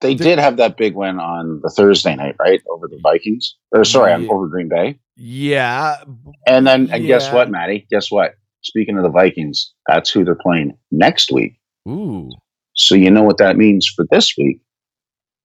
they 0.00 0.14
did 0.14 0.38
have 0.38 0.56
that 0.58 0.76
big 0.76 0.94
win 0.94 1.18
on 1.18 1.60
the 1.62 1.70
Thursday 1.70 2.14
night, 2.16 2.36
right, 2.38 2.60
over 2.70 2.88
the 2.88 2.98
Vikings. 3.02 3.54
Or 3.72 3.84
sorry, 3.84 4.12
on 4.12 4.24
Yeah. 4.24 4.30
over 4.30 4.48
Green 4.48 4.68
Bay. 4.68 4.98
Yeah. 5.16 6.02
And 6.46 6.66
then, 6.66 6.90
and 6.90 7.06
guess 7.06 7.32
what, 7.32 7.50
Maddie? 7.50 7.86
Guess 7.90 8.10
what? 8.10 8.34
Speaking 8.62 8.96
of 8.96 9.04
the 9.04 9.10
Vikings, 9.10 9.72
that's 9.86 10.10
who 10.10 10.24
they're 10.24 10.34
playing 10.34 10.76
next 10.90 11.30
week. 11.32 11.58
Ooh. 11.88 12.30
So 12.74 12.94
you 12.94 13.10
know 13.10 13.22
what 13.22 13.38
that 13.38 13.56
means 13.56 13.86
for 13.86 14.04
this 14.10 14.34
week. 14.36 14.60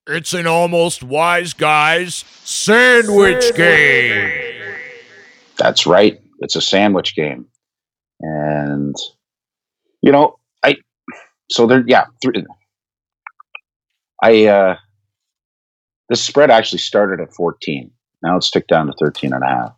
It's 0.08 0.32
an 0.34 0.46
almost 0.46 1.02
wise 1.04 1.52
guys 1.52 2.24
sandwich 2.42 3.54
game. 3.54 4.32
That's 5.58 5.86
right. 5.86 6.18
It's 6.40 6.56
a 6.56 6.60
sandwich 6.60 7.14
game, 7.14 7.46
and 8.20 8.96
you 10.02 10.10
know, 10.10 10.38
I. 10.64 10.76
So 11.50 11.66
there, 11.66 11.84
yeah. 11.86 12.06
Three, 12.22 12.42
I 14.22 14.46
uh, 14.46 14.76
the 16.08 16.16
spread 16.16 16.50
actually 16.50 16.78
started 16.78 17.20
at 17.20 17.32
fourteen. 17.34 17.90
Now 18.22 18.36
it's 18.36 18.50
ticked 18.50 18.68
down 18.68 18.86
to 18.86 18.92
13 19.00 19.32
and 19.32 19.42
a 19.42 19.46
half. 19.46 19.72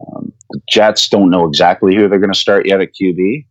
Um, 0.00 0.32
the 0.50 0.60
Jets 0.70 1.06
don't 1.10 1.28
know 1.28 1.46
exactly 1.46 1.94
who 1.94 2.08
they're 2.08 2.18
going 2.18 2.32
to 2.32 2.38
start 2.38 2.66
yet 2.66 2.80
at 2.80 2.88
QB. 2.98 3.44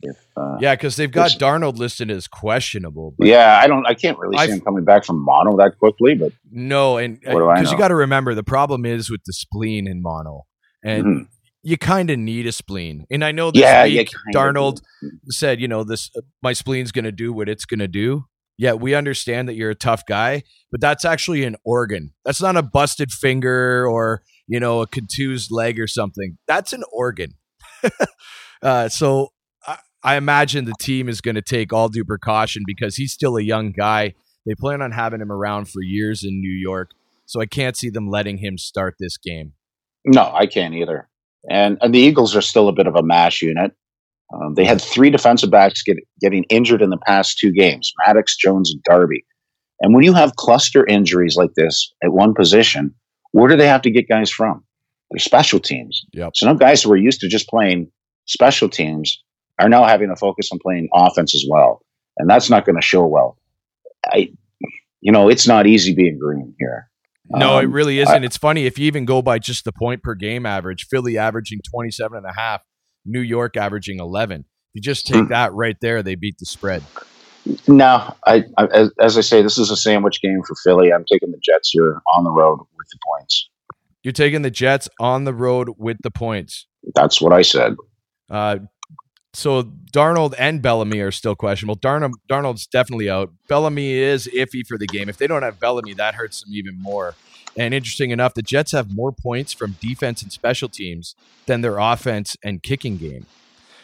If, 0.00 0.16
uh, 0.36 0.58
Yeah, 0.60 0.76
because 0.76 0.94
they've 0.94 1.10
got. 1.10 1.32
Darnold 1.32 1.76
listed 1.76 2.08
as 2.08 2.28
questionable. 2.28 3.14
But 3.18 3.26
yeah, 3.26 3.58
I 3.60 3.66
don't. 3.66 3.84
I 3.86 3.94
can't 3.94 4.16
really 4.18 4.36
see 4.36 4.44
I've- 4.44 4.52
him 4.52 4.60
coming 4.60 4.84
back 4.84 5.04
from 5.04 5.24
mono 5.24 5.56
that 5.56 5.76
quickly, 5.78 6.14
but 6.14 6.32
No, 6.52 6.98
and 6.98 7.20
do 7.20 7.26
because 7.30 7.72
you 7.72 7.78
got 7.78 7.88
to 7.88 7.96
remember 7.96 8.34
the 8.34 8.44
problem 8.44 8.86
is 8.86 9.10
with 9.10 9.22
the 9.26 9.32
spleen 9.32 9.88
in 9.88 10.02
mono, 10.02 10.42
and 10.84 11.04
Mhm. 11.04 11.26
you 11.64 11.78
kind 11.78 12.10
of 12.10 12.18
need 12.20 12.46
a 12.46 12.52
spleen. 12.52 13.06
And 13.10 13.24
I 13.24 13.32
know 13.32 13.50
this 13.50 13.62
yeah, 13.62 13.84
week 13.84 14.08
Darnold 14.34 14.82
said, 15.30 15.60
you 15.60 15.66
know, 15.68 15.82
this 15.84 16.10
my 16.42 16.52
spleen's 16.52 16.92
going 16.92 17.04
to 17.06 17.12
do 17.12 17.32
what 17.32 17.48
it's 17.48 17.64
going 17.64 17.80
to 17.80 17.88
do. 17.88 18.24
Yeah, 18.62 18.74
we 18.74 18.94
understand 18.94 19.48
that 19.48 19.56
you're 19.56 19.70
a 19.70 19.74
tough 19.74 20.06
guy, 20.06 20.44
but 20.70 20.80
that's 20.80 21.04
actually 21.04 21.42
an 21.42 21.56
organ. 21.64 22.12
That's 22.24 22.40
not 22.40 22.56
a 22.56 22.62
busted 22.62 23.10
finger 23.10 23.88
or 23.88 24.22
you 24.46 24.60
know 24.60 24.82
a 24.82 24.86
contused 24.86 25.50
leg 25.50 25.80
or 25.80 25.88
something. 25.88 26.38
That's 26.46 26.72
an 26.72 26.84
organ. 26.92 27.32
uh, 28.62 28.88
so 28.88 29.30
I, 29.66 29.78
I 30.04 30.14
imagine 30.14 30.64
the 30.64 30.74
team 30.78 31.08
is 31.08 31.20
going 31.20 31.34
to 31.34 31.42
take 31.42 31.72
all 31.72 31.88
due 31.88 32.04
precaution 32.04 32.62
because 32.64 32.94
he's 32.94 33.12
still 33.12 33.36
a 33.36 33.42
young 33.42 33.72
guy. 33.72 34.14
They 34.46 34.54
plan 34.54 34.80
on 34.80 34.92
having 34.92 35.20
him 35.20 35.32
around 35.32 35.68
for 35.68 35.82
years 35.82 36.22
in 36.22 36.40
New 36.40 36.56
York, 36.56 36.92
so 37.26 37.40
I 37.40 37.46
can't 37.46 37.76
see 37.76 37.90
them 37.90 38.08
letting 38.08 38.38
him 38.38 38.58
start 38.58 38.94
this 39.00 39.16
game. 39.16 39.54
No, 40.04 40.30
I 40.32 40.46
can't 40.46 40.74
either. 40.74 41.08
And, 41.50 41.78
and 41.80 41.92
the 41.92 41.98
Eagles 41.98 42.36
are 42.36 42.40
still 42.40 42.68
a 42.68 42.72
bit 42.72 42.86
of 42.86 42.94
a 42.94 43.02
mash 43.02 43.42
unit. 43.42 43.72
Um, 44.32 44.54
they 44.54 44.64
had 44.64 44.80
three 44.80 45.10
defensive 45.10 45.50
backs 45.50 45.82
get, 45.82 45.96
getting 46.20 46.44
injured 46.44 46.80
in 46.82 46.90
the 46.90 46.98
past 47.06 47.38
two 47.38 47.52
games 47.52 47.92
Maddox, 48.06 48.36
Jones, 48.36 48.72
and 48.72 48.82
Darby. 48.84 49.24
And 49.80 49.94
when 49.94 50.04
you 50.04 50.12
have 50.14 50.36
cluster 50.36 50.86
injuries 50.86 51.36
like 51.36 51.54
this 51.54 51.92
at 52.02 52.12
one 52.12 52.34
position, 52.34 52.94
where 53.32 53.48
do 53.48 53.56
they 53.56 53.66
have 53.68 53.82
to 53.82 53.90
get 53.90 54.08
guys 54.08 54.30
from? 54.30 54.64
Their 55.10 55.18
special 55.18 55.58
teams. 55.60 56.02
Yep. 56.12 56.32
So 56.36 56.46
now 56.46 56.54
guys 56.54 56.82
who 56.82 56.92
are 56.92 56.96
used 56.96 57.20
to 57.20 57.28
just 57.28 57.48
playing 57.48 57.90
special 58.26 58.68
teams 58.68 59.22
are 59.58 59.68
now 59.68 59.84
having 59.84 60.08
to 60.08 60.16
focus 60.16 60.48
on 60.52 60.58
playing 60.62 60.88
offense 60.94 61.34
as 61.34 61.44
well. 61.50 61.82
And 62.16 62.28
that's 62.30 62.48
not 62.48 62.64
going 62.64 62.76
to 62.76 62.82
show 62.82 63.06
well. 63.06 63.36
I, 64.06 64.32
you 65.00 65.12
know, 65.12 65.28
it's 65.28 65.46
not 65.46 65.66
easy 65.66 65.94
being 65.94 66.18
green 66.18 66.54
here. 66.58 66.88
No, 67.28 67.58
it 67.58 67.64
Um, 67.66 67.72
really 67.72 67.98
isn't. 67.98 68.24
it's 68.24 68.36
funny 68.36 68.66
if 68.66 68.78
you 68.78 68.86
even 68.86 69.04
go 69.04 69.20
by 69.22 69.38
just 69.38 69.64
the 69.64 69.72
point 69.72 70.02
per 70.02 70.14
game 70.14 70.44
average, 70.46 70.86
Philly 70.88 71.18
averaging 71.18 71.60
27 71.70 72.16
and 72.18 72.26
a 72.26 72.32
half, 72.34 72.62
New 73.04 73.20
York 73.20 73.56
averaging 73.56 73.98
11. 73.98 74.40
If 74.40 74.46
you 74.74 74.80
just 74.80 75.06
take 75.06 75.22
Hmm. 75.24 75.28
that 75.28 75.52
right 75.52 75.76
there, 75.80 76.02
they 76.02 76.14
beat 76.14 76.36
the 76.38 76.46
spread. 76.46 76.82
No, 77.66 78.14
I, 78.26 78.44
I 78.56 78.66
as, 78.72 78.90
as 79.00 79.18
I 79.18 79.20
say, 79.20 79.42
this 79.42 79.58
is 79.58 79.70
a 79.70 79.76
sandwich 79.76 80.22
game 80.22 80.42
for 80.46 80.54
Philly. 80.62 80.92
I'm 80.92 81.04
taking 81.10 81.32
the 81.32 81.40
Jets 81.42 81.70
here 81.70 82.00
on 82.14 82.22
the 82.24 82.30
road 82.30 82.58
with 82.78 82.86
the 82.92 82.98
points. 83.04 83.48
You're 84.04 84.12
taking 84.12 84.42
the 84.42 84.50
Jets 84.50 84.88
on 85.00 85.24
the 85.24 85.34
road 85.34 85.70
with 85.76 85.96
the 86.02 86.10
points. 86.10 86.66
That's 86.94 87.20
what 87.20 87.32
I 87.32 87.42
said. 87.42 87.76
Uh, 88.30 88.58
so 89.34 89.62
Darnold 89.92 90.34
and 90.38 90.62
Bellamy 90.62 91.00
are 91.00 91.10
still 91.10 91.34
questionable. 91.34 91.74
Darn- 91.76 92.12
Darnold's 92.30 92.66
definitely 92.66 93.10
out. 93.10 93.32
Bellamy 93.48 93.92
is 93.92 94.28
iffy 94.28 94.62
for 94.66 94.76
the 94.78 94.86
game. 94.86 95.08
If 95.08 95.16
they 95.18 95.26
don't 95.26 95.42
have 95.42 95.58
Bellamy, 95.58 95.94
that 95.94 96.14
hurts 96.14 96.42
them 96.42 96.50
even 96.54 96.80
more. 96.80 97.14
And 97.56 97.74
interesting 97.74 98.10
enough, 98.10 98.34
the 98.34 98.42
Jets 98.42 98.72
have 98.72 98.94
more 98.94 99.12
points 99.12 99.52
from 99.52 99.76
defense 99.80 100.22
and 100.22 100.32
special 100.32 100.68
teams 100.68 101.14
than 101.46 101.60
their 101.60 101.78
offense 101.78 102.36
and 102.42 102.62
kicking 102.62 102.96
game. 102.96 103.26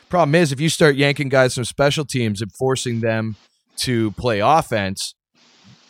Problem 0.09 0.35
is, 0.35 0.53
if 0.53 0.61
you 0.61 0.69
start 0.71 0.97
yanking 0.97 1.29
guys 1.29 1.55
from 1.55 1.65
special 1.65 2.05
teams 2.07 2.41
and 2.41 2.51
forcing 2.53 3.01
them 3.01 3.37
to 3.77 4.11
play 4.13 4.41
offense, 4.41 5.15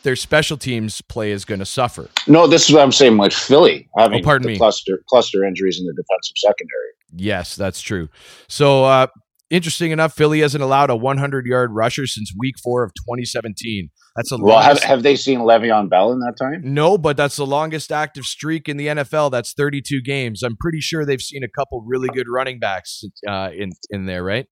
their 0.03 0.17
special 0.17 0.57
teams 0.57 1.01
play 1.03 1.31
is 1.31 1.45
going 1.45 1.61
to 1.61 1.67
suffer. 1.67 2.09
No, 2.27 2.47
this 2.47 2.69
is 2.69 2.75
what 2.75 2.83
I'm 2.83 2.93
saying. 2.93 3.17
Like 3.17 3.33
Philly 3.33 3.89
having 3.97 4.21
Oh, 4.21 4.25
pardon 4.25 4.47
the 4.47 4.53
me. 4.55 4.59
cluster 4.59 5.01
cluster 5.09 5.45
injuries 5.45 5.79
in 5.79 5.87
the 5.87 5.93
defensive 5.93 6.35
secondary. 6.37 6.89
Yes, 7.17 7.55
that's 7.57 7.81
true. 7.81 8.09
So, 8.49 8.85
uh, 8.85 9.07
interesting 9.51 9.93
enough, 9.93 10.15
Philly 10.15 10.41
hasn't 10.41 10.63
allowed 10.63 10.91
a 10.91 10.97
100 10.97 11.47
yard 11.47 11.73
rusher 11.73 12.07
since 12.07 12.33
week 12.37 12.57
four 12.63 12.83
of 12.83 12.93
2017. 12.95 13.91
That's 14.19 14.33
a 14.33 14.37
Well, 14.37 14.59
have, 14.59 14.67
longest- 14.71 14.85
have 14.87 15.03
they 15.05 15.15
seen 15.15 15.39
Le'Veon 15.41 15.89
Bell 15.89 16.11
in 16.13 16.19
that 16.19 16.35
time? 16.37 16.61
no, 16.65 16.99
but 16.99 17.17
that's 17.17 17.37
the 17.37 17.47
longest 17.47 17.93
active 17.93 18.25
streak 18.25 18.69
in 18.69 18.77
the 18.77 18.89
NFL. 18.89 19.31
That's 19.31 19.53
32 19.53 20.03
games. 20.03 20.43
I'm 20.43 20.57
pretty 20.59 20.81
sure 20.81 21.07
they've 21.07 21.23
seen 21.23 21.45
a 21.45 21.49
couple 21.49 21.83
really 21.87 22.09
good 22.09 22.27
running 22.29 22.59
backs 22.59 23.05
uh, 23.29 23.51
in 23.57 23.71
in 23.91 24.07
there, 24.07 24.25
right? 24.25 24.47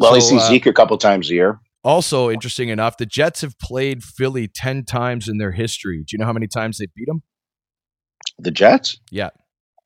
Well, 0.00 0.12
they 0.12 0.20
see 0.20 0.36
uh, 0.36 0.40
Zeke 0.48 0.66
a 0.66 0.72
couple 0.72 0.98
times 0.98 1.30
a 1.30 1.34
year. 1.34 1.60
Also, 1.84 2.28
interesting 2.28 2.68
enough, 2.68 2.96
the 2.96 3.06
Jets 3.06 3.42
have 3.42 3.56
played 3.60 4.02
Philly 4.02 4.48
10 4.48 4.84
times 4.84 5.28
in 5.28 5.38
their 5.38 5.52
history. 5.52 5.98
Do 5.98 6.06
you 6.10 6.18
know 6.18 6.26
how 6.26 6.32
many 6.32 6.48
times 6.48 6.78
they 6.78 6.86
beat 6.96 7.06
them? 7.06 7.22
The 8.40 8.50
Jets? 8.50 8.98
Yeah. 9.12 9.30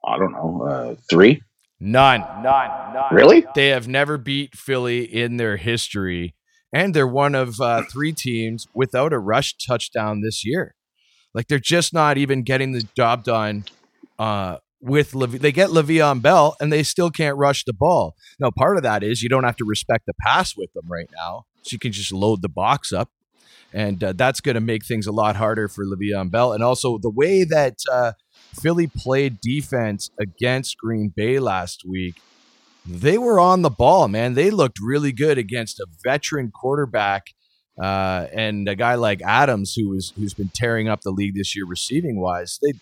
I 0.08 0.16
don't 0.16 0.32
know. 0.32 0.66
Uh, 0.66 0.94
three? 1.10 1.42
None. 1.78 2.20
None. 2.42 2.42
None. 2.94 3.14
Really? 3.14 3.44
They 3.54 3.68
have 3.68 3.86
never 3.86 4.16
beat 4.16 4.54
Philly 4.56 5.02
in 5.04 5.36
their 5.36 5.58
history. 5.58 6.34
And 6.72 6.94
they're 6.94 7.06
one 7.06 7.34
of 7.34 7.60
uh, 7.60 7.82
three 7.90 8.12
teams 8.12 8.68
without 8.74 9.12
a 9.12 9.18
rush 9.18 9.56
touchdown 9.56 10.20
this 10.20 10.44
year. 10.44 10.74
Like 11.34 11.48
they're 11.48 11.58
just 11.58 11.92
not 11.92 12.18
even 12.18 12.42
getting 12.42 12.72
the 12.72 12.86
job 12.96 13.24
done 13.24 13.64
uh, 14.18 14.58
with 14.80 15.14
Lev- 15.14 15.40
they 15.40 15.52
get 15.52 15.70
Le'Veon 15.70 16.22
Bell 16.22 16.56
and 16.60 16.72
they 16.72 16.82
still 16.82 17.10
can't 17.10 17.36
rush 17.36 17.64
the 17.64 17.72
ball. 17.72 18.14
Now, 18.38 18.50
part 18.50 18.76
of 18.76 18.82
that 18.82 19.02
is 19.02 19.22
you 19.22 19.28
don't 19.28 19.44
have 19.44 19.56
to 19.56 19.64
respect 19.64 20.06
the 20.06 20.14
pass 20.20 20.56
with 20.56 20.72
them 20.72 20.86
right 20.88 21.08
now, 21.14 21.46
so 21.62 21.74
you 21.74 21.78
can 21.78 21.92
just 21.92 22.12
load 22.12 22.42
the 22.42 22.48
box 22.48 22.92
up, 22.92 23.10
and 23.72 24.02
uh, 24.02 24.12
that's 24.12 24.40
going 24.40 24.54
to 24.54 24.60
make 24.60 24.84
things 24.84 25.06
a 25.06 25.12
lot 25.12 25.36
harder 25.36 25.68
for 25.68 25.84
Le'Veon 25.84 26.30
Bell. 26.30 26.52
And 26.52 26.62
also 26.62 26.98
the 26.98 27.10
way 27.10 27.44
that 27.44 27.76
uh, 27.90 28.12
Philly 28.60 28.86
played 28.86 29.40
defense 29.40 30.10
against 30.18 30.78
Green 30.78 31.12
Bay 31.14 31.38
last 31.38 31.84
week, 31.86 32.16
they 32.86 33.18
were 33.18 33.38
on 33.38 33.62
the 33.62 33.70
ball, 33.70 34.08
man. 34.08 34.34
They 34.34 34.50
looked 34.50 34.78
really 34.80 35.12
good 35.12 35.38
against 35.38 35.80
a 35.80 35.86
veteran 36.02 36.50
quarterback 36.50 37.26
uh, 37.80 38.26
and 38.32 38.68
a 38.68 38.74
guy 38.74 38.94
like 38.94 39.22
Adams, 39.22 39.74
who 39.74 39.88
was 39.88 40.12
who's 40.16 40.34
been 40.34 40.50
tearing 40.54 40.88
up 40.88 41.00
the 41.02 41.10
league 41.10 41.34
this 41.34 41.56
year 41.56 41.64
receiving 41.66 42.20
wise. 42.20 42.58
They 42.62 42.72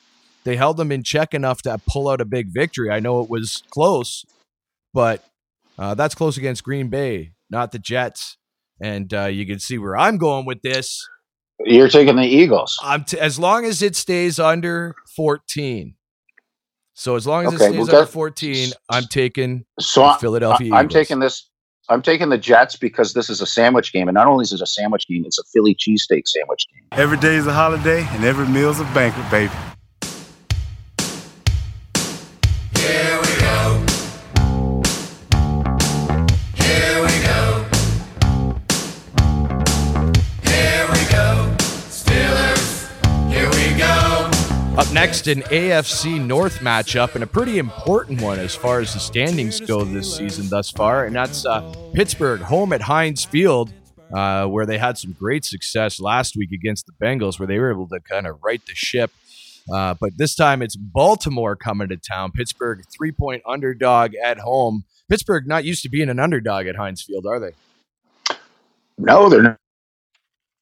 they 0.44 0.57
held 0.57 0.76
them 0.76 0.90
in 0.90 1.03
check 1.03 1.34
enough 1.34 1.62
to 1.62 1.80
pull 1.88 2.09
out 2.09 2.20
a 2.20 2.24
big 2.24 2.49
victory. 2.53 2.90
I 2.90 3.01
know 3.01 3.22
it 3.22 3.30
was 3.30 3.62
close, 3.70 4.24
but 4.94 5.24
uh, 5.78 5.94
that's 5.94 6.14
close 6.14 6.36
against 6.36 6.64
Green 6.64 6.88
Bay, 6.88 7.32
not 7.51 7.72
the 7.72 7.78
Jets. 7.78 8.36
And 8.80 9.12
uh, 9.12 9.26
you 9.26 9.44
can 9.44 9.59
see 9.59 9.78
where 9.78 9.96
I'm 9.96 10.18
going 10.18 10.46
with 10.46 10.62
this. 10.62 11.07
You're 11.64 11.88
taking 11.88 12.16
the 12.16 12.24
Eagles. 12.24 12.78
I'm 12.82 13.05
t- 13.05 13.18
as 13.18 13.38
long 13.38 13.64
as 13.64 13.82
it 13.82 13.96
stays 13.96 14.38
under 14.38 14.94
14. 15.16 15.94
So 16.99 17.14
as 17.14 17.28
long 17.28 17.46
as 17.46 17.55
Okay, 17.55 17.66
it 17.66 17.68
stays 17.68 17.86
well, 17.86 18.01
under 18.01 18.11
14, 18.11 18.72
I'm 18.90 19.05
taking 19.05 19.64
So 19.78 20.03
the 20.03 20.14
Philadelphia 20.14 20.74
I, 20.74 20.80
I'm 20.80 20.86
Eagles. 20.86 20.92
taking 20.94 21.20
this. 21.20 21.49
I'm 21.88 22.03
taking 22.03 22.28
the 22.28 22.36
Jets 22.36 22.74
because 22.74 23.14
this 23.14 23.30
is 23.30 23.40
a 23.40 23.46
sandwich 23.46 23.92
game, 23.92 24.09
and 24.09 24.16
not 24.16 24.26
only 24.26 24.42
is 24.42 24.53
it 24.53 24.61
a 24.61 24.66
sandwich 24.66 25.07
game, 25.07 25.22
it's 25.24 25.38
a 25.38 25.44
Philly 25.44 25.76
cheesesteak 25.76 26.26
sandwich 26.26 26.66
game. 26.74 26.82
Every 27.01 27.16
day 27.16 27.36
is 27.36 27.46
a 27.46 27.53
holiday 27.53 28.05
and 28.11 28.24
every 28.24 28.49
meal's 28.49 28.80
a 28.80 28.84
banquet, 28.86 29.30
baby. 29.30 29.53
Next, 45.09 45.27
an 45.27 45.41
AFC 45.45 46.23
North 46.23 46.59
matchup 46.59 47.15
and 47.15 47.25
a 47.25 47.27
pretty 47.27 47.59
important 47.59 48.21
one 48.21 48.39
as 48.39 48.55
far 48.55 48.81
as 48.81 48.93
the 48.93 49.01
standings 49.01 49.59
go 49.59 49.83
this 49.83 50.19
season 50.19 50.51
thus 50.51 50.71
far, 50.71 51.07
and 51.07 51.17
that's 51.17 51.47
uh, 51.47 51.63
Pittsburgh 51.95 52.41
home 52.41 52.75
at 52.75 52.83
Heinz 52.83 53.25
Field, 53.25 53.73
uh, 54.13 54.45
where 54.45 54.67
they 54.67 54.77
had 54.77 54.99
some 54.99 55.13
great 55.13 55.47
success 55.47 55.99
last 55.99 56.37
week 56.37 56.53
against 56.53 56.85
the 56.85 56.93
Bengals, 57.03 57.39
where 57.39 57.47
they 57.47 57.59
were 57.59 57.71
able 57.71 57.89
to 57.89 58.01
kind 58.01 58.27
of 58.27 58.39
right 58.45 58.61
the 58.67 58.75
ship. 58.75 59.11
Uh, 59.73 59.95
but 59.99 60.11
this 60.19 60.35
time 60.35 60.61
it's 60.61 60.77
Baltimore 60.77 61.57
coming 61.57 61.89
to 61.89 61.97
town. 61.97 62.31
Pittsburgh 62.31 62.85
three 62.95 63.13
point 63.13 63.43
underdog 63.47 64.13
at 64.23 64.39
home. 64.39 64.85
Pittsburgh 65.09 65.47
not 65.47 65.65
used 65.65 65.83
to 65.85 65.89
being 65.89 66.11
an 66.11 66.21
underdog 66.21 66.67
at 66.67 66.77
Heinz 66.77 67.01
Field, 67.01 67.25
are 67.25 67.41
they? 67.41 67.53
No, 68.99 69.31
they're 69.31 69.59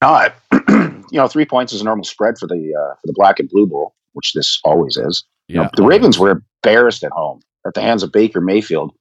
not. 0.00 0.36
you 0.68 1.04
know, 1.12 1.26
three 1.26 1.46
points 1.46 1.72
is 1.72 1.80
a 1.80 1.84
normal 1.84 2.04
spread 2.04 2.38
for 2.38 2.46
the 2.46 2.54
uh, 2.54 2.94
for 2.94 3.06
the 3.06 3.14
Black 3.16 3.40
and 3.40 3.48
Blue 3.48 3.66
Bowl, 3.66 3.92
which 4.16 4.32
this 4.32 4.58
always 4.64 4.96
is. 4.96 5.24
You 5.48 5.56
know, 5.56 5.70
the 5.76 5.84
Ravens 5.84 6.18
were 6.18 6.42
embarrassed 6.64 7.04
at 7.04 7.12
home 7.12 7.40
at 7.66 7.74
the 7.74 7.80
hands 7.80 8.02
of 8.02 8.10
Baker 8.10 8.40
Mayfield 8.40 8.92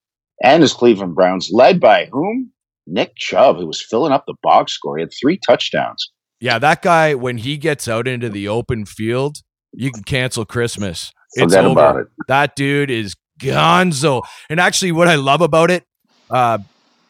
and 0.44 0.62
his 0.62 0.74
Cleveland 0.74 1.16
Browns, 1.16 1.50
led 1.52 1.80
by 1.80 2.08
whom? 2.12 2.52
Nick 2.88 3.16
Chubb, 3.16 3.58
who 3.58 3.66
was 3.66 3.82
filling 3.82 4.12
up 4.12 4.26
the 4.28 4.36
box 4.44 4.74
score. 4.74 4.98
He 4.98 5.02
had 5.02 5.12
three 5.20 5.40
touchdowns. 5.40 6.12
Yeah, 6.40 6.60
that 6.60 6.82
guy 6.82 7.16
when 7.16 7.38
he 7.40 7.58
gets 7.58 7.88
out 7.88 8.08
into 8.08 8.30
the 8.30 8.48
open 8.48 8.86
field, 8.86 9.38
you 9.74 9.92
can 9.92 10.04
cancel 10.04 10.46
Christmas. 10.46 11.12
It's 11.34 11.54
Forget 11.54 11.66
over. 11.66 11.72
about 11.72 11.96
it. 12.02 12.08
That 12.28 12.56
dude 12.56 12.92
is 12.92 13.16
gonzo. 13.40 14.22
And 14.50 14.60
actually, 14.60 14.92
what 14.92 15.08
I 15.08 15.16
love 15.16 15.42
about 15.42 15.72
it, 15.72 15.84
uh, 16.30 16.60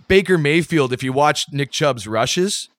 Baker 0.07 0.37
Mayfield. 0.37 0.93
If 0.93 1.03
you 1.03 1.11
watch 1.11 1.45
Nick 1.51 1.71
Chubb's 1.71 2.07
rushes, 2.07 2.69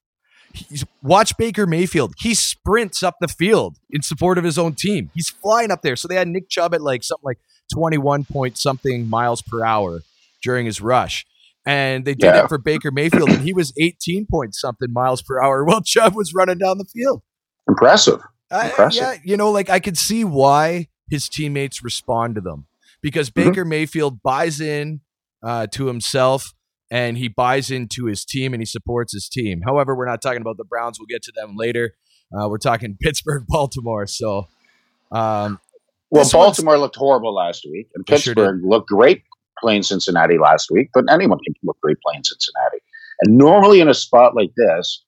he's, 0.57 0.85
watch 1.03 1.37
Baker 1.37 1.67
Mayfield. 1.67 2.15
He 2.19 2.35
sprints 2.35 3.03
up 3.03 3.17
the 3.21 3.29
field 3.29 3.77
in 3.91 4.03
support 4.03 4.39
of 4.39 4.45
his 4.45 4.59
own 4.59 4.75
team. 4.75 5.11
He's 5.15 5.31
flying 5.31 5.71
up 5.71 5.83
there. 5.83 5.97
So 5.97 6.09
they 6.09 6.17
had 6.17 6.29
Nick 6.29 6.49
Chubb 6.49 6.75
at 6.75 6.83
like 6.83 7.03
something 7.05 7.25
like 7.25 7.39
twenty-one 7.73 8.25
point 8.25 8.59
something 8.59 9.09
miles 9.09 9.43
per 9.43 9.65
hour 9.65 10.01
during 10.43 10.67
his 10.67 10.81
rush. 10.81 11.25
And 11.65 12.05
they 12.05 12.15
did 12.15 12.27
Yeah. 12.35 12.45
it 12.45 12.49
for 12.49 12.59
Baker 12.59 12.91
Mayfield, 12.93 13.29
and 13.29 13.43
he 13.43 13.53
was 13.53 13.73
18 13.81 14.27
point 14.31 14.55
something 14.55 14.93
miles 14.93 15.21
per 15.23 15.43
hour 15.43 15.65
while 15.65 15.81
Chubb 15.83 16.15
was 16.15 16.33
running 16.33 16.59
down 16.59 16.79
the 16.79 16.85
field. 16.85 17.23
Impressive. 17.69 18.21
I- 18.51 18.69
Impressive. 18.69 19.03
yeah, 19.03 19.15
you 19.25 19.37
know, 19.37 19.51
like 19.51 19.69
I 19.69 19.81
could 19.81 19.99
see 19.99 20.23
why 20.23 20.87
his 21.11 21.29
teammates 21.29 21.83
respond 21.83 22.37
to 22.37 22.41
them 22.41 22.67
because 23.03 23.31
Mm-hmm. 23.31 23.51
Baker 23.51 23.65
Mayfield 23.65 24.23
buys 24.23 24.61
in 24.61 25.01
uh, 25.43 25.67
to 25.73 25.87
himself 25.87 26.55
and 26.91 27.19
he 27.19 27.29
buys 27.29 27.71
into 27.71 28.07
his 28.07 28.25
team 28.25 28.55
and 28.55 28.61
he 28.61 28.67
supports 28.67 29.13
his 29.13 29.29
team. 29.29 29.63
However, 29.65 29.95
we're 29.95 30.07
not 30.07 30.23
talking 30.23 30.41
about 30.41 30.57
the 30.57 30.65
Browns. 30.65 30.99
We'll 30.99 31.07
get 31.07 31.23
to 31.25 31.33
them 31.35 31.57
later. 31.57 31.95
Uh, 32.33 32.49
we're 32.49 32.59
talking 32.59 32.97
Pittsburgh, 33.01 33.45
Baltimore. 33.49 34.07
So, 34.07 34.49
um, 35.13 35.61
Well, 36.11 36.29
Baltimore 36.31 36.79
looked 36.79 36.97
horrible 36.97 37.35
last 37.35 37.65
week, 37.71 37.89
and 37.95 38.05
They 38.07 38.19
sure. 38.19 38.35
Pittsburgh 38.35 38.61
looked 38.65 38.89
great 38.89 39.23
playing 39.61 39.83
Cincinnati 39.83 40.39
last 40.39 40.71
week. 40.71 40.91
But 40.93 41.05
anyone 41.11 41.39
can 41.45 41.55
look 41.63 41.79
great 41.81 41.99
playing 42.07 42.25
Cincinnati. 42.25 42.79
And 43.21 43.39
normally 43.39 43.81
in 43.81 43.89
a 43.89 43.95
spot 43.95 44.37
like 44.37 44.53
this, 44.57 45.03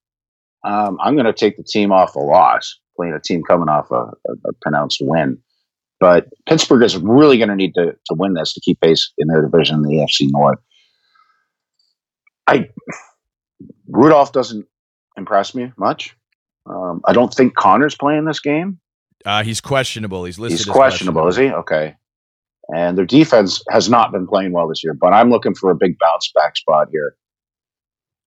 um, 0.64 0.98
I'm 1.00 1.14
going 1.14 1.26
to 1.26 1.32
take 1.32 1.56
the 1.56 1.62
team 1.62 1.92
off 1.92 2.16
a 2.16 2.20
loss, 2.20 2.78
playing 2.96 3.14
a 3.14 3.20
team 3.20 3.42
coming 3.42 3.68
off 3.68 3.90
a, 3.90 4.12
a, 4.46 4.52
pronounced 4.62 4.98
win. 5.00 5.38
But 6.00 6.26
Pittsburgh 6.48 6.82
is 6.82 6.96
really 6.96 7.38
going 7.38 7.48
to 7.48 7.56
need 7.56 7.74
to 7.74 7.92
to 7.92 8.14
win 8.14 8.34
this 8.34 8.52
to 8.54 8.60
keep 8.60 8.80
pace 8.80 9.12
in 9.18 9.28
their 9.28 9.42
division 9.42 9.76
in 9.76 9.82
the 9.82 9.96
AFC 9.96 10.30
North. 10.30 10.58
I 12.48 12.68
Rudolph 13.88 14.32
doesn't 14.32 14.66
impress 15.16 15.54
me 15.54 15.72
much. 15.76 16.16
Um, 16.66 17.00
I 17.04 17.12
don't 17.12 17.32
think 17.32 17.54
Conner's 17.54 17.94
playing 17.96 18.24
this 18.24 18.40
game. 18.40 18.78
uh, 19.24 19.42
he's 19.42 19.60
questionable. 19.60 20.24
He's 20.24 20.38
listed 20.38 20.58
He's 20.60 20.68
as 20.68 20.72
questionable, 20.72 21.26
is 21.28 21.36
he? 21.36 21.50
Okay. 21.50 21.94
And 22.74 22.98
their 22.98 23.06
defense 23.06 23.62
has 23.70 23.88
not 23.88 24.12
been 24.12 24.26
playing 24.26 24.52
well 24.52 24.68
this 24.68 24.84
year, 24.84 24.92
but 24.94 25.12
I'm 25.14 25.30
looking 25.30 25.54
for 25.54 25.70
a 25.70 25.74
big 25.74 25.96
bounce 25.98 26.30
back 26.34 26.56
spot 26.56 26.88
here. 26.92 27.16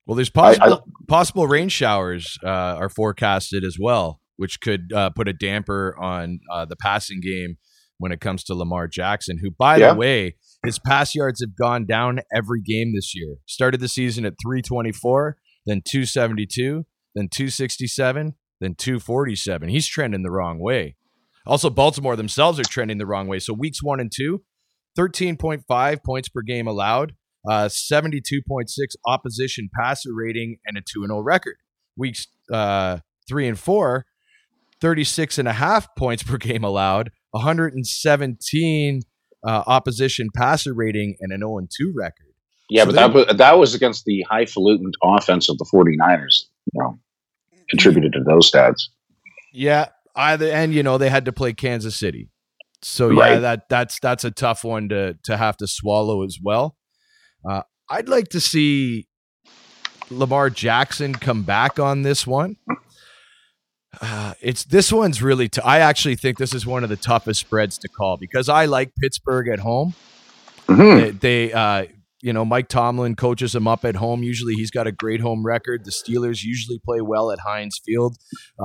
Well, 0.08 0.16
there's 0.16 0.32
I- 0.36 0.40
I- 0.42 0.56
possible 0.58 0.84
possible 1.08 1.48
rain 1.48 1.70
showers 1.70 2.38
uh, 2.44 2.48
are 2.50 2.90
forecasted 2.90 3.64
as 3.64 3.78
well 3.80 4.20
which 4.38 4.60
could 4.60 4.92
uh, 4.92 5.12
put 5.12 5.28
a 5.28 5.34
damper 5.34 5.96
on 6.02 6.40
uh, 6.52 6.66
the 6.66 6.76
passing 6.76 7.22
game 7.22 7.58
when 8.00 8.12
it 8.12 8.20
comes 8.20 8.44
to 8.44 8.56
Lamar 8.56 8.88
Jackson, 8.88 9.38
who, 9.40 9.52
by 9.52 9.78
Yeah. 9.78 9.94
the 9.94 10.00
way, 10.00 10.36
his 10.64 10.80
pass 10.80 11.16
yards 11.16 11.42
have 11.42 11.56
gone 11.56 11.86
down 11.86 12.20
every 12.34 12.62
game 12.62 12.94
this 12.94 13.14
year. 13.16 13.36
Started 13.48 13.80
the 13.80 13.88
season 13.88 14.26
at 14.26 14.36
324, 14.44 15.38
then 15.66 15.82
272, 15.84 16.86
then 17.16 17.28
267, 17.30 18.36
then 18.60 18.76
247. 18.76 19.70
He's 19.70 19.88
trending 19.88 20.24
the 20.24 20.32
wrong 20.32 20.60
way. 20.60 20.96
Also, 21.48 21.70
Baltimore 21.70 22.16
themselves 22.16 22.60
are 22.60 22.64
trending 22.64 23.00
the 23.00 23.08
wrong 23.08 23.28
way. 23.28 23.40
So 23.40 23.54
weeks 23.54 23.82
one 23.82 24.00
and 24.00 24.12
two, 24.16 24.44
13.5 24.98 26.04
points 26.04 26.30
per 26.30 26.42
game 26.42 26.68
allowed, 26.68 27.14
uh, 27.50 27.66
72.6 27.66 28.68
opposition 29.08 29.70
passer 29.76 30.12
rating, 30.14 30.58
and 30.66 30.78
a 30.78 30.82
2 30.82 31.08
0 31.08 31.22
record. 31.22 31.56
Weeks 31.98 32.28
uh, 32.52 33.00
three 33.28 33.48
and 33.48 33.58
four, 33.58 34.06
36 34.80 35.40
and 35.40 35.48
a 35.48 35.54
half 35.54 35.88
points 35.96 36.22
per 36.22 36.38
game 36.38 36.64
allowed, 36.64 37.12
117 37.32 39.02
uh, 39.46 39.64
opposition 39.68 40.28
passer 40.36 40.74
rating, 40.74 41.16
and 41.20 41.32
an 41.32 41.40
0 41.40 41.68
2 41.76 41.94
record. 41.96 42.28
Yeah, 42.70 42.84
So 42.84 42.92
but 42.92 42.96
that, 42.96 43.14
was- 43.14 43.38
that 43.38 43.58
was 43.60 43.74
against 43.76 44.06
the 44.06 44.26
highfalutin 44.30 44.92
offense 45.04 45.50
of 45.50 45.58
the 45.58 45.66
49ers. 45.66 46.46
You 46.74 46.82
know, 46.82 47.00
contributed 47.70 48.14
to 48.14 48.24
those 48.24 48.50
stats. 48.52 48.84
Yeah, 49.54 49.88
either 50.16 50.50
and 50.52 50.74
you 50.74 50.84
know 50.84 50.98
they 50.98 51.10
had 51.10 51.26
to 51.26 51.34
play 51.34 51.54
Kansas 51.54 51.98
City, 51.98 52.30
so 52.82 53.10
yeah, 53.10 53.40
that 53.40 53.68
that's 53.70 54.00
that's 54.00 54.24
a 54.24 54.32
tough 54.32 54.64
one 54.64 54.88
to 54.90 55.18
to 55.24 55.36
have 55.38 55.58
to 55.58 55.68
swallow 55.68 56.24
as 56.24 56.38
well. 56.42 56.78
Uh, 57.50 57.64
I'd 57.90 58.08
like 58.08 58.30
to 58.30 58.40
see 58.40 59.08
Lamar 60.10 60.50
Jackson 60.50 61.14
come 61.14 61.44
back 61.44 61.80
on 61.80 62.04
this 62.04 62.26
one. 62.28 62.56
Uh, 64.00 64.34
it's 64.42 64.64
this 64.64 64.92
one's 64.92 65.22
really. 65.22 65.50
T- 65.50 65.62
I 65.62 65.80
actually 65.80 66.16
think 66.16 66.38
this 66.38 66.54
is 66.54 66.66
one 66.66 66.84
of 66.84 66.90
the 66.90 66.96
toughest 66.96 67.42
spreads 67.42 67.78
to 67.80 67.90
call 67.90 68.16
because 68.18 68.48
I 68.48 68.66
like 68.66 68.94
Pittsburgh 68.96 69.50
at 69.50 69.60
home. 69.60 69.96
Mhm. 70.68 71.20
They, 71.20 71.50
they 71.50 71.54
uh, 71.54 71.86
you 72.22 72.32
know, 72.32 72.46
Mike 72.46 72.70
Tomlin 72.70 73.16
coaches 73.16 73.52
them 73.52 73.68
up 73.68 73.84
at 73.84 73.96
home. 73.96 74.24
Usually, 74.24 74.54
he's 74.54 74.72
got 74.72 74.88
a 74.88 74.92
great 74.92 75.20
home 75.20 75.46
record. 75.46 75.84
The 75.84 75.92
Steelers 75.92 76.44
usually 76.44 76.80
play 76.86 77.02
well 77.02 77.32
at 77.32 77.40
Heinz 77.40 77.82
Field, 77.84 78.16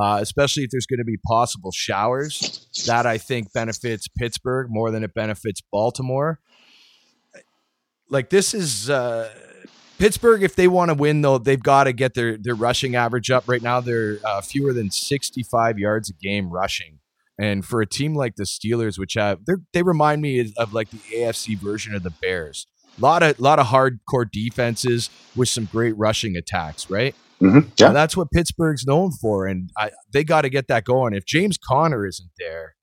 uh, 0.01 0.19
especially 0.21 0.63
if 0.63 0.71
there's 0.71 0.87
going 0.87 0.99
to 0.99 1.05
be 1.05 1.17
possible 1.27 1.73
showers. 1.73 2.69
That 2.87 3.07
I 3.07 3.19
think 3.19 3.53
benefits 3.53 4.07
Pittsburgh 4.09 4.69
more 4.71 4.91
than 4.91 5.03
it 5.03 5.15
benefits 5.15 5.61
Baltimore. 5.73 6.39
Like 8.09 8.31
this 8.31 8.55
is 8.55 8.89
uh, 8.89 9.33
Pittsburgh. 9.99 10.43
If 10.43 10.55
they 10.57 10.69
want 10.69 10.91
to 10.91 10.95
win, 10.95 11.23
though, 11.23 11.39
they've 11.39 11.63
got 11.63 11.85
to 11.85 11.93
get 11.93 12.15
their 12.15 12.37
their 12.37 12.55
rushing 12.55 12.95
average 12.97 13.31
up. 13.31 13.45
Right 13.47 13.63
now, 13.63 13.81
they're 13.81 14.19
uh, 14.25 14.41
fewer 14.41 14.73
than 14.73 14.91
65 14.91 15.79
yards 15.79 16.11
a 16.11 16.13
game 16.15 16.51
rushing. 16.51 16.99
And 17.39 17.65
for 17.65 17.83
a 17.83 17.87
team 17.87 18.15
like 18.15 18.37
the 18.37 18.45
Steelers, 18.45 18.99
which 18.99 19.15
have 19.15 19.41
they 19.73 19.83
remind 19.83 20.23
me 20.23 20.53
of, 20.57 20.73
like 20.73 20.91
the 20.91 20.99
AFC 21.15 21.59
version 21.59 21.95
of 21.95 22.03
the 22.03 22.11
Bears, 22.11 22.67
a 22.97 23.01
lot 23.01 23.23
of 23.23 23.39
lot 23.39 23.59
of 23.59 23.67
hardcore 23.67 24.31
defenses 24.31 25.11
with 25.35 25.49
some 25.49 25.67
great 25.67 25.97
rushing 25.99 26.37
attacks, 26.37 26.89
right? 26.89 27.15
Mhm. 27.43 27.71
Yeah. 27.77 27.89
And 27.89 27.97
that's 27.97 28.17
what 28.17 28.31
Pittsburgh's 28.31 28.87
known 28.87 29.13
for, 29.13 29.47
and 29.47 29.71
I, 29.77 29.91
they 30.13 30.25
got 30.25 30.43
to 30.43 30.49
get 30.49 30.69
that 30.69 30.85
going. 30.85 31.13
If 31.13 31.27
James 31.27 31.59
Conner 31.59 32.07
isn't 32.07 32.31
there, 32.39 32.75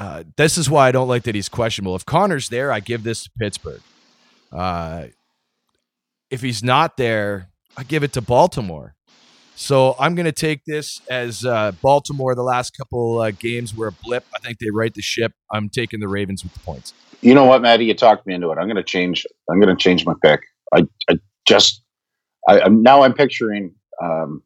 uh, 0.00 0.24
this 0.36 0.58
is 0.58 0.68
why 0.68 0.88
I 0.88 0.92
don't 0.92 1.06
like 1.06 1.22
that 1.22 1.36
he's 1.36 1.48
questionable. 1.48 1.94
If 1.94 2.04
Conner's 2.04 2.48
there, 2.48 2.72
I 2.72 2.80
give 2.80 3.04
this 3.04 3.22
to 3.24 3.30
Pittsburgh. 3.38 3.80
Uh, 4.52 5.06
if 6.30 6.42
he's 6.42 6.62
not 6.62 6.96
there, 6.96 7.48
I 7.76 7.82
give 7.82 8.02
it 8.02 8.12
to 8.14 8.20
Baltimore. 8.20 8.94
So 9.54 9.96
I'm 9.98 10.14
going 10.14 10.26
to 10.26 10.32
take 10.32 10.64
this 10.66 11.00
as 11.08 11.44
uh, 11.44 11.72
Baltimore. 11.82 12.34
The 12.34 12.42
last 12.42 12.76
couple 12.76 13.20
uh, 13.20 13.30
games 13.30 13.74
were 13.74 13.86
a 13.86 13.92
blip. 13.92 14.24
I 14.34 14.38
think 14.40 14.58
they 14.58 14.70
right 14.70 14.92
the 14.92 15.00
ship. 15.00 15.32
I'm 15.50 15.70
taking 15.70 15.98
the 16.00 16.08
Ravens 16.08 16.42
with 16.44 16.52
the 16.52 16.60
points. 16.60 16.92
You 17.22 17.34
know 17.34 17.44
what, 17.44 17.62
Maddie? 17.62 17.86
You 17.86 17.94
talked 17.94 18.26
me 18.26 18.34
into 18.34 18.50
it. 18.50 18.58
I'm 18.58 18.66
going 18.66 18.76
to 18.76 18.82
change. 18.82 19.26
I'm 19.50 19.58
going 19.58 19.74
to 19.74 19.82
change 19.82 20.04
my 20.04 20.12
pick. 20.22 20.40
I, 20.74 20.86
I 21.08 21.18
just, 21.46 21.82
I, 22.48 22.60
I'm 22.60 22.82
now. 22.82 23.02
I'm 23.02 23.14
picturing. 23.14 23.74
Um, 24.02 24.42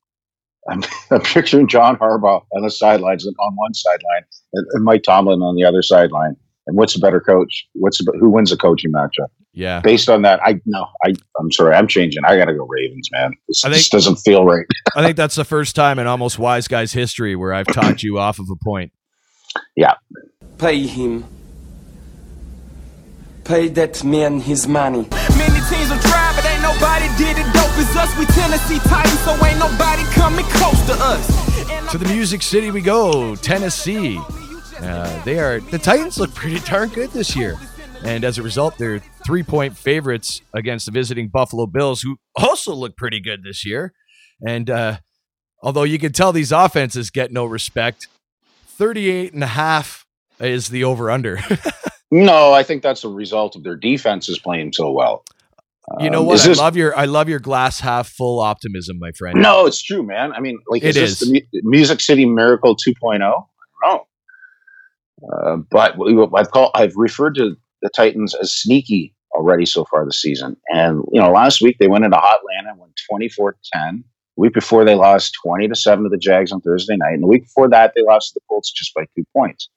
I'm, 0.71 0.85
I'm 1.11 1.23
picturing 1.23 1.67
John 1.67 1.97
Harbaugh 1.97 2.45
on 2.55 2.63
the 2.63 2.71
sidelines 2.71 3.27
and 3.27 3.35
on 3.41 3.57
one 3.57 3.75
sideline, 3.75 4.23
and, 4.53 4.67
and 4.73 4.85
Mike 4.85 5.03
Tomlin 5.03 5.43
on 5.43 5.57
the 5.57 5.65
other 5.65 5.83
sideline. 5.83 6.37
And 6.69 6.77
what's 6.77 6.95
a 6.95 7.01
better 7.01 7.21
coach? 7.21 7.67
What's 7.73 7.99
who 8.21 8.31
wins 8.31 8.53
a 8.53 8.57
coaching 8.57 8.93
matchup? 8.93 9.27
Yeah. 9.53 9.81
Based 9.81 10.09
on 10.09 10.23
that, 10.23 10.41
I 10.45 10.61
no, 10.65 10.87
I 11.05 11.13
I'm 11.39 11.51
sorry, 11.51 11.75
I'm 11.75 11.89
changing. 11.89 12.25
I 12.25 12.37
got 12.37 12.45
to 12.45 12.55
go 12.55 12.65
Ravens, 12.67 13.09
man. 13.11 13.33
This, 13.49 13.65
I 13.65 13.69
this 13.71 13.89
think- 13.89 13.91
doesn't 13.91 14.17
feel 14.17 14.45
right. 14.45 14.65
I 14.97 15.03
think 15.03 15.17
that's 15.17 15.35
the 15.35 15.45
first 15.45 15.75
time 15.75 15.99
in 15.99 16.07
almost 16.07 16.39
wise 16.39 16.69
guys 16.69 16.93
history 16.93 17.35
where 17.35 17.53
I've 17.53 17.67
talked 17.67 18.03
you 18.03 18.19
off 18.19 18.39
of 18.39 18.49
a 18.51 18.57
point. 18.65 18.93
Yeah. 19.75 19.95
Pay 20.59 20.87
him. 20.87 21.25
Pay 23.45 23.69
that 23.69 24.05
man 24.05 24.39
his 24.41 24.69
money. 24.69 25.09
Many 25.37 25.61
teams 25.69 25.91
will 25.91 25.99
try, 25.99 26.33
but 26.37 26.45
ain't 26.47 26.63
nobody 26.63 27.09
did 27.19 27.37
it 27.39 27.53
dope 27.53 27.77
as 27.79 27.97
us. 27.97 28.17
We 28.19 28.27
Tennessee 28.27 28.79
Titans, 28.89 29.19
so 29.21 29.33
ain't 29.45 29.59
nobody 29.59 30.05
coming 30.13 30.45
close 30.47 30.81
to 30.87 30.93
us. 30.95 31.91
To 31.91 31.99
the 31.99 32.07
Music 32.07 32.43
City 32.43 32.71
we 32.71 32.81
go, 32.81 33.35
Tennessee. 33.35 34.21
Uh, 34.81 35.25
they 35.25 35.41
are 35.41 35.59
the 35.61 35.79
Titans 35.79 36.19
look 36.19 36.33
pretty 36.35 36.61
darn 36.61 36.91
good 36.91 37.11
this 37.11 37.35
year, 37.35 37.57
and 38.05 38.23
as 38.25 38.39
a 38.39 38.43
result, 38.43 38.79
they're 38.79 39.01
three 39.31 39.43
point 39.45 39.77
favorites 39.77 40.43
against 40.53 40.87
the 40.87 40.93
visiting 40.93 41.29
Buffalo 41.29 41.65
Bills, 41.67 42.03
who 42.03 42.17
also 42.35 42.75
look 42.75 42.97
pretty 42.97 43.21
good 43.21 43.45
this 43.45 43.65
year. 43.65 43.93
And 44.45 44.69
uh, 44.69 44.97
although 45.63 45.85
you 45.85 46.01
can 46.01 46.13
tell 46.13 46.33
these 46.33 46.51
offenses 46.51 47.11
get 47.11 47.31
no 47.31 47.45
respect, 47.45 48.09
38 48.67 49.33
and 49.33 49.45
a 49.45 49.47
half 49.47 50.05
is 50.41 50.69
the 50.71 50.83
over 50.85 51.11
under. 51.11 51.39
No, 52.13 52.53
I 52.53 52.65
think 52.65 52.83
that's 52.83 53.05
a 53.05 53.09
result 53.09 53.55
of 53.55 53.63
their 53.63 53.77
defense 53.77 54.29
is 54.29 54.37
playing 54.41 54.73
so 54.73 54.91
well. 54.91 55.23
you 56.01 56.11
know 56.11 56.23
Um, 56.23 56.27
what? 56.27 56.35
is 56.35 56.45
I 56.45 56.49
this- 56.49 56.59
love 56.59 56.77
your 56.77 56.99
I 56.99 57.05
love 57.05 57.29
your 57.29 57.39
glass 57.39 57.79
half 57.79 58.09
full 58.09 58.41
optimism, 58.41 58.99
my 58.99 59.13
friend. 59.13 59.41
No, 59.41 59.65
it's 59.67 59.81
true, 59.81 60.03
man. 60.03 60.33
I 60.33 60.41
mean, 60.41 60.59
like, 60.67 60.83
It 60.83 60.97
is 60.97 61.21
this 61.21 61.29
the 61.29 61.47
Mu- 61.53 61.61
Music 61.71 62.01
City 62.01 62.27
Miracle 62.27 62.75
2.0? 62.75 63.15
I 63.15 63.19
don't 63.21 63.43
know. 63.85 64.07
Uh, 65.33 65.57
but 65.71 65.95
I've 66.35 66.51
called, 66.51 66.73
I've 66.75 66.97
referred 66.97 67.37
to 67.37 67.55
the 67.81 67.91
Titans 67.91 68.35
as 68.35 68.51
sneaky 68.51 69.15
already 69.33 69.67
so 69.67 69.85
far 69.85 70.05
this 70.05 70.21
season. 70.21 70.57
And 70.73 71.03
you 71.13 71.21
know, 71.21 71.31
last 71.31 71.61
week 71.61 71.77
they 71.79 71.89
went 71.89 72.05
into 72.05 72.17
Hot 72.17 72.39
Atlanta 72.41 72.71
and 72.71 72.79
won 72.79 72.93
24 73.11 73.57
10. 73.73 74.05
The 74.37 74.41
week 74.43 74.55
before 74.55 74.85
they 74.85 74.95
lost 74.95 75.37
20 75.45 75.69
to 75.69 75.75
7 75.75 76.05
to 76.05 76.09
the 76.09 76.17
Jags 76.17 76.53
on 76.53 76.61
Thursday 76.61 76.97
night. 76.97 77.15
And 77.15 77.23
the 77.23 77.27
week 77.27 77.45
before 77.45 77.69
that, 77.69 77.93
they 77.95 78.03
lost 78.03 78.29
to 78.29 78.35
the 78.35 78.45
Colts 78.49 78.71
just 78.73 78.95
by 78.95 79.05
two 79.17 79.25
points. 79.37 79.69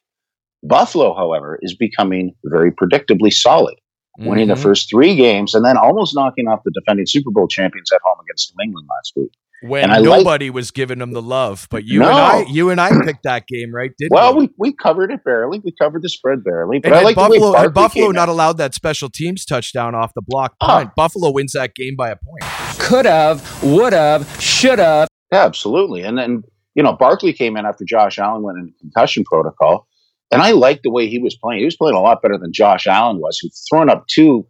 Buffalo, 0.63 1.13
however, 1.13 1.59
is 1.61 1.75
becoming 1.75 2.33
very 2.45 2.71
predictably 2.71 3.33
solid, 3.33 3.75
winning 4.19 4.47
the 4.47 4.53
Mhm. 4.53 4.61
first 4.63 4.89
three 4.89 5.15
games 5.15 5.53
and 5.53 5.65
then 5.65 5.75
almost 5.75 6.15
knocking 6.15 6.47
off 6.47 6.61
the 6.63 6.71
defending 6.71 7.05
Super 7.05 7.31
Bowl 7.31 7.47
champions 7.47 7.91
at 7.91 7.99
home 8.03 8.17
against 8.23 8.53
New 8.57 8.63
England 8.63 8.87
last 8.89 9.13
week. 9.15 9.31
When 9.63 9.83
and 9.85 9.93
I 9.93 9.97
like- 9.99 10.19
nobody 10.19 10.49
was 10.49 10.71
giving 10.71 10.99
them 10.99 11.11
the 11.13 11.21
love, 11.21 11.67
but 11.71 11.85
you 11.85 11.99
No. 11.99 12.07
and 12.09 12.15
I, 12.15 12.45
you 12.49 12.69
and 12.69 12.79
I 12.81 12.89
picked 13.05 13.23
that 13.23 13.47
game, 13.47 13.73
right? 13.73 13.91
Didn't 13.97 14.11
Well, 14.11 14.35
we? 14.35 14.45
we, 14.47 14.53
we 14.57 14.73
covered 14.73 15.11
it 15.11 15.23
barely. 15.23 15.59
We 15.63 15.71
covered 15.81 16.01
the 16.01 16.09
spread 16.09 16.43
barely. 16.43 16.79
But 16.79 16.91
And 16.91 16.95
I 16.99 17.03
like 17.03 17.15
Buffalo, 17.15 17.47
the 17.47 17.51
way 17.53 17.59
had 17.59 17.73
Buffalo 17.73 18.11
not 18.11 18.23
in. 18.29 18.33
allowed 18.33 18.57
that 18.57 18.73
special 18.73 19.09
teams 19.09 19.45
touchdown 19.45 19.95
off 19.95 20.13
the 20.13 20.21
block 20.25 20.55
Ah. 20.61 20.67
punt. 20.79 20.91
Buffalo 20.95 21.31
wins 21.31 21.53
that 21.53 21.75
game 21.75 21.95
by 21.95 22.09
a 22.09 22.15
point. 22.17 22.43
Could 22.79 23.05
have, 23.05 23.63
would 23.63 23.93
have, 23.93 24.27
should 24.41 24.79
have. 24.79 25.07
Yeah, 25.31 25.45
absolutely. 25.45 26.01
And 26.03 26.17
then, 26.17 26.43
you 26.75 26.83
know, 26.83 26.93
Barkley 26.93 27.33
came 27.33 27.55
in 27.57 27.65
after 27.65 27.85
Josh 27.85 28.19
Allen 28.19 28.43
went 28.43 28.57
into 28.59 28.73
concussion 28.79 29.23
protocol. 29.23 29.87
And 30.31 30.41
I 30.41 30.51
liked 30.51 30.81
the 30.83 30.89
way 30.91 31.07
he 31.07 31.19
was 31.19 31.35
playing. 31.35 31.59
He 31.59 31.65
was 31.65 31.75
playing 31.75 31.95
a 31.95 32.01
lot 32.01 32.21
better 32.21 32.37
than 32.39 32.51
Josh 32.51 32.87
Allen 32.87 33.19
was, 33.19 33.37
who's 33.39 33.63
thrown 33.69 33.87
up 33.89 34.05
two 34.07 34.47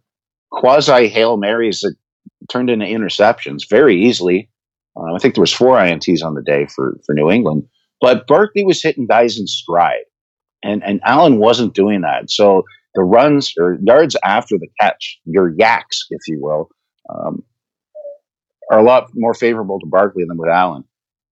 quasi 0.50 1.08
Hail 1.08 1.36
Marys 1.36 1.80
that 1.80 1.94
turned 2.50 2.70
into 2.70 2.86
interceptions 2.86 3.68
very 3.68 4.02
easily. 4.02 4.48
Uh, 4.96 5.14
I 5.14 5.18
think 5.18 5.34
there 5.34 5.42
was 5.42 5.52
four 5.52 5.76
INTs 5.76 6.22
on 6.24 6.34
the 6.34 6.42
day 6.42 6.66
for, 6.66 6.98
for 7.04 7.14
New 7.14 7.30
England. 7.30 7.64
But 8.00 8.26
Barkley 8.26 8.64
was 8.64 8.82
hitting 8.82 9.06
guys 9.06 9.38
in 9.38 9.46
stride. 9.46 10.04
And, 10.62 10.82
and 10.84 11.00
Allen 11.04 11.38
wasn't 11.38 11.74
doing 11.74 12.00
that. 12.02 12.30
So 12.30 12.62
the 12.94 13.02
runs 13.02 13.52
or 13.58 13.78
yards 13.82 14.16
after 14.24 14.56
the 14.56 14.68
catch, 14.80 15.18
your 15.24 15.52
yaks, 15.58 16.06
if 16.10 16.20
you 16.26 16.38
will, 16.40 16.68
um, 17.12 17.42
are 18.70 18.78
a 18.78 18.82
lot 18.82 19.10
more 19.14 19.34
favorable 19.34 19.78
to 19.80 19.86
Barkley 19.86 20.24
than 20.26 20.38
with 20.38 20.48
Allen. 20.48 20.84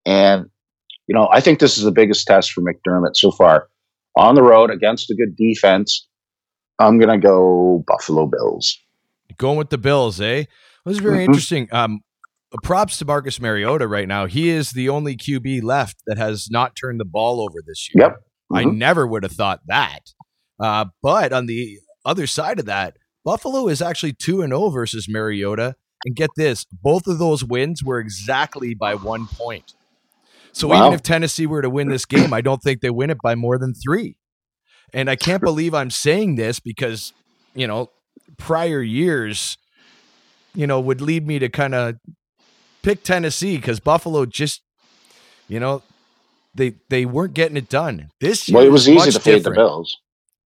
And, 0.05 0.47
you 1.09 1.15
know, 1.15 1.29
I 1.33 1.41
think 1.41 1.59
this 1.59 1.77
is 1.77 1.85
the 1.85 1.91
biggest 1.93 2.27
test 2.27 2.53
for 2.53 2.63
McDermott 2.63 3.17
so 3.17 3.33
far. 3.33 3.69
On 4.17 4.35
the 4.35 4.43
road 4.43 4.71
against 4.71 5.11
a 5.11 5.15
good 5.15 5.37
defense, 5.37 6.07
I'm 6.79 6.99
going 6.99 7.11
to 7.11 7.19
go 7.27 7.85
Buffalo 7.87 8.27
Bills. 8.27 8.79
Going 9.39 9.59
with 9.59 9.71
the 9.71 9.79
Bills, 9.79 10.21
eh? 10.21 10.45
Well, 10.85 10.93
this 10.93 10.99
is 10.99 11.03
very 11.03 11.19
Mhm. 11.19 11.25
interesting. 11.25 11.69
Um, 11.73 12.01
props 12.62 12.99
to 12.99 13.05
Marcus 13.05 13.40
Mariota 13.40 13.86
right 13.88 14.09
now. 14.09 14.26
He 14.26 14.49
is 14.49 14.70
the 14.70 14.88
only 14.88 15.16
QB 15.16 15.62
left 15.62 16.03
that 16.07 16.16
has 16.18 16.49
not 16.51 16.76
turned 16.76 17.01
the 17.01 17.05
ball 17.05 17.40
over 17.40 17.59
this 17.66 17.88
year. 17.94 18.05
Yep. 18.07 18.16
I 18.53 18.64
Mhm. 18.64 18.76
never 18.76 19.07
would 19.07 19.22
have 19.24 19.32
thought 19.32 19.61
that. 19.66 20.12
Uh, 20.61 20.86
but 21.03 21.32
on 21.32 21.47
the 21.47 21.78
other 22.05 22.26
side 22.26 22.59
of 22.61 22.66
that, 22.66 22.97
Buffalo 23.24 23.68
is 23.68 23.82
actually 23.82 24.12
2 24.12 24.42
and 24.42 24.53
0 24.53 24.70
versus 24.70 25.09
Mariota. 25.09 25.74
And 26.05 26.14
get 26.14 26.30
this, 26.36 26.64
both 26.82 27.07
of 27.09 27.18
those 27.18 27.42
wins 27.42 27.82
were 27.82 27.99
exactly 27.99 28.74
by 28.74 28.94
one 28.94 29.26
point. 29.26 29.74
So 30.53 30.68
Wow. 30.68 30.82
even 30.86 30.92
if 30.92 31.03
Tennessee 31.03 31.47
were 31.47 31.62
to 31.62 31.68
win 31.70 31.88
this 31.88 32.05
game, 32.05 32.32
I 32.32 32.40
don't 32.40 32.62
think 32.62 32.80
they 32.80 32.90
win 32.90 33.11
it 33.11 33.18
by 33.22 33.34
more 33.34 33.59
than 33.59 33.74
three. 33.74 34.16
And 34.92 35.11
I 35.11 35.16
can't 35.16 35.42
believe 35.42 35.74
I'm 35.74 35.90
saying 35.90 36.36
this 36.36 36.61
because, 36.61 37.12
you 37.55 37.66
know, 37.66 37.90
prior 38.36 38.80
years, 38.82 39.59
you 40.55 40.66
know, 40.66 40.78
would 40.80 41.01
lead 41.01 41.26
me 41.26 41.38
to 41.40 41.49
kind 41.49 41.74
of 41.74 41.97
pick 42.87 43.03
Tennessee 43.03 43.57
because 43.57 43.80
Buffalo 43.80 44.24
just, 44.26 44.62
you 45.49 45.59
know, 45.59 45.82
they 46.55 46.74
they 46.89 47.05
weren't 47.05 47.34
getting 47.34 47.57
it 47.57 47.68
done. 47.68 48.11
This 48.20 48.49
year 48.49 48.59
Well, 48.59 48.66
it 48.66 48.70
was 48.70 48.89
easy 48.89 49.07
much 49.07 49.14
to 49.14 49.20
fade 49.20 49.43
the. 49.45 49.51
Bills. 49.51 49.99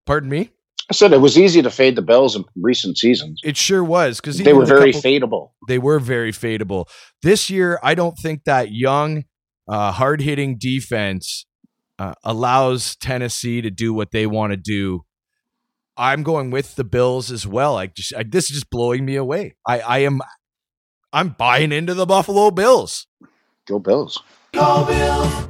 Pardon 0.05 0.30
me? 0.30 0.51
I 0.91 0.93
said 0.93 1.11
it 1.11 1.21
was 1.21 1.38
easy 1.38 1.61
to 1.61 1.69
fade 1.69 1.95
the 1.95 2.01
Bills 2.01 2.36
in 2.36 2.45
recent 2.55 2.97
seasons. 2.97 3.41
It 3.43 3.57
sure 3.57 3.84
was 3.84 4.19
because 4.19 4.38
They 4.38 4.53
were 4.53 4.65
very 4.65 4.93
fadeable. 4.93 5.51
They 5.67 5.77
were 5.77 5.99
very 5.99 6.32
fadeable. 6.32 6.86
This 7.21 7.49
year, 7.49 7.80
I 7.84 7.93
don't 7.95 8.17
think 8.17 8.43
that 8.45 8.71
young, 8.71 9.25
uh, 9.67 9.91
hard 9.91 10.21
hitting 10.21 10.57
defense 10.57 11.45
uh, 11.99 12.13
allows 12.23 12.95
Tennessee 12.95 13.61
to 13.61 13.69
do 13.69 13.93
what 13.93 14.11
they 14.11 14.25
want 14.25 14.51
to 14.51 14.57
do. 14.57 15.05
I'm 15.95 16.23
going 16.23 16.49
with 16.49 16.75
the 16.75 16.84
Bills 16.84 17.30
as 17.32 17.45
well. 17.45 17.77
I 17.77 17.88
just 17.88 18.13
I, 18.15 18.23
this 18.23 18.45
is 18.45 18.51
just 18.51 18.69
blowing 18.69 19.05
me 19.05 19.15
away. 19.15 19.55
I 19.67 19.80
I 19.82 19.97
am 19.99 20.21
I'm 21.12 21.30
buying 21.30 21.72
into 21.72 21.93
the 21.93 22.05
Buffalo 22.05 22.51
Bills. 22.51 23.07
Go 23.68 23.80
Bills. 23.80 24.22
Go 24.53 24.86
Bills. 24.86 25.47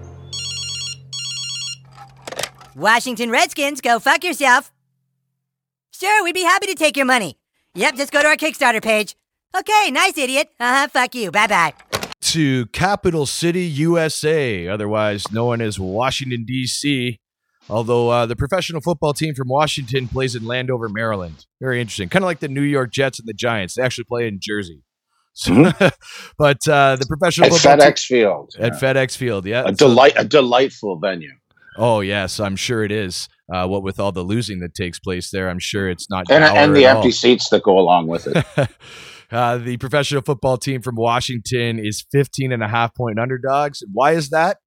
Washington 2.76 3.30
Redskins, 3.30 3.82
go 3.82 4.00
fuck 4.00 4.24
yourself. 4.24 4.72
Sure, 5.92 6.24
we'd 6.24 6.34
be 6.34 6.44
happy 6.44 6.68
to 6.68 6.76
take 6.76 6.96
your 6.96 7.06
money. 7.06 7.38
Yep, 7.76 7.96
just 7.96 8.12
go 8.14 8.22
to 8.22 8.28
our 8.28 8.38
Kickstarter 8.38 8.82
page. 8.82 9.16
Okay, 9.58 9.92
nice 9.92 10.18
idiot. 10.18 10.50
Uh 10.60 10.82
huh, 10.82 10.88
fuck 10.88 11.14
you. 11.16 11.32
Bye 11.32 11.48
bye. 11.48 11.74
to 12.22 12.68
Capital 12.68 13.26
City, 13.26 13.66
USA, 13.66 14.68
otherwise 14.68 15.30
known 15.32 15.60
as 15.62 15.80
Washington, 15.80 16.46
D.C. 16.46 17.20
Although 17.70 18.10
uh, 18.10 18.26
the 18.26 18.36
professional 18.36 18.82
football 18.82 19.14
team 19.14 19.36
from 19.36 19.48
Washington 19.50 20.08
plays 20.08 20.36
in 20.36 20.46
Landover, 20.46 20.88
Maryland. 20.90 21.46
Very 21.60 21.82
interesting. 21.82 22.08
Kind 22.10 22.24
of 22.24 22.28
like 22.28 22.40
the 22.40 22.48
New 22.48 22.62
York 22.62 22.92
Jets 22.92 23.20
and 23.20 23.28
the 23.28 23.34
Giants. 23.34 23.76
They 23.76 23.84
actually 23.84 24.06
play 24.06 24.28
in 24.28 24.40
Jersey. 24.42 24.84
So, 25.34 25.54
but 26.38 26.68
uh, 26.68 26.96
the 26.98 27.06
professional 27.08 27.48
At 27.48 27.54
FedEx 27.54 28.08
team- 28.08 28.18
Field. 28.18 28.54
At 28.60 28.74
FedEx 28.74 29.16
Field, 29.16 29.46
yeah. 29.46 29.64
A 29.66 29.72
delight 29.72 30.14
a 30.18 30.26
delightful 30.26 31.00
venue. 31.00 31.34
oh, 31.78 32.02
yes, 32.02 32.40
I'm 32.40 32.56
sure 32.56 32.84
it 32.84 32.92
is. 32.92 33.30
Uh, 33.52 33.68
what 33.68 33.82
with 33.84 34.00
all 34.00 34.12
the 34.12 34.22
losing 34.22 34.60
that 34.60 34.76
takes 34.76 35.00
place 35.00 35.32
there, 35.32 35.50
I'm 35.50 35.60
sure 35.60 35.90
it's 35.90 36.10
not. 36.10 36.30
And, 36.30 36.44
and 36.44 36.76
the 36.76 36.86
empty 36.86 37.08
all. 37.08 37.12
seats 37.12 37.50
that 37.50 37.64
go 37.64 37.80
along 37.80 38.08
with 38.08 38.28
it. 38.28 38.46
Uh, 39.32 39.60
the 39.60 39.78
professional 39.78 40.24
football 40.24 40.58
team 40.58 40.82
from 40.82 40.96
Washington 40.96 41.78
is 41.78 42.04
15 42.12 42.52
and 42.52 42.64
a 42.64 42.68
half 42.68 42.96
point 42.96 43.20
underdogs. 43.20 43.84
Why 43.94 44.14
is 44.14 44.30
that? 44.32 44.58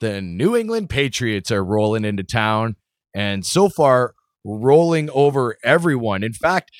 The 0.00 0.22
New 0.22 0.56
England 0.56 0.88
Patriots 0.88 1.50
are 1.50 1.62
rolling 1.62 2.04
into 2.04 2.22
town 2.22 2.76
and 3.14 3.44
so 3.44 3.68
far 3.68 4.14
rolling 4.44 5.10
over 5.10 5.56
everyone. 5.62 6.22
In 6.22 6.32
fact, 6.32 6.70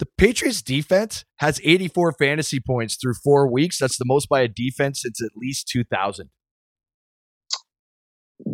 the 0.00 0.06
Patriots 0.18 0.60
defense 0.62 1.24
has 1.36 1.60
84 1.62 2.14
fantasy 2.18 2.58
points 2.58 2.96
through 3.00 3.14
four 3.22 3.50
weeks. 3.50 3.78
That's 3.78 3.96
the 3.98 4.04
most 4.06 4.28
by 4.28 4.40
a 4.40 4.48
defense 4.48 5.02
since 5.02 5.22
at 5.22 5.30
least 5.36 5.68
2000. 5.68 6.28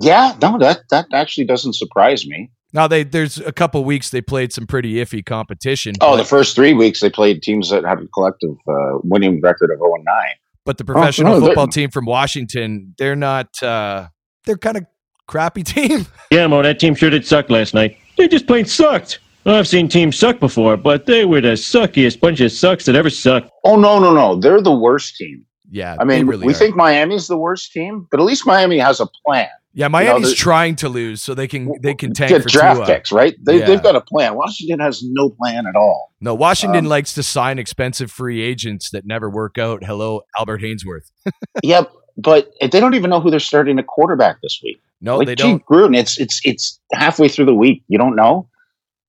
yeah, 0.03 0.37
no, 0.43 0.59
that 0.59 0.81
that 0.91 1.07
actually 1.13 1.47
doesn't 1.47 1.75
surprise 1.75 2.27
me. 2.27 2.51
Now 2.73 2.89
they 2.89 3.05
there's 3.05 3.39
a 3.39 3.53
couple 3.53 3.85
weeks 3.85 4.11
they 4.11 4.21
played 4.21 4.53
some 4.53 4.67
pretty 4.67 4.95
iffy 4.95 5.25
competition. 5.25 5.95
Oh, 6.01 6.17
the 6.17 6.25
first 6.25 6.57
three 6.57 6.75
weeks 6.75 7.01
they 7.01 7.11
played 7.11 7.43
teams 7.43 7.71
that 7.71 7.85
had 7.85 7.99
a 8.01 8.07
collective 8.09 8.57
uh, 8.69 8.99
winning 9.05 9.41
record 9.41 9.71
of 9.71 9.79
0 9.79 9.95
and 9.95 10.05
9. 10.05 10.15
But 10.65 10.79
the 10.79 10.85
Oh, 10.85 10.93
professional 10.93 11.39
no, 11.41 11.47
football 11.47 11.69
team 11.69 11.91
from 11.91 12.07
Washington, 12.07 12.95
they're 12.99 13.15
not. 13.17 13.63
Uh, 13.63 14.09
they're 14.45 14.59
kind 14.59 14.77
of 14.77 14.85
crappy 15.29 15.63
team. 15.65 16.07
Yeah, 16.33 16.49
Mo, 16.49 16.63
that 16.63 16.81
team 16.81 16.95
sure 16.97 17.09
did 17.11 17.25
suck 17.25 17.49
last 17.51 17.73
night. 17.73 17.97
They 18.19 18.27
just 18.27 18.47
plain 18.49 18.65
sucked. 18.65 19.21
Well, 19.47 19.55
I've 19.55 19.69
seen 19.69 19.87
teams 19.87 20.19
suck 20.19 20.41
before, 20.41 20.77
but 20.77 21.07
they 21.07 21.25
were 21.25 21.41
the 21.41 21.53
suckiest 21.53 22.19
bunch 22.19 22.41
of 22.41 22.51
sucks 22.51 22.85
that 22.87 22.97
ever 22.97 23.09
sucked. 23.09 23.49
Oh 23.65 23.77
no, 23.77 24.01
no, 24.01 24.13
no! 24.13 24.35
They're 24.35 24.61
the 24.61 24.75
worst 24.75 25.15
team. 25.17 25.45
Yeah, 25.71 25.95
I 26.01 26.05
mean, 26.05 26.19
they 26.19 26.25
really 26.25 26.47
we 26.49 26.53
are. 26.53 26.57
think 26.57 26.75
Miami's 26.75 27.29
the 27.29 27.37
worst 27.39 27.71
team, 27.73 28.09
but 28.11 28.19
at 28.19 28.25
least 28.25 28.45
Miami 28.45 28.79
has 28.81 28.99
a 28.99 29.07
plan. 29.25 29.47
Yeah, 29.73 29.87
You 29.87 29.89
know, 29.91 29.99
Miami's 29.99 30.35
trying 30.35 30.75
to 30.77 30.89
lose 30.89 31.23
so 31.23 31.33
they 31.33 31.47
can 31.47 31.71
they 31.81 31.95
can 31.95 32.13
tank 32.13 32.31
Get 32.31 32.43
for 32.43 32.49
draft 32.49 32.79
Tua. 32.79 32.87
picks, 32.87 33.13
right? 33.13 33.37
They, 33.41 33.61
Yeah. 33.61 33.67
They've 33.67 33.83
got 33.83 33.95
a 33.95 34.01
plan. 34.01 34.35
Washington 34.35 34.81
has 34.81 35.05
no 35.05 35.31
plan 35.31 35.69
at 35.69 35.77
all. 35.77 36.13
No, 36.21 36.35
Washington 36.35 36.87
Um, 36.87 36.91
likes 36.91 37.15
to 37.15 37.23
sign 37.23 37.61
expensive 37.61 38.11
free 38.11 38.43
agents 38.43 38.91
that 38.91 39.07
never 39.07 39.31
work 39.31 39.59
out. 39.59 39.85
Hello, 39.85 40.23
Albert 40.37 40.61
Haynesworth. 40.61 41.13
yep, 41.63 41.89
but 42.17 42.51
they 42.61 42.81
don't 42.81 42.95
even 42.95 43.11
know 43.11 43.21
who 43.21 43.31
they're 43.31 43.39
starting 43.39 43.79
a 43.79 43.85
quarterback 43.85 44.39
this 44.43 44.59
week. 44.65 44.81
No, 45.01 45.19
like 45.19 45.29
they 45.29 45.37
don't. 45.37 45.65
Gruden, 45.67 45.97
it's 45.97 46.19
it's 46.19 46.41
it's 46.43 46.81
halfway 46.93 47.29
through 47.29 47.45
the 47.47 47.55
week. 47.55 47.85
You 47.87 47.99
don't 47.99 48.17
know. 48.17 48.49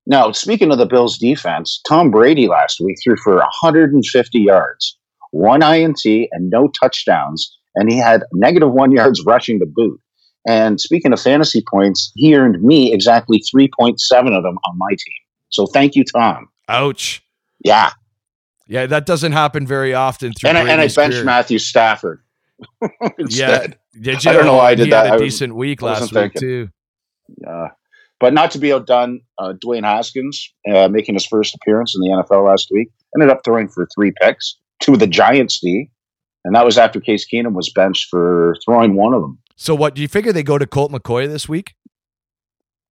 Now, 0.09 0.31
speaking 0.31 0.71
of 0.71 0.77
the 0.77 0.85
Bills' 0.85 1.17
defense, 1.17 1.81
Tom 1.85 2.09
Brady 2.11 2.47
last 2.47 2.79
week 2.79 2.95
threw 3.03 3.17
for 3.17 3.35
150 3.35 4.39
yards, 4.39 4.97
one 5.31 5.61
INT, 5.61 6.01
and 6.05 6.49
no 6.49 6.69
touchdowns, 6.69 7.53
and 7.75 7.91
he 7.91 7.97
had 7.97 8.23
negative 8.31 8.71
one 8.71 8.93
yards 8.93 9.21
rushing 9.25 9.59
to 9.59 9.65
boot. 9.65 9.99
And 10.47 10.79
speaking 10.79 11.11
of 11.11 11.21
fantasy 11.21 11.61
points, 11.69 12.13
he 12.15 12.33
earned 12.37 12.63
me 12.63 12.93
exactly 12.93 13.43
3.7 13.53 13.97
of 14.37 14.43
them 14.43 14.57
on 14.65 14.77
my 14.77 14.91
team. 14.91 15.13
So 15.49 15.65
thank 15.67 15.93
you, 15.95 16.05
Tom. 16.05 16.47
Ouch. 16.69 17.21
Yeah, 17.65 17.91
Yeah, 18.67 18.85
that 18.85 19.05
doesn't 19.05 19.33
happen 19.33 19.67
very 19.67 19.93
often. 19.93 20.31
Through 20.31 20.49
and 20.49 20.57
I, 20.57 20.61
and 20.71 20.79
I 20.79 20.87
benched. 20.87 21.25
Matthew 21.25 21.59
Stafford. 21.59 22.21
Yeah, 22.81 23.09
instead. 23.19 23.77
did 23.99 24.23
you? 24.23 24.31
I 24.31 24.33
don't 24.33 24.45
know 24.45 24.55
why 24.55 24.71
I 24.71 24.75
did 24.75 24.85
he 24.85 24.91
that. 24.91 25.05
Had 25.05 25.13
a 25.13 25.15
I 25.15 25.17
decent 25.25 25.53
week 25.55 25.81
last 25.81 26.11
week 26.13 26.33
thinking. 26.33 26.39
too. 26.41 26.69
Uh, 27.45 27.67
but 28.19 28.33
not 28.33 28.51
to 28.51 28.59
be 28.59 28.73
outdone, 28.73 29.21
uh, 29.37 29.53
Dwayne 29.63 29.83
Haskins 29.83 30.53
uh, 30.71 30.87
making 30.87 31.15
his 31.15 31.25
first 31.25 31.55
appearance 31.55 31.95
in 31.95 32.01
the 32.01 32.09
NFL 32.09 32.45
last 32.45 32.69
week 32.71 32.89
ended 33.15 33.29
up 33.29 33.41
throwing 33.43 33.67
for 33.67 33.87
three 33.95 34.11
picks, 34.21 34.57
two 34.81 34.93
of 34.93 34.99
the 34.99 35.07
Giants 35.07 35.59
D, 35.59 35.89
and 36.45 36.55
that 36.55 36.65
was 36.65 36.77
after 36.77 36.99
Case 36.99 37.25
Keenum 37.31 37.53
was 37.53 37.71
benched 37.73 38.07
for 38.09 38.55
throwing 38.65 38.95
one 38.95 39.13
of 39.13 39.21
them. 39.21 39.39
So, 39.55 39.73
what 39.73 39.95
do 39.95 40.01
you 40.01 40.07
figure 40.07 40.31
they 40.31 40.43
go 40.43 40.57
to 40.57 40.67
Colt 40.67 40.91
McCoy 40.91 41.27
this 41.27 41.49
week? 41.49 41.73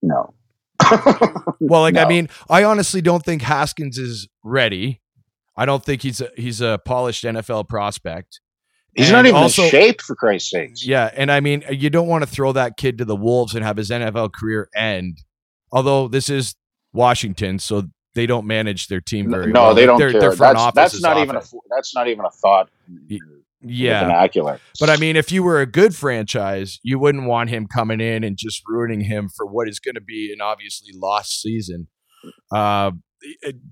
No, 0.03 0.35
Well, 1.61 1.83
like 1.83 1.97
I 1.97 2.09
mean, 2.09 2.29
I 2.49 2.65
honestly 2.65 3.01
don't 3.01 3.25
think 3.25 3.43
Haskins 3.43 3.99
is 3.99 4.29
ready. 4.43 5.01
I 5.57 5.65
don't 5.65 5.85
think 5.85 6.03
he's 6.03 6.21
a, 6.21 6.31
he's 6.37 6.61
a 6.61 6.79
polished 6.85 7.25
NFL 7.25 7.69
prospect. 7.69 8.41
He's 8.97 9.07
And 9.09 9.13
not 9.15 9.27
even 9.27 9.37
also- 9.37 9.63
in 9.65 9.71
shape 9.71 10.01
for 10.01 10.15
Christ's 10.17 10.51
sakes. 10.51 10.87
Yeah, 10.87 11.11
and 11.15 11.31
I 11.31 11.41
mean, 11.41 11.63
you 11.71 11.91
don't 11.91 12.09
want 12.09 12.23
to 12.23 12.27
throw 12.31 12.53
that 12.53 12.77
kid 12.77 12.99
to 12.99 13.05
the 13.05 13.17
wolves 13.17 13.55
and 13.55 13.65
have 13.65 13.77
his 13.77 13.91
NFL 13.91 14.33
career 14.33 14.69
end. 14.75 15.19
Although 15.73 16.09
this 16.09 16.29
is 16.31 16.55
Washington, 16.93 17.59
so 17.59 17.85
they 18.15 18.27
don't 18.27 18.47
manage 18.47 18.89
their 18.89 19.01
team 19.01 19.31
very 19.31 19.53
no, 19.53 19.61
well. 19.65 19.75
they 19.75 19.85
don't 19.85 19.99
Their, 19.99 20.11
care. 20.13 20.21
their 20.21 20.33
front 20.33 20.57
that's 20.57 20.79
office 20.79 20.93
that's 20.93 21.03
not 21.03 21.19
even 21.19 21.37
a 21.37 21.43
that's 21.75 21.95
not 21.95 22.09
even 22.09 22.25
a 22.25 22.31
thought. 22.31 22.71
yeah. 23.61 24.01
vernacular. 24.05 24.59
But 24.81 24.89
I 24.91 24.97
mean, 24.97 25.17
if 25.17 25.31
you 25.31 25.43
were 25.43 25.61
a 25.61 25.67
good 25.67 25.95
franchise, 25.95 26.79
you 26.83 26.99
wouldn't 26.99 27.27
want 27.27 27.51
him 27.51 27.67
coming 27.67 28.01
in 28.01 28.25
and 28.25 28.37
just 28.39 28.63
ruining 28.67 29.03
him 29.03 29.29
for 29.37 29.45
what 29.47 29.69
is 29.69 29.79
going 29.81 29.97
to 29.97 30.01
be 30.01 30.33
an 30.33 30.41
obviously 30.41 30.93
lost 30.95 31.43
season. 31.43 31.89
Uh, 32.51 32.93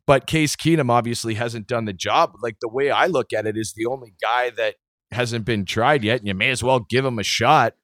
but 0.07 0.27
Case 0.27 0.57
Keenum 0.57 0.91
obviously 0.91 1.35
hasn't 1.35 1.67
done 1.67 1.85
the 1.85 1.93
job. 1.93 2.33
Like 2.43 2.57
the 2.61 2.69
way 2.69 2.91
I 2.91 3.07
look 3.07 3.33
at 3.33 3.47
it 3.47 3.57
is 3.57 3.73
the 3.75 3.87
only 3.87 4.15
guy 4.21 4.51
that 4.51 4.75
hasn't 5.15 5.45
been 5.45 5.65
tried 5.65 6.05
yet, 6.05 6.19
and 6.21 6.29
you 6.29 6.35
may 6.35 6.51
as 6.51 6.63
well 6.63 6.81
give 6.81 7.05
him 7.05 7.19
a 7.19 7.25
shot. 7.25 7.75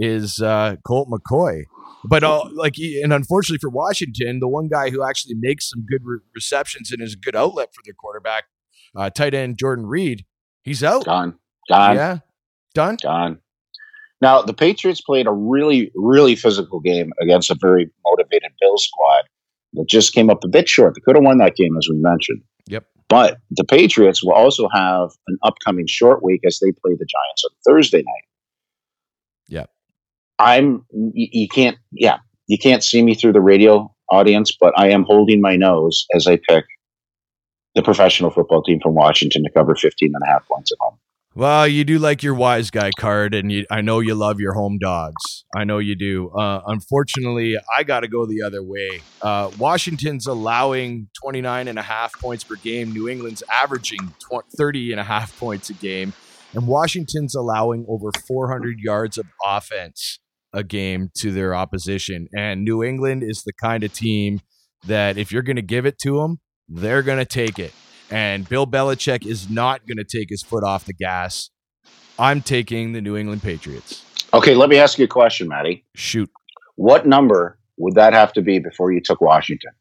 Is 0.00 0.40
uh, 0.40 0.76
Colt 0.86 1.08
McCoy? 1.08 1.62
But 2.04 2.22
uh, 2.22 2.44
like, 2.54 2.74
and 2.78 3.12
unfortunately 3.12 3.58
for 3.60 3.70
Washington, 3.70 4.38
the 4.38 4.46
one 4.46 4.68
guy 4.68 4.90
who 4.90 5.02
actually 5.02 5.34
makes 5.38 5.68
some 5.68 5.84
good 5.90 6.02
re- 6.04 6.18
receptions 6.34 6.92
and 6.92 7.02
is 7.02 7.14
a 7.14 7.16
good 7.16 7.34
outlet 7.34 7.70
for 7.74 7.82
their 7.84 7.94
quarterback, 7.94 8.44
uh, 8.96 9.10
tight 9.10 9.34
end 9.34 9.58
Jordan 9.58 9.86
Reed, 9.86 10.24
he's 10.62 10.84
out. 10.84 11.04
Gone, 11.04 11.34
gone. 11.68 11.96
Yeah, 11.96 12.18
done. 12.74 12.98
Gone. 13.02 13.40
Now 14.20 14.42
the 14.42 14.54
Patriots 14.54 15.00
played 15.00 15.26
a 15.26 15.32
really, 15.32 15.90
really 15.94 16.36
physical 16.36 16.80
game 16.80 17.12
against 17.20 17.50
a 17.50 17.56
very 17.60 17.90
motivated 18.04 18.52
Bills 18.60 18.84
squad 18.84 19.24
that 19.74 19.88
just 19.88 20.12
came 20.12 20.30
up 20.30 20.44
a 20.44 20.48
bit 20.48 20.68
short. 20.68 20.94
They 20.94 21.00
could 21.00 21.16
have 21.16 21.24
won 21.24 21.38
that 21.38 21.56
game, 21.56 21.76
as 21.76 21.88
we 21.90 21.96
mentioned. 21.96 22.42
Yep. 22.68 22.84
But 23.08 23.38
the 23.50 23.64
Patriots 23.64 24.22
will 24.22 24.32
also 24.32 24.68
have 24.72 25.10
an 25.28 25.38
upcoming 25.42 25.86
short 25.86 26.22
week 26.22 26.42
as 26.46 26.58
they 26.62 26.72
play 26.72 26.92
the 26.92 27.06
Giants 27.06 27.44
on 27.44 27.50
Thursday 27.66 27.98
night. 27.98 28.24
Yep. 29.48 29.70
I'm 30.38 30.84
you, 30.92 31.28
you 31.32 31.48
can't 31.48 31.78
yeah 31.92 32.18
you 32.46 32.58
can't 32.58 32.84
see 32.84 33.02
me 33.02 33.14
through 33.14 33.32
the 33.32 33.40
radio 33.40 33.92
audience, 34.10 34.56
but 34.58 34.72
I 34.76 34.90
am 34.90 35.04
holding 35.04 35.40
my 35.40 35.56
nose 35.56 36.06
as 36.14 36.26
I 36.26 36.38
pick 36.48 36.64
the 37.74 37.82
professional 37.82 38.30
football 38.30 38.62
team 38.62 38.80
from 38.82 38.94
Washington 38.94 39.42
to 39.44 39.50
cover 39.50 39.74
15 39.74 40.12
and 40.14 40.22
a 40.22 40.26
half 40.26 40.46
points 40.48 40.72
at 40.72 40.78
home. 40.80 40.98
Well, 41.38 41.68
you 41.68 41.84
do 41.84 42.00
like 42.00 42.24
your 42.24 42.34
wise 42.34 42.68
guy 42.68 42.90
card, 42.98 43.32
and 43.32 43.52
you, 43.52 43.64
I 43.70 43.80
know 43.80 44.00
you 44.00 44.16
love 44.16 44.40
your 44.40 44.54
home 44.54 44.76
dogs. 44.76 45.44
I 45.54 45.62
know 45.62 45.78
you 45.78 45.94
do. 45.94 46.30
Uh, 46.30 46.62
unfortunately, 46.66 47.54
I 47.76 47.84
got 47.84 48.00
to 48.00 48.08
go 48.08 48.26
the 48.26 48.42
other 48.42 48.60
way. 48.60 49.02
Uh, 49.22 49.48
Washington's 49.56 50.26
allowing 50.26 51.06
29 51.22 51.68
and 51.68 51.78
a 51.78 51.82
half 51.82 52.12
points 52.14 52.42
per 52.42 52.56
game. 52.56 52.90
New 52.90 53.08
England's 53.08 53.44
averaging 53.48 54.00
tw- 54.18 54.42
30 54.56 54.90
and 54.90 55.00
a 55.00 55.04
half 55.04 55.38
points 55.38 55.70
a 55.70 55.74
game. 55.74 56.12
and 56.54 56.66
Washington's 56.66 57.36
allowing 57.36 57.86
over 57.88 58.10
400 58.26 58.80
yards 58.80 59.16
of 59.16 59.26
offense 59.46 60.18
a 60.52 60.64
game 60.64 61.12
to 61.18 61.30
their 61.30 61.54
opposition. 61.54 62.26
And 62.36 62.64
New 62.64 62.82
England 62.82 63.22
is 63.22 63.44
the 63.44 63.52
kind 63.52 63.84
of 63.84 63.92
team 63.92 64.40
that 64.88 65.16
if 65.16 65.30
you're 65.30 65.42
going 65.42 65.54
to 65.54 65.62
give 65.62 65.86
it 65.86 66.00
to 66.00 66.18
them, 66.18 66.40
they're 66.68 67.04
going 67.04 67.20
to 67.20 67.24
take 67.24 67.60
it. 67.60 67.72
And 68.10 68.48
Bill 68.48 68.66
Belichick 68.66 69.26
is 69.26 69.50
not 69.50 69.86
going 69.86 69.98
to 69.98 70.04
take 70.04 70.30
his 70.30 70.42
foot 70.42 70.64
off 70.64 70.84
the 70.84 70.94
gas. 70.94 71.50
I'm 72.18 72.42
taking 72.42 72.92
the 72.92 73.00
New 73.00 73.16
England 73.16 73.42
Patriots. 73.42 74.04
Okay, 74.34 74.54
let 74.54 74.68
me 74.68 74.78
ask 74.78 74.98
you 74.98 75.04
a 75.04 75.08
question, 75.08 75.48
Matty. 75.48 75.84
Shoot. 75.94 76.30
What 76.76 77.06
number 77.06 77.58
would 77.76 77.94
that 77.94 78.12
have 78.12 78.32
to 78.34 78.42
be 78.42 78.58
before 78.58 78.92
you 78.92 79.00
took 79.00 79.20
Washington? 79.20 79.72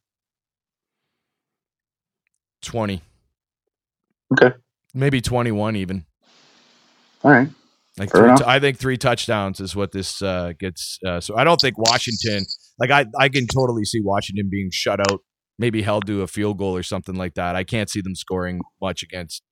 20. 2.61 3.01
Okay. 4.33 4.55
Maybe 4.93 5.21
21 5.21 5.75
even. 5.75 6.05
All 7.23 7.31
right. 7.31 7.49
Like 7.97 8.11
three. 8.11 8.29
I 8.45 8.59
think 8.59 8.77
three 8.77 8.97
touchdowns 8.97 9.59
is 9.59 9.75
what 9.75 9.91
this 9.91 10.21
uh, 10.21 10.53
gets. 10.59 10.99
Uh, 11.05 11.19
so 11.19 11.35
I 11.35 11.43
don't 11.43 11.59
think 11.59 11.77
Washington. 11.77 12.45
Like 12.79 12.91
I, 12.91 13.05
I 13.19 13.29
can 13.29 13.47
totally 13.47 13.85
see 13.85 14.01
Washington 14.01 14.49
being 14.51 14.69
shut 14.71 14.99
out, 14.99 15.21
maybe 15.59 15.81
held 15.81 16.05
to 16.07 16.21
a 16.21 16.27
field 16.27 16.57
goal 16.57 16.75
or 16.75 16.83
something 16.83 17.15
like 17.15 17.33
that. 17.35 17.55
I 17.55 17.63
can't 17.63 17.89
see 17.89 18.01
them 18.01 18.15
scoring 18.15 18.61
much 18.81 19.03
against 19.03 19.43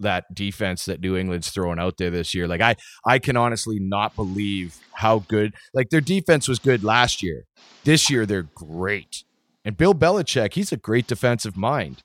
that 0.00 0.24
defense 0.34 0.84
that 0.86 1.00
New 1.00 1.16
England's 1.16 1.50
throwing 1.50 1.78
out 1.78 1.96
there 1.96 2.10
this 2.10 2.34
year. 2.34 2.48
Like 2.48 2.60
I, 2.60 2.76
I 3.06 3.18
can 3.18 3.36
honestly 3.36 3.78
not 3.80 4.16
believe 4.16 4.76
how 4.92 5.20
good. 5.20 5.54
Like 5.74 5.90
their 5.90 6.00
defense 6.00 6.48
was 6.48 6.58
good 6.58 6.82
last 6.82 7.22
year. 7.22 7.44
This 7.84 8.10
year 8.10 8.26
they're 8.26 8.48
great. 8.54 9.24
And 9.64 9.76
Bill 9.76 9.94
Belichick, 9.94 10.54
he's 10.54 10.72
a 10.72 10.76
great 10.76 11.06
defensive 11.06 11.56
mind. 11.56 12.02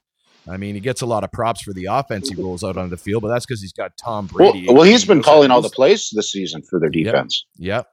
I 0.50 0.58
mean, 0.58 0.76
he 0.76 0.82
gets 0.82 1.02
a 1.02 1.06
lot 1.06 1.24
of 1.24 1.32
props 1.32 1.62
for 1.62 1.74
the 1.74 1.86
offense 1.86 2.30
he 2.30 2.36
rolls 2.42 2.64
out 2.64 2.78
on 2.78 2.90
the 2.90 2.98
field, 2.98 3.22
but 3.24 3.30
that's 3.30 3.46
because 3.46 3.62
he's 3.62 3.74
got 3.74 3.92
Tom 4.02 4.30
Well, 4.34 4.52
Brady. 4.54 4.68
well, 4.72 4.84
he's 4.84 5.04
been 5.04 5.22
calling 5.22 5.52
all 5.52 5.62
the 5.62 5.70
plays 5.70 6.10
this 6.14 6.32
season 6.32 6.62
for 6.62 6.80
their 6.80 6.90
defense. 6.90 7.46
Yep. 7.58 7.88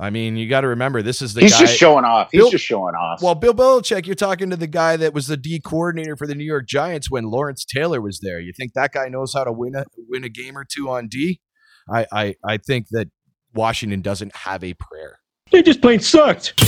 I 0.00 0.10
mean, 0.10 0.36
you 0.36 0.48
got 0.48 0.60
to 0.60 0.68
remember 0.68 1.02
this 1.02 1.20
is 1.20 1.34
the 1.34 1.40
He's 1.40 1.54
guy. 1.54 1.60
just 1.60 1.76
showing 1.76 2.04
off. 2.04 2.28
He's 2.30 2.40
Bill- 2.40 2.50
just 2.50 2.64
showing 2.64 2.94
off. 2.94 3.20
Well, 3.20 3.34
Bill 3.34 3.52
Belichick, 3.54 4.06
you're 4.06 4.14
talking 4.14 4.48
to 4.50 4.56
the 4.56 4.68
guy 4.68 4.96
that 4.96 5.12
was 5.12 5.26
the 5.26 5.36
D 5.36 5.60
coordinator 5.60 6.16
for 6.16 6.26
the 6.26 6.36
New 6.36 6.44
York 6.44 6.68
Giants 6.68 7.10
when 7.10 7.24
Lawrence 7.24 7.64
Taylor 7.64 8.00
was 8.00 8.20
there. 8.22 8.38
You 8.38 8.52
think 8.56 8.74
that 8.74 8.92
guy 8.92 9.08
knows 9.08 9.32
how 9.34 9.42
to 9.44 9.52
win 9.52 9.74
a 9.74 9.84
win 10.08 10.22
a 10.24 10.28
game 10.28 10.56
or 10.56 10.64
two 10.64 10.88
on 10.88 11.08
D? 11.08 11.40
I 11.92 12.06
I, 12.12 12.34
I 12.44 12.58
think 12.58 12.86
that 12.92 13.08
Washington 13.54 14.00
doesn't 14.00 14.36
have 14.36 14.62
a 14.62 14.74
prayer. 14.74 15.18
They 15.50 15.62
just 15.62 15.80
plain 15.80 16.00
sucked. 16.00 16.56
To 16.58 16.64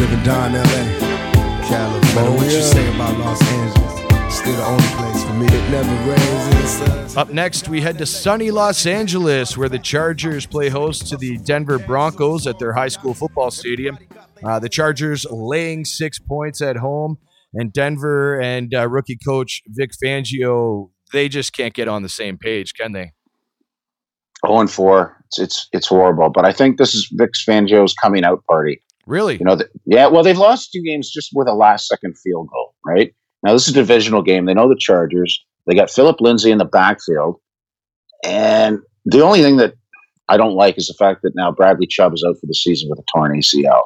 live 0.00 0.12
and 0.12 0.24
die 0.24 0.48
in 0.48 0.54
LA, 0.54 1.68
California. 1.68 2.30
What 2.32 2.50
you 2.50 2.58
oh, 2.58 2.60
say 2.60 2.94
about 2.94 3.18
Los 3.18 3.42
Angeles? 3.42 4.34
Still 4.34 4.56
the 4.56 4.64
only 4.64 4.88
place 4.96 5.03
for 5.24 5.32
me. 5.34 5.46
It 5.46 5.70
never 5.70 6.10
rains 6.10 6.22
in 6.22 6.50
the 6.50 6.66
sun. 6.66 7.18
Up 7.18 7.30
next, 7.30 7.68
we 7.68 7.80
head 7.80 7.98
to 7.98 8.06
sunny 8.06 8.50
Los 8.50 8.86
Angeles, 8.86 9.56
where 9.56 9.68
the 9.68 9.78
Chargers 9.78 10.46
play 10.46 10.68
host 10.68 11.08
to 11.08 11.16
the 11.16 11.38
Denver 11.38 11.78
Broncos 11.78 12.46
at 12.46 12.58
their 12.58 12.72
high 12.72 12.88
school 12.88 13.14
football 13.14 13.50
stadium. 13.50 13.98
Uh, 14.42 14.58
the 14.58 14.68
Chargers 14.68 15.26
laying 15.30 15.84
six 15.84 16.18
points 16.18 16.60
at 16.60 16.76
home, 16.76 17.18
and 17.54 17.72
Denver 17.72 18.40
and 18.40 18.74
uh, 18.74 18.88
rookie 18.88 19.18
coach 19.24 19.62
Vic 19.68 19.92
Fangio, 20.02 20.90
they 21.12 21.28
just 21.28 21.52
can't 21.52 21.74
get 21.74 21.88
on 21.88 22.02
the 22.02 22.08
same 22.08 22.36
page, 22.36 22.74
can 22.74 22.92
they? 22.92 23.12
0 24.46 24.60
and 24.60 24.70
4. 24.70 25.24
It's, 25.26 25.38
it's 25.38 25.68
it's 25.72 25.86
horrible. 25.86 26.30
But 26.30 26.44
I 26.44 26.52
think 26.52 26.76
this 26.76 26.94
is 26.94 27.08
Vic 27.12 27.30
Fangio's 27.48 27.94
coming 27.94 28.24
out 28.24 28.44
party. 28.44 28.82
Really? 29.06 29.36
You 29.36 29.44
know, 29.44 29.56
the, 29.56 29.68
yeah. 29.86 30.06
Well, 30.06 30.22
they've 30.22 30.36
lost 30.36 30.72
two 30.72 30.82
games 30.82 31.10
just 31.10 31.30
with 31.34 31.48
a 31.48 31.54
last 31.54 31.86
second 31.86 32.16
field 32.18 32.48
goal. 32.50 32.74
Right 32.84 33.14
now, 33.44 33.52
this 33.52 33.68
is 33.68 33.76
a 33.76 33.80
divisional 33.80 34.22
game. 34.22 34.46
They 34.46 34.54
know 34.54 34.68
the 34.68 34.76
Chargers. 34.78 35.44
They 35.66 35.74
got 35.74 35.90
Philip 35.90 36.20
Lindsay 36.20 36.50
in 36.50 36.58
the 36.58 36.64
backfield, 36.64 37.36
and 38.24 38.78
the 39.04 39.22
only 39.22 39.42
thing 39.42 39.56
that 39.58 39.74
I 40.28 40.36
don't 40.36 40.54
like 40.54 40.78
is 40.78 40.88
the 40.88 40.94
fact 40.94 41.20
that 41.22 41.32
now 41.34 41.52
Bradley 41.52 41.86
Chubb 41.86 42.14
is 42.14 42.24
out 42.26 42.36
for 42.40 42.46
the 42.46 42.54
season 42.54 42.88
with 42.90 42.98
a 42.98 43.04
torn 43.14 43.36
ACL. 43.38 43.82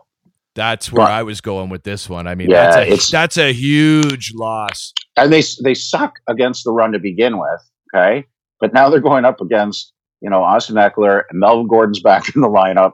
That's 0.54 0.90
where 0.92 1.04
But- 1.06 1.12
I 1.12 1.22
was 1.22 1.40
going 1.40 1.68
with 1.68 1.82
this 1.84 2.08
one. 2.08 2.26
I 2.26 2.34
mean, 2.34 2.50
Yeah, 2.50 2.64
that's 2.64 2.76
a 2.76 2.82
it's- 2.82 3.10
that's 3.10 3.36
a 3.36 3.52
huge 3.52 4.32
loss. 4.34 4.92
and 5.16 5.32
they 5.32 5.42
they 5.62 5.74
suck 5.74 6.14
against 6.28 6.64
the 6.64 6.72
run 6.72 6.92
to 6.92 6.98
begin 6.98 7.38
with. 7.38 7.60
Okay, 7.94 8.24
but 8.60 8.72
now 8.72 8.88
they're 8.90 9.00
going 9.00 9.24
up 9.24 9.40
against 9.40 9.92
you 10.20 10.30
know 10.30 10.42
Austin 10.42 10.76
Ekeler 10.76 11.22
and 11.30 11.38
Melvin 11.40 11.68
Gordon's 11.68 12.00
back 12.00 12.34
in 12.34 12.40
the 12.40 12.48
lineup. 12.48 12.92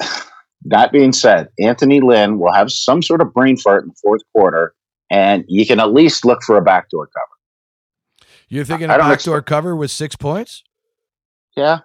That 0.66 0.92
being 0.92 1.12
said, 1.14 1.48
Anthony 1.58 2.00
Lynn 2.02 2.38
will 2.38 2.52
have 2.52 2.70
some 2.70 3.02
sort 3.02 3.22
of 3.22 3.32
brain 3.32 3.56
fart 3.56 3.82
in 3.84 3.88
the 3.88 3.94
fourth 4.02 4.20
quarter, 4.34 4.74
and 5.10 5.44
you 5.48 5.66
can 5.66 5.80
at 5.80 5.92
least 5.92 6.24
look 6.24 6.42
for 6.42 6.56
a 6.56 6.62
backdoor 6.62 7.06
cover. 7.08 8.26
You're 8.48 8.64
thinking 8.64 8.90
I 8.90 8.94
a 8.94 8.98
don't 8.98 9.08
backdoor 9.08 9.42
cover 9.42 9.76
with 9.76 9.90
six 9.90 10.16
points? 10.16 10.64
Yeah, 11.56 11.80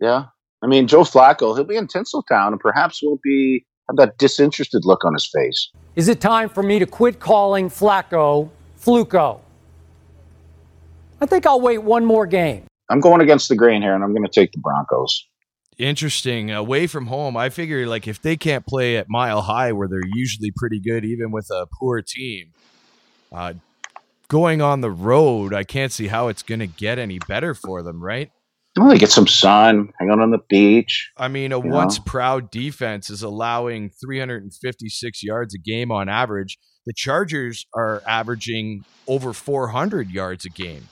yeah. 0.00 0.26
I 0.62 0.66
mean, 0.66 0.88
Joe 0.88 1.02
Flacco, 1.02 1.54
he'll 1.54 1.64
be 1.64 1.76
in 1.76 1.86
Tinseltown, 1.86 2.48
and 2.48 2.60
perhaps 2.60 3.00
won't 3.02 3.22
be 3.22 3.64
have 3.88 3.96
that 3.96 4.18
disinterested 4.18 4.84
look 4.84 5.04
on 5.04 5.14
his 5.14 5.26
face. 5.26 5.70
Is 5.96 6.08
it 6.08 6.20
time 6.20 6.48
for 6.48 6.62
me 6.62 6.78
to 6.78 6.86
quit 6.86 7.20
calling 7.20 7.68
Flacco 7.68 8.50
Fluco? 8.78 9.40
I 11.20 11.26
think 11.26 11.46
I'll 11.46 11.60
wait 11.60 11.78
one 11.78 12.04
more 12.04 12.26
game. 12.26 12.64
I'm 12.90 13.00
going 13.00 13.20
against 13.20 13.48
the 13.48 13.56
grain 13.56 13.82
here, 13.82 13.94
and 13.94 14.04
I'm 14.04 14.12
going 14.12 14.24
to 14.24 14.30
take 14.30 14.52
the 14.52 14.58
Broncos. 14.58 15.26
Interesting. 15.78 16.50
Away 16.50 16.86
from 16.86 17.06
home, 17.06 17.36
I 17.36 17.50
figure 17.50 17.86
like 17.86 18.08
if 18.08 18.20
they 18.20 18.36
can't 18.36 18.66
play 18.66 18.96
at 18.96 19.08
Mile 19.08 19.42
High, 19.42 19.72
where 19.72 19.88
they're 19.88 20.00
usually 20.12 20.52
pretty 20.54 20.80
good, 20.80 21.04
even 21.04 21.30
with 21.30 21.48
a 21.50 21.66
poor 21.78 22.02
team, 22.02 22.52
uh, 23.32 23.54
going 24.28 24.60
on 24.60 24.80
the 24.80 24.90
road, 24.90 25.54
I 25.54 25.64
can't 25.64 25.92
see 25.92 26.08
how 26.08 26.28
it's 26.28 26.42
going 26.42 26.60
to 26.60 26.66
get 26.66 26.98
any 26.98 27.18
better 27.18 27.54
for 27.54 27.82
them, 27.82 28.02
right? 28.02 28.30
Well, 28.76 28.88
they 28.88 28.98
get 28.98 29.10
some 29.10 29.26
sun, 29.26 29.92
hang 29.98 30.10
out 30.10 30.20
on 30.20 30.30
the 30.30 30.38
beach. 30.48 31.10
I 31.16 31.28
mean, 31.28 31.52
a 31.52 31.58
once 31.58 31.98
know? 31.98 32.04
proud 32.06 32.50
defense 32.50 33.10
is 33.10 33.22
allowing 33.22 33.90
356 33.90 35.22
yards 35.24 35.54
a 35.54 35.58
game 35.58 35.90
on 35.90 36.08
average. 36.08 36.58
The 36.86 36.92
Chargers 36.94 37.66
are 37.74 38.02
averaging 38.06 38.84
over 39.08 39.32
400 39.32 40.10
yards 40.10 40.44
a 40.44 40.50
game. 40.50 40.88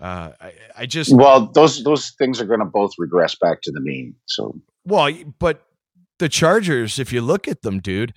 Uh, 0.00 0.32
I, 0.40 0.52
I 0.78 0.86
just 0.86 1.14
Well, 1.14 1.46
those 1.46 1.84
those 1.84 2.10
things 2.18 2.40
are 2.40 2.46
going 2.46 2.58
to 2.58 2.66
both 2.66 2.92
regress 2.98 3.36
back 3.36 3.62
to 3.62 3.70
the 3.70 3.80
mean. 3.80 4.16
So 4.26 4.58
Well, 4.84 5.12
but 5.38 5.62
the 6.18 6.28
Chargers, 6.28 6.98
if 6.98 7.12
you 7.12 7.20
look 7.20 7.46
at 7.46 7.62
them, 7.62 7.78
dude, 7.78 8.12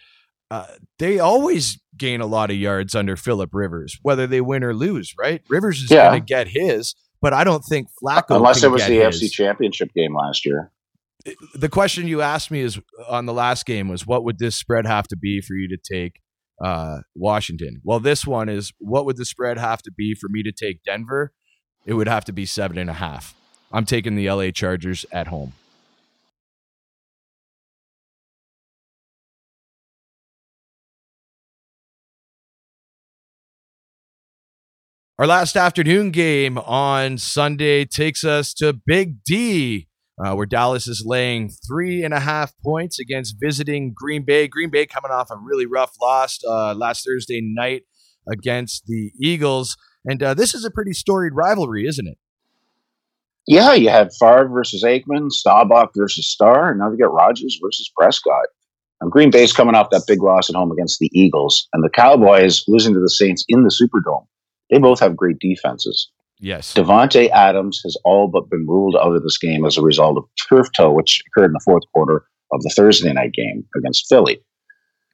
uh, 0.51 0.65
they 0.99 1.19
always 1.19 1.79
gain 1.97 2.21
a 2.21 2.25
lot 2.25 2.49
of 2.51 2.57
yards 2.57 2.93
under 2.95 3.15
Philip 3.15 3.49
Rivers, 3.53 3.97
whether 4.01 4.27
they 4.27 4.41
win 4.41 4.63
or 4.63 4.73
lose, 4.73 5.13
right? 5.19 5.41
Rivers 5.49 5.81
is 5.81 5.91
Yeah. 5.91 6.09
going 6.09 6.21
to 6.21 6.25
get 6.25 6.47
his, 6.49 6.93
but 7.21 7.33
I 7.33 7.43
don't 7.43 7.63
think 7.63 7.87
Flacco. 8.03 8.35
unless 8.35 8.63
it 8.63 8.69
was 8.71 8.85
the 8.85 8.93
his. 8.95 9.21
AFC 9.21 9.31
Championship 9.31 9.93
game 9.93 10.15
last 10.15 10.45
year. 10.45 10.71
The 11.55 11.69
question 11.69 12.07
you 12.07 12.21
asked 12.21 12.51
me 12.51 12.61
is 12.61 12.79
on 13.09 13.25
the 13.25 13.33
last 13.33 13.65
game 13.65 13.87
was 13.87 14.05
what 14.05 14.23
would 14.23 14.37
this 14.37 14.55
spread 14.55 14.85
have 14.85 15.07
to 15.07 15.17
be 15.17 15.41
for 15.41 15.55
you 15.55 15.67
to 15.69 15.77
take 15.77 16.21
uh, 16.63 16.99
Washington? 17.15 17.81
Well, 17.83 17.99
this 17.99 18.27
one 18.27 18.47
is 18.47 18.71
what 18.79 19.05
would 19.05 19.17
the 19.17 19.25
spread 19.25 19.57
have 19.57 19.81
to 19.83 19.91
be 19.91 20.13
for 20.13 20.29
me 20.29 20.43
to 20.43 20.51
take 20.51 20.83
Denver? 20.83 21.33
It 21.85 21.93
would 21.95 22.07
have 22.07 22.25
to 22.25 22.31
be 22.31 22.45
seven 22.45 22.77
and 22.77 22.89
a 22.89 22.93
half. 22.93 23.33
I'm 23.71 23.85
taking 23.85 24.15
the 24.15 24.29
LA 24.29 24.51
Chargers 24.51 25.05
at 25.11 25.27
home. 25.27 25.53
Our 35.18 35.28
last 35.28 35.55
afternoon 35.55 36.11
game 36.11 36.57
on 36.57 37.18
Sunday 37.18 37.86
takes 37.86 38.26
us 38.26 38.53
to 38.55 38.74
Big 38.74 39.24
D, 39.24 39.88
uh, 40.22 40.34
where 40.36 40.45
Dallas 40.45 40.88
is 40.88 41.05
laying 41.05 41.49
three 41.66 42.03
and 42.03 42.13
a 42.13 42.20
half 42.20 42.53
points 42.61 42.99
against 42.99 43.38
visiting 43.41 43.93
Green 43.95 44.24
Bay. 44.26 44.49
Green 44.49 44.70
Bay 44.70 44.86
coming 44.86 45.11
off 45.11 45.32
a 45.32 45.38
really 45.38 45.66
rough 45.66 45.93
loss 46.01 46.39
uh, 46.45 46.74
last 46.74 47.05
Thursday 47.05 47.39
night 47.41 47.84
against 48.30 48.88
the 48.88 49.13
Eagles. 49.18 49.78
And 50.03 50.22
uh, 50.22 50.34
this 50.34 50.53
is 50.53 50.66
a 50.66 50.70
pretty 50.70 50.91
storied 50.91 51.32
rivalry, 51.34 51.88
isn't 51.88 52.07
it? 52.07 52.18
Yeah, 53.47 53.72
you 53.72 53.88
had 53.88 54.09
Favre 54.20 54.49
versus 54.49 54.84
Aikman, 54.84 55.32
Staubach 55.32 55.91
versus 55.95 56.28
Starr, 56.28 56.72
and 56.72 56.80
now 56.80 56.91
you 56.91 56.97
got 56.97 57.13
Rodgers 57.13 57.57
versus 57.63 57.89
Prescott. 57.97 58.47
And 58.99 59.09
Green 59.09 59.32
Bay's 59.32 59.53
coming 59.53 59.76
off 59.76 59.91
that 59.91 60.03
big 60.07 60.22
loss 60.22 60.49
at 60.49 60.57
home 60.57 60.74
against 60.74 60.99
the 60.99 61.09
Eagles, 61.13 61.70
and 61.72 61.86
the 61.86 61.89
Cowboys 61.89 62.66
losing 62.68 62.93
to 62.93 62.99
the 62.99 63.09
Saints 63.09 63.45
in 63.47 63.63
the 63.63 63.70
Superdome. 63.70 64.26
They 64.70 64.80
both 64.80 64.99
have 64.99 65.16
great 65.16 65.39
defenses. 65.39 66.09
Yes. 66.39 66.74
Davante 66.74 67.30
Adams 67.30 67.82
has 67.84 67.95
all 68.03 68.28
but 68.28 68.49
been 68.49 68.68
ruled 68.68 68.97
out 68.97 69.16
of 69.16 69.24
this 69.24 69.38
game 69.38 69.66
as 69.66 69.78
a 69.78 69.82
result 69.82 70.18
of 70.18 70.26
turf 70.49 70.68
toe, 70.76 70.91
which 70.91 71.24
occurred 71.28 71.47
in 71.47 71.53
the 71.53 71.61
fourth 71.63 71.84
quarter 71.93 72.26
of 72.51 72.61
the 72.61 72.70
Thursday 72.76 73.13
night 73.13 73.34
game 73.34 73.66
against 73.78 74.07
Philly. 74.09 74.41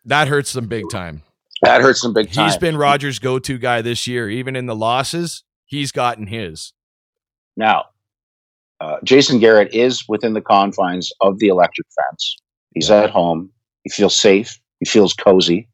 That 0.06 0.28
hurts 0.28 0.54
them 0.54 0.68
big 0.68 0.90
time. 0.90 1.22
That 1.62 1.82
hurts 1.82 2.02
them 2.02 2.14
big 2.14 2.32
time. 2.32 2.46
He's 2.46 2.58
been 2.58 2.76
Rodgers' 2.76 3.20
go 3.20 3.38
to 3.38 3.58
guy 3.60 3.82
this 3.82 4.08
year. 4.08 4.30
Even 4.30 4.56
in 4.56 4.66
the 4.66 4.76
losses, 4.76 5.44
he's 5.66 5.92
gotten 5.92 6.26
his. 6.26 6.74
Now, 7.56 7.86
uh, 8.80 8.98
Jason 9.04 9.38
Garrett 9.38 9.74
is 9.76 10.04
within 10.08 10.34
the 10.34 10.42
confines 10.42 11.12
of 11.22 11.38
the 11.38 11.50
electric 11.50 11.86
fence. 11.96 12.36
He's 12.74 12.90
at 12.90 13.12
home. 13.12 13.52
He 13.84 13.92
feels 13.92 14.18
safe. 14.18 14.60
He 14.80 14.90
feels 14.90 15.14
cozy. 15.14 15.70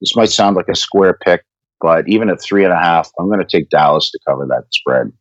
This 0.00 0.16
might 0.16 0.30
sound 0.30 0.56
like 0.56 0.68
a 0.68 0.74
square 0.74 1.18
pick, 1.22 1.44
But 1.80 2.08
even 2.08 2.28
at 2.28 2.40
three 2.42 2.64
and 2.64 2.72
a 2.72 2.78
half, 2.78 3.10
I'm 3.18 3.26
going 3.26 3.38
to 3.40 3.44
take 3.46 3.70
Dallas 3.70 4.10
to 4.10 4.18
cover 4.28 4.46
that 4.46 4.64
spread. 4.72 5.12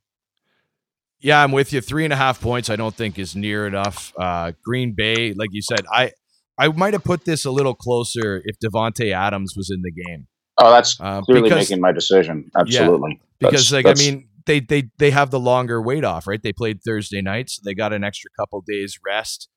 Yeah, 1.22 1.44
I'm 1.44 1.52
with 1.52 1.74
you. 1.74 1.82
Three 1.82 2.04
and 2.06 2.14
a 2.14 2.16
half 2.16 2.40
points, 2.40 2.70
I 2.70 2.76
don't 2.76 2.96
think 2.96 3.20
is 3.20 3.36
near 3.36 3.68
enough. 3.68 4.14
Uh, 4.18 4.54
Green 4.64 4.94
Bay, 4.96 5.34
like 5.34 5.50
you 5.52 5.62
said, 5.62 5.86
I 5.92 6.12
I 6.58 6.68
might 6.70 6.94
have 6.94 7.04
put 7.04 7.24
this 7.26 7.46
a 7.46 7.52
little 7.52 7.74
closer 7.74 8.42
if 8.46 8.58
Davante 8.60 9.14
Adams 9.14 9.54
was 9.56 9.70
in 9.74 9.82
the 9.82 9.92
game. 9.92 10.28
Oh, 10.58 10.72
that's 10.72 10.98
Uh, 11.00 11.22
clearly 11.22 11.44
because- 11.50 11.70
making 11.70 11.82
my 11.82 11.92
decision. 11.94 12.50
Absolutely. 12.58 13.22
because 13.40 13.70
That's- 13.70 13.72
like 13.72 13.86
that's- 13.86 14.06
I 14.08 14.12
mean 14.12 14.30
they 14.46 14.60
they 14.62 14.90
they 14.98 15.12
have 15.12 15.30
the 15.32 15.40
longer 15.40 15.82
weight 15.82 16.04
off, 16.04 16.26
right? 16.28 16.42
They 16.42 16.54
played 16.54 16.82
Thursday 16.86 17.22
night, 17.22 17.50
so 17.50 17.62
they 17.64 17.74
got 17.74 17.94
an 17.94 18.04
extra 18.04 18.30
couple 18.40 18.62
days 18.66 18.98
rest. 19.06 19.50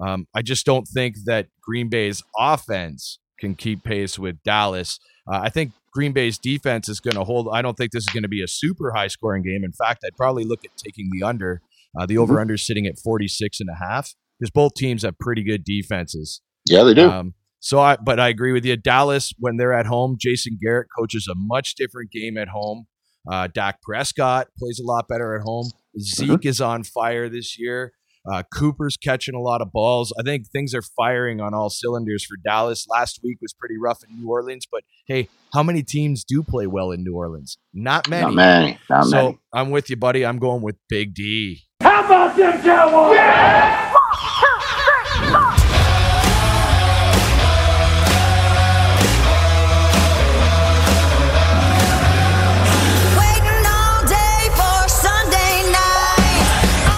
Um, 0.00 0.26
I 0.34 0.42
just 0.42 0.64
don't 0.64 0.86
think 0.86 1.16
that 1.26 1.48
Green 1.60 1.88
Bay's 1.88 2.22
offense 2.38 3.18
can 3.40 3.54
keep 3.56 3.82
pace 3.84 4.18
with 4.18 4.40
Dallas. 4.44 5.00
Uh, 5.30 5.40
I 5.42 5.50
think 5.50 5.72
Green 5.92 6.12
Bay's 6.12 6.38
defense 6.38 6.88
is 6.88 7.00
going 7.00 7.16
to 7.16 7.24
hold. 7.24 7.48
I 7.52 7.62
don't 7.62 7.76
think 7.76 7.92
this 7.92 8.04
is 8.04 8.12
going 8.12 8.22
to 8.22 8.28
be 8.28 8.42
a 8.42 8.48
super 8.48 8.92
high 8.92 9.08
scoring 9.08 9.42
game. 9.42 9.64
In 9.64 9.72
fact, 9.72 10.04
I'd 10.06 10.16
probably 10.16 10.44
look 10.44 10.64
at 10.64 10.70
taking 10.76 11.10
the 11.12 11.26
under. 11.26 11.60
Uh, 11.98 12.06
the 12.06 12.18
over 12.18 12.40
under 12.40 12.54
is 12.54 12.66
sitting 12.66 12.86
at 12.86 12.98
46 12.98 13.60
and 13.60 13.68
a 13.70 13.84
half 13.84 14.14
because 14.38 14.50
both 14.50 14.74
teams 14.74 15.02
have 15.02 15.18
pretty 15.18 15.42
good 15.42 15.64
defenses. 15.64 16.40
Yeah, 16.66 16.84
they 16.84 16.94
do. 16.94 17.10
Um, 17.10 17.34
so 17.60 17.80
I, 17.80 17.96
but 17.96 18.20
I 18.20 18.28
agree 18.28 18.52
with 18.52 18.64
you. 18.64 18.76
Dallas, 18.76 19.32
when 19.38 19.56
they're 19.56 19.72
at 19.72 19.86
home, 19.86 20.16
Jason 20.20 20.58
Garrett 20.60 20.88
coaches 20.96 21.26
a 21.30 21.34
much 21.34 21.74
different 21.74 22.10
game 22.12 22.36
at 22.36 22.48
home. 22.48 22.86
Uh, 23.30 23.48
Dak 23.52 23.82
Prescott 23.82 24.48
plays 24.58 24.80
a 24.80 24.86
lot 24.86 25.08
better 25.08 25.34
at 25.34 25.42
home. 25.42 25.70
Zeke 26.00 26.46
is 26.46 26.60
on 26.60 26.84
fire 26.84 27.28
this 27.28 27.58
year. 27.58 27.92
Uh, 28.30 28.42
Cooper's 28.52 28.96
catching 28.96 29.34
a 29.34 29.40
lot 29.40 29.62
of 29.62 29.72
balls. 29.72 30.12
I 30.18 30.22
think 30.22 30.48
things 30.48 30.74
are 30.74 30.82
firing 30.82 31.40
on 31.40 31.54
all 31.54 31.70
cylinders 31.70 32.24
for 32.24 32.36
Dallas. 32.44 32.86
Last 32.88 33.20
week 33.22 33.38
was 33.40 33.54
pretty 33.54 33.76
rough 33.78 34.02
in 34.08 34.20
New 34.20 34.28
Orleans, 34.28 34.66
but 34.70 34.82
hey, 35.06 35.28
how 35.54 35.62
many 35.62 35.82
teams 35.82 36.24
do 36.24 36.42
play 36.42 36.66
well 36.66 36.90
in 36.90 37.02
New 37.02 37.14
Orleans? 37.14 37.56
Not 37.72 38.08
many. 38.08 38.26
Not 38.26 38.34
many. 38.34 38.78
Not 38.90 39.06
so 39.06 39.16
many. 39.16 39.38
I'm 39.52 39.70
with 39.70 39.88
you, 39.88 39.96
buddy. 39.96 40.26
I'm 40.26 40.38
going 40.38 40.62
with 40.62 40.76
Big 40.88 41.14
D. 41.14 41.62
How 41.80 42.04
about 42.04 42.36
them 42.36 42.60
Cowboys? 42.62 43.18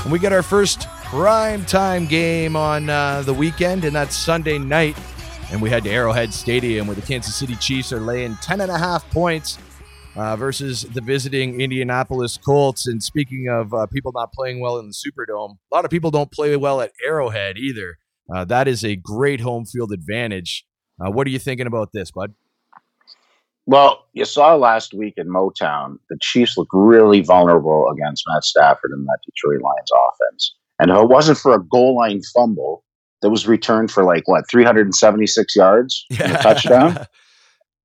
And 0.03 0.13
we 0.13 0.19
get 0.19 0.33
our 0.33 0.43
first 0.43 0.89
prime 1.11 1.65
time 1.65 2.07
game 2.07 2.55
on 2.55 2.89
uh, 2.89 3.21
the 3.23 3.35
weekend, 3.35 3.85
and 3.85 3.97
that's 3.97 4.15
Sunday 4.15 4.59
night. 4.59 4.97
And 5.51 5.61
we 5.61 5.69
head 5.69 5.83
to 5.83 5.91
Arrowhead 5.91 6.33
Stadium 6.33 6.87
where 6.87 6.95
the 6.95 7.03
Kansas 7.03 7.35
City 7.35 7.57
Chiefs 7.57 7.93
are 7.93 7.99
laying 7.99 8.37
10 8.37 8.61
and 8.61 8.71
a 8.71 8.79
half 8.79 9.11
points 9.11 9.59
uh, 10.15 10.37
versus 10.37 10.83
the 10.83 11.01
visiting 11.01 11.61
Indianapolis 11.61 12.37
Colts. 12.37 12.87
And 12.87 13.03
speaking 13.03 13.49
of 13.49 13.75
uh, 13.75 13.87
people 13.87 14.13
not 14.15 14.33
playing 14.33 14.61
well 14.61 14.79
in 14.79 14.87
the 14.87 14.95
Superdome, 14.95 15.57
a 15.73 15.75
lot 15.75 15.85
of 15.85 15.91
people 15.91 16.13
don't 16.13 16.31
play 16.31 16.57
well 16.57 16.81
at 16.81 16.93
Arrowhead 17.05 17.59
either. 17.59 17.99
Uh, 18.33 18.45
that 18.45 18.69
is 18.69 18.85
a 18.85 18.95
great 18.95 19.41
home 19.41 19.65
field 19.65 19.91
advantage. 19.91 20.65
Uh, 21.05 21.11
what 21.11 21.27
are 21.27 21.31
you 21.31 21.41
thinking 21.41 21.67
about 21.67 21.91
this, 21.93 22.13
bud? 22.13 22.35
Well, 23.67 24.07
you 24.13 24.25
saw 24.25 24.55
last 24.55 24.95
week 24.95 25.15
in 25.17 25.27
Motown, 25.27 25.99
the 26.09 26.19
Chiefs 26.21 26.57
looked 26.57 26.71
really 26.73 27.21
vulnerable 27.21 27.91
against 27.91 28.23
Matt 28.29 28.45
Stafford 28.45 28.93
and 28.93 29.05
that 29.07 29.19
Detroit 29.27 29.61
Lions 29.61 29.91
offense. 29.91 30.55
And 30.81 30.91
if 30.91 30.97
it 30.97 31.09
wasn't 31.09 31.39
for 31.39 31.55
a 31.55 31.63
goal 31.63 31.97
line 31.97 32.21
fumble 32.35 32.85
that 33.23 33.31
was 33.31 33.47
returned 33.47 33.91
for 33.91 34.03
like 34.03 34.27
what 34.27 34.45
376 34.51 35.55
yards 35.57 36.07
and 36.19 36.33
a 36.33 36.39
touchdown, 36.39 37.07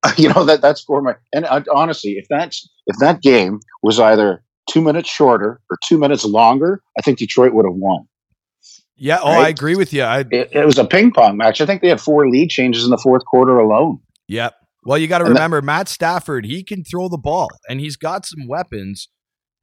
you 0.17 0.29
know 0.29 0.43
that 0.45 0.61
that 0.61 0.77
scored 0.77 1.03
my. 1.03 1.15
And 1.33 1.45
uh, 1.45 1.61
honestly, 1.73 2.11
if 2.13 2.25
that's 2.29 2.67
if 2.87 2.97
that 2.99 3.21
game 3.21 3.59
was 3.83 3.99
either 3.99 4.43
two 4.69 4.81
minutes 4.81 5.09
shorter 5.09 5.61
or 5.69 5.77
two 5.87 5.97
minutes 5.97 6.25
longer, 6.25 6.81
I 6.97 7.01
think 7.01 7.17
Detroit 7.17 7.53
would 7.53 7.65
have 7.65 7.75
won. 7.75 8.07
Yeah, 8.97 9.19
oh, 9.21 9.27
I 9.29 9.49
agree 9.49 9.75
with 9.75 9.91
you. 9.91 10.03
I, 10.03 10.19
It, 10.31 10.49
it 10.53 10.65
was 10.65 10.77
a 10.77 10.85
ping 10.85 11.11
pong 11.11 11.35
match. 11.35 11.59
I 11.59 11.65
think 11.65 11.81
they 11.81 11.89
had 11.89 11.99
four 11.99 12.29
lead 12.29 12.49
changes 12.49 12.85
in 12.85 12.91
the 12.91 12.97
fourth 12.97 13.25
quarter 13.25 13.57
alone. 13.57 13.99
Yep. 14.29 14.53
Well, 14.85 14.97
you 14.97 15.07
got 15.07 15.17
to 15.17 15.25
And 15.25 15.35
that- 15.35 15.39
remember 15.39 15.61
Matt 15.61 15.89
Stafford. 15.89 16.45
He 16.45 16.63
can 16.63 16.83
throw 16.83 17.09
the 17.09 17.17
ball, 17.17 17.49
and 17.67 17.81
he's 17.81 17.97
got 17.97 18.25
some 18.25 18.47
weapons. 18.47 19.09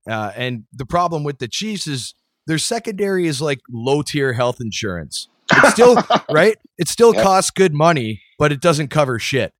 Uh, 0.08 0.32
and 0.36 0.64
the 0.72 0.84
problem 0.84 1.24
with 1.24 1.38
the 1.38 1.48
Chiefs 1.48 1.86
is 1.86 2.14
their 2.46 2.58
secondary 2.58 3.26
is 3.26 3.40
like 3.40 3.60
low 3.70 4.02
tier 4.02 4.32
health 4.32 4.60
insurance. 4.60 5.28
It's 5.52 5.70
still 5.72 5.96
right. 6.30 6.56
It 6.78 6.88
still 6.88 7.14
Yep. 7.14 7.22
costs 7.22 7.50
good 7.50 7.74
money, 7.74 8.22
but 8.38 8.52
it 8.52 8.60
doesn't 8.60 8.88
cover 8.88 9.18
shit. 9.18 9.52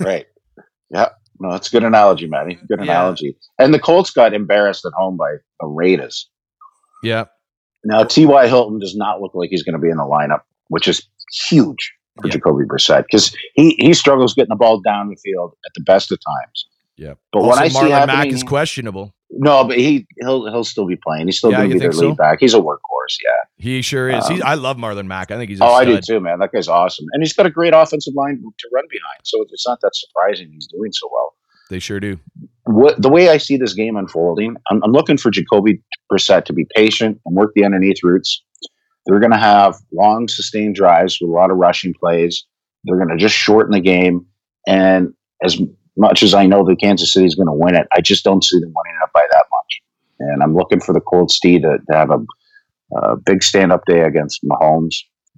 right. 0.00 0.26
Yeah. 0.90 1.08
No, 1.40 1.50
that's 1.50 1.68
a 1.68 1.70
good 1.72 1.82
analogy, 1.84 2.26
Matty. 2.28 2.54
Good 2.68 2.78
Yeah. 2.78 2.84
analogy. 2.84 3.36
And 3.58 3.74
the 3.74 3.80
Colts 3.80 4.10
got 4.12 4.32
embarrassed 4.32 4.84
at 4.86 4.92
home 4.96 5.16
by 5.16 5.32
the 5.60 5.66
Raiders. 5.66 6.30
Yeah. 7.02 7.24
Now, 7.84 8.04
T.Y. 8.04 8.46
Hilton 8.46 8.78
does 8.78 8.94
not 8.96 9.20
look 9.20 9.32
like 9.34 9.50
he's 9.50 9.64
going 9.64 9.72
to 9.74 9.80
be 9.80 9.90
in 9.90 9.96
the 9.96 10.04
lineup, 10.04 10.42
which 10.68 10.86
is 10.86 11.06
huge 11.50 11.92
for 12.22 12.28
Jacoby 12.28 12.64
Brissett 12.64 13.02
because 13.10 13.34
he, 13.54 13.74
he 13.78 13.92
struggles 13.94 14.32
getting 14.34 14.50
the 14.50 14.56
ball 14.56 14.80
down 14.80 15.08
the 15.10 15.16
field 15.16 15.54
at 15.66 15.72
the 15.74 15.82
best 15.82 16.12
of 16.12 16.18
times. 16.24 16.66
Yeah. 16.96 17.14
But 17.32 17.40
also, 17.40 17.48
what 17.48 17.58
I 17.58 17.68
see 17.68 17.78
Marlon 17.80 17.90
Mack 18.06 18.08
happening- 18.10 18.34
is 18.34 18.42
questionable. 18.44 19.12
No, 19.36 19.64
but 19.64 19.76
he 19.78 20.06
he'll 20.20 20.50
he'll 20.50 20.64
still 20.64 20.86
be 20.86 20.96
playing. 20.96 21.26
He's 21.26 21.38
still 21.38 21.50
Yeah, 21.50 21.58
going 21.58 21.70
to 21.70 21.74
be 21.74 21.80
their 21.80 21.92
so? 21.92 22.08
lead 22.08 22.16
back. 22.16 22.38
He's 22.40 22.54
a 22.54 22.58
workhorse. 22.58 23.16
Yeah. 23.24 23.30
He 23.56 23.82
sure 23.82 24.08
is. 24.08 24.26
he, 24.28 24.34
Um, 24.36 24.42
I 24.44 24.54
love 24.54 24.76
Marlon 24.76 25.06
Mack. 25.06 25.30
I 25.30 25.36
think 25.36 25.50
he's. 25.50 25.60
A 25.60 25.64
Oh, 25.64 25.72
I 25.72 25.84
do 25.84 26.00
too, 26.00 26.20
man. 26.20 26.38
That 26.38 26.52
guy's 26.52 26.68
awesome, 26.68 27.06
and 27.12 27.22
he's 27.22 27.32
got 27.32 27.46
a 27.46 27.50
great 27.50 27.72
offensive 27.74 28.14
line 28.14 28.36
to 28.36 28.68
run 28.72 28.84
behind. 28.90 29.20
So 29.24 29.42
it's 29.50 29.66
not 29.66 29.80
that 29.82 29.94
surprising 29.94 30.50
he's 30.52 30.66
doing 30.66 30.92
so 30.92 31.08
well. 31.12 31.34
They 31.70 31.78
sure 31.78 31.98
do. 31.98 32.18
what 32.64 33.00
the 33.00 33.08
way 33.08 33.30
I 33.30 33.38
see 33.38 33.56
this 33.56 33.72
game 33.72 33.96
unfolding, 33.96 34.56
I'm, 34.70 34.82
I'm 34.84 34.92
looking 34.92 35.16
for 35.16 35.30
Jacoby 35.30 35.80
Brissett 36.12 36.44
to 36.44 36.52
be 36.52 36.66
patient 36.76 37.18
and 37.24 37.34
work 37.34 37.52
the 37.54 37.64
underneath 37.64 38.04
routes. 38.04 38.42
They're 39.06 39.18
going 39.20 39.32
to 39.32 39.38
have 39.38 39.74
long, 39.92 40.28
sustained 40.28 40.74
drives 40.74 41.18
with 41.20 41.30
a 41.30 41.32
lot 41.32 41.50
of 41.50 41.56
rushing 41.56 41.94
plays. 41.94 42.44
They're 42.84 42.96
going 42.96 43.08
to 43.08 43.16
just 43.16 43.34
shorten 43.34 43.72
the 43.72 43.80
game. 43.80 44.26
And 44.66 45.14
as 45.42 45.58
much 45.96 46.22
as 46.22 46.34
I 46.34 46.46
know 46.46 46.64
that 46.64 46.80
Kansas 46.80 47.12
City 47.12 47.26
is 47.26 47.34
going 47.34 47.46
to 47.46 47.52
win 47.52 47.74
it, 47.74 47.86
I 47.92 48.00
just 48.00 48.24
don't 48.24 48.42
see 48.42 48.58
them 48.58 48.72
winning 48.74 48.98
it 49.02 49.10
by 49.14 49.24
that 49.30 49.44
much. 49.50 49.80
And 50.20 50.42
I'm 50.42 50.54
looking 50.54 50.80
for 50.80 50.92
the 50.92 51.00
Colts 51.00 51.34
Steed 51.36 51.62
to, 51.62 51.78
to 51.90 51.96
have 51.96 52.10
a, 52.10 52.18
a 52.96 53.16
big 53.16 53.42
stand-up 53.42 53.82
day 53.86 54.00
against 54.02 54.42
Mahomes, 54.44 54.94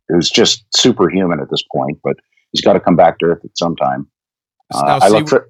who's 0.08 0.30
just 0.30 0.64
superhuman 0.76 1.40
at 1.40 1.50
this 1.50 1.64
point, 1.74 1.98
but 2.04 2.16
he's 2.52 2.60
got 2.62 2.74
to 2.74 2.80
come 2.80 2.96
back 2.96 3.18
to 3.18 3.26
earth 3.26 3.44
at 3.44 3.56
some 3.56 3.76
time. 3.76 4.06
Uh, 4.74 4.98
I 5.02 5.08
look 5.08 5.28
for 5.28 5.48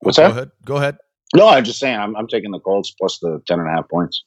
what's 0.00 0.18
Go 0.18 0.24
that? 0.24 0.30
ahead. 0.30 0.50
Go 0.64 0.76
ahead. 0.76 0.96
No, 1.34 1.48
I'm 1.48 1.64
just 1.64 1.78
saying 1.78 1.98
I'm, 1.98 2.16
I'm 2.16 2.26
taking 2.26 2.50
the 2.50 2.58
Colts 2.60 2.92
plus 2.98 3.18
the 3.20 3.40
ten 3.46 3.60
and 3.60 3.68
a 3.68 3.70
half 3.72 3.88
points. 3.88 4.24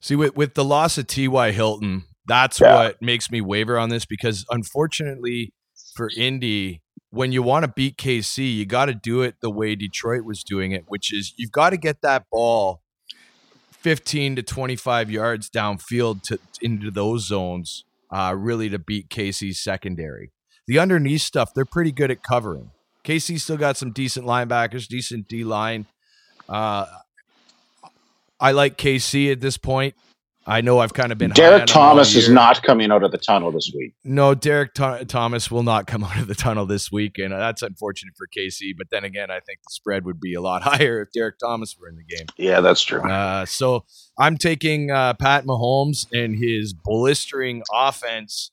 See, 0.00 0.16
with, 0.16 0.34
with 0.36 0.54
the 0.54 0.64
loss 0.64 0.96
of 0.98 1.06
T.Y. 1.06 1.50
Hilton, 1.52 2.04
that's 2.26 2.60
Yeah. 2.60 2.74
what 2.74 3.02
makes 3.02 3.30
me 3.30 3.40
waver 3.40 3.78
on 3.78 3.90
this 3.90 4.06
because 4.06 4.46
unfortunately 4.50 5.52
for 5.94 6.10
Indy, 6.16 6.80
when 7.10 7.32
you 7.32 7.42
want 7.42 7.64
to 7.64 7.72
beat 7.74 7.96
KC, 7.96 8.54
you 8.54 8.66
got 8.66 8.86
to 8.86 8.94
do 8.94 9.22
it 9.22 9.36
the 9.42 9.50
way 9.50 9.74
Detroit 9.74 10.24
was 10.24 10.42
doing 10.44 10.72
it, 10.72 10.84
which 10.86 11.12
is 11.12 11.34
you've 11.36 11.52
got 11.52 11.70
to 11.70 11.76
get 11.76 12.02
that 12.02 12.24
ball 12.30 12.80
15 13.72 14.36
to 14.36 14.42
25 14.42 15.10
yards 15.10 15.50
downfield 15.50 16.22
to 16.22 16.38
into 16.60 16.90
those 16.90 17.26
zones, 17.26 17.84
uh, 18.10 18.34
really 18.36 18.68
to 18.68 18.78
beat 18.78 19.08
KC's 19.08 19.58
secondary. 19.58 20.30
The 20.66 20.78
underneath 20.78 21.22
stuff, 21.22 21.52
they're 21.54 21.64
pretty 21.64 21.90
good 21.90 22.10
at 22.10 22.22
covering. 22.22 22.70
KC 23.04 23.40
still 23.40 23.56
got 23.56 23.76
some 23.76 23.92
decent 23.92 24.26
linebackers, 24.26 24.86
decent 24.86 25.26
D 25.26 25.42
line. 25.42 25.86
Uh, 26.48 26.86
I 28.38 28.52
like 28.52 28.76
KC 28.76 29.32
at 29.32 29.40
this 29.40 29.56
point. 29.56 29.94
I 30.46 30.62
know 30.62 30.78
I've 30.78 30.94
kind 30.94 31.12
of 31.12 31.18
been 31.18 31.30
Derrick 31.30 31.62
him 31.62 31.66
Thomas 31.66 32.14
is 32.14 32.28
not 32.28 32.62
coming 32.62 32.90
out 32.90 33.02
of 33.02 33.12
the 33.12 33.18
tunnel 33.18 33.52
this 33.52 33.70
week. 33.74 33.92
No, 34.04 34.34
Derrick 34.34 34.74
Tho- 34.74 35.04
Thomas 35.04 35.50
will 35.50 35.62
not 35.62 35.86
come 35.86 36.02
out 36.04 36.16
of 36.18 36.28
the 36.28 36.34
tunnel 36.34 36.66
this 36.66 36.90
week, 36.90 37.18
and 37.18 37.32
that's 37.32 37.62
unfortunate 37.62 38.14
for 38.16 38.26
KC. 38.26 38.72
But 38.76 38.88
then 38.90 39.04
again, 39.04 39.30
I 39.30 39.40
think 39.40 39.60
the 39.60 39.70
spread 39.70 40.04
would 40.06 40.20
be 40.20 40.34
a 40.34 40.40
lot 40.40 40.62
higher 40.64 41.02
if 41.02 41.12
Derrick 41.12 41.38
Thomas 41.38 41.76
were 41.78 41.88
in 41.88 41.96
the 41.96 42.04
game. 42.04 42.26
Yeah, 42.36 42.60
that's 42.60 42.82
true. 42.82 43.02
Uh, 43.02 43.44
so 43.44 43.84
I'm 44.18 44.38
taking 44.38 44.90
uh, 44.90 45.14
Pat 45.14 45.44
Mahomes 45.44 46.06
and 46.12 46.36
his 46.36 46.72
blistering 46.72 47.62
offense. 47.72 48.50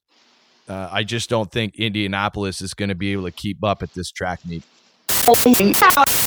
Uh, 0.68 0.90
I 0.92 1.04
just 1.04 1.30
don't 1.30 1.50
think 1.50 1.76
Indianapolis 1.76 2.62
is 2.62 2.74
going 2.74 2.90
to 2.90 2.96
be 2.96 3.14
able 3.14 3.24
to 3.24 3.32
keep 3.32 3.64
up 3.64 3.82
at 3.82 3.94
this 3.94 4.12
track 4.12 4.46
meet. 4.46 4.64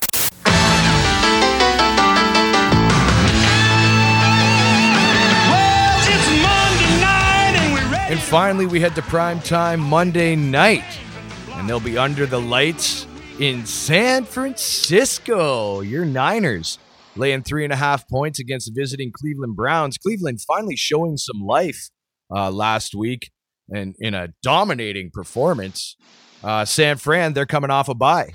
And 8.11 8.19
finally, 8.19 8.67
we 8.67 8.81
head 8.81 8.97
to 8.97 9.03
prime 9.03 9.39
time 9.39 9.79
Monday 9.79 10.35
night, 10.35 10.99
and 11.53 11.69
they'll 11.69 11.79
be 11.79 11.97
under 11.97 12.27
the 12.27 12.41
lights 12.41 13.07
in 13.39 13.65
San 13.65 14.25
Francisco. 14.25 15.81
Your 15.81 16.05
Niners 16.05 16.81
laying 17.15 17.45
three 17.45 17.63
and 17.63 17.73
a 17.73 17.77
half 17.77 18.09
points 18.09 18.41
against 18.41 18.67
the 18.67 18.73
visiting 18.77 19.13
Cleveland 19.13 19.55
Browns. 19.55 19.97
Cleveland 19.97 20.41
finally 20.41 20.75
showing 20.75 21.19
some 21.19 21.41
life 21.47 21.91
uh, 22.35 22.51
last 22.51 22.97
week 22.97 23.31
and 23.69 23.95
in 24.01 24.15
a 24.15 24.31
dominating 24.43 25.13
performance. 25.13 25.95
Uh, 26.43 26.65
San 26.65 26.97
Fran, 26.97 27.33
they're 27.33 27.47
coming 27.47 27.71
off 27.71 27.89
a 27.89 27.95
bye. 27.95 28.35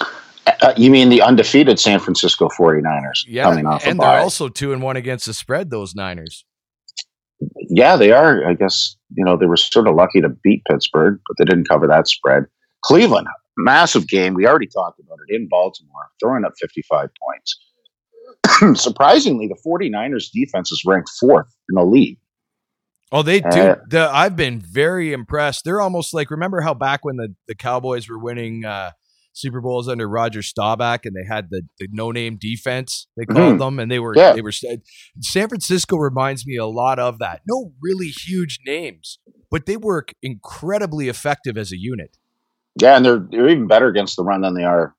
Uh, 0.00 0.72
you 0.78 0.90
mean 0.90 1.10
the 1.10 1.20
undefeated 1.20 1.78
San 1.78 1.98
Francisco 2.00 2.48
49ers 2.48 3.26
Yeah, 3.28 3.42
coming 3.42 3.66
off 3.66 3.86
and 3.86 3.98
a 3.98 4.00
they're 4.00 4.20
also 4.20 4.48
two 4.48 4.72
and 4.72 4.80
one 4.80 4.96
against 4.96 5.26
the 5.26 5.34
spread. 5.34 5.68
Those 5.68 5.94
Niners. 5.94 6.46
Yeah, 7.68 7.96
they 7.96 8.12
are. 8.12 8.46
I 8.46 8.54
guess 8.54 8.96
you 9.14 9.24
know 9.24 9.36
they 9.36 9.46
were 9.46 9.56
sort 9.56 9.88
of 9.88 9.94
lucky 9.94 10.20
to 10.20 10.28
beat 10.28 10.62
Pittsburgh, 10.68 11.20
but 11.26 11.36
they 11.38 11.44
didn't 11.44 11.68
cover 11.68 11.86
that 11.86 12.08
spread. 12.08 12.44
Cleveland, 12.84 13.28
massive 13.56 14.08
game. 14.08 14.34
We 14.34 14.46
already 14.46 14.66
talked 14.66 15.00
about 15.00 15.18
it 15.28 15.34
in 15.34 15.48
Baltimore, 15.48 16.08
throwing 16.20 16.44
up 16.44 16.52
55 16.60 17.08
points. 17.24 18.80
Surprisingly, 18.80 19.48
the 19.48 19.58
49ers 19.66 20.30
defense 20.32 20.70
is 20.72 20.82
ranked 20.86 21.10
fourth 21.18 21.48
in 21.68 21.74
the 21.74 21.84
league. 21.84 22.18
Oh, 23.12 23.22
they 23.22 23.40
do. 23.40 23.60
Uh, 23.60 23.76
the, 23.88 24.10
I've 24.12 24.36
been 24.36 24.60
very 24.60 25.12
impressed. 25.12 25.64
They're 25.64 25.80
almost 25.80 26.12
like 26.12 26.30
remember 26.30 26.60
how 26.60 26.74
back 26.74 27.04
when 27.04 27.16
the, 27.16 27.34
the 27.46 27.54
Cowboys 27.54 28.08
were 28.08 28.18
winning 28.18 28.64
uh, 28.64 28.90
Super 29.36 29.60
Bowls 29.60 29.86
under 29.86 30.08
Roger 30.08 30.40
Staubach 30.42 31.04
and 31.04 31.14
they 31.14 31.26
had 31.28 31.48
the, 31.50 31.62
the 31.78 31.88
no 31.92 32.10
name 32.10 32.38
defense 32.40 33.06
they 33.18 33.26
called 33.26 33.56
Mhm. 33.56 33.58
them 33.58 33.78
and 33.78 33.90
they 33.90 33.98
were 33.98 34.14
Yeah. 34.16 34.32
they 34.32 34.40
were 34.40 34.50
San 34.52 35.48
Francisco 35.48 35.96
reminds 35.98 36.46
me 36.46 36.56
a 36.56 36.64
lot 36.66 36.98
of 36.98 37.18
that. 37.18 37.42
No 37.46 37.72
really 37.82 38.08
huge 38.08 38.58
names, 38.66 39.18
but 39.50 39.66
they 39.66 39.76
work 39.76 40.12
incredibly 40.22 41.08
effective 41.08 41.56
as 41.58 41.70
a 41.70 41.76
unit. 41.78 42.16
Yeah, 42.80 42.96
and 42.96 43.04
they're 43.04 43.26
they're 43.30 43.48
even 43.48 43.66
better 43.66 43.88
against 43.88 44.16
the 44.16 44.24
run 44.24 44.40
than 44.40 44.54
they 44.54 44.64
are 44.64 44.94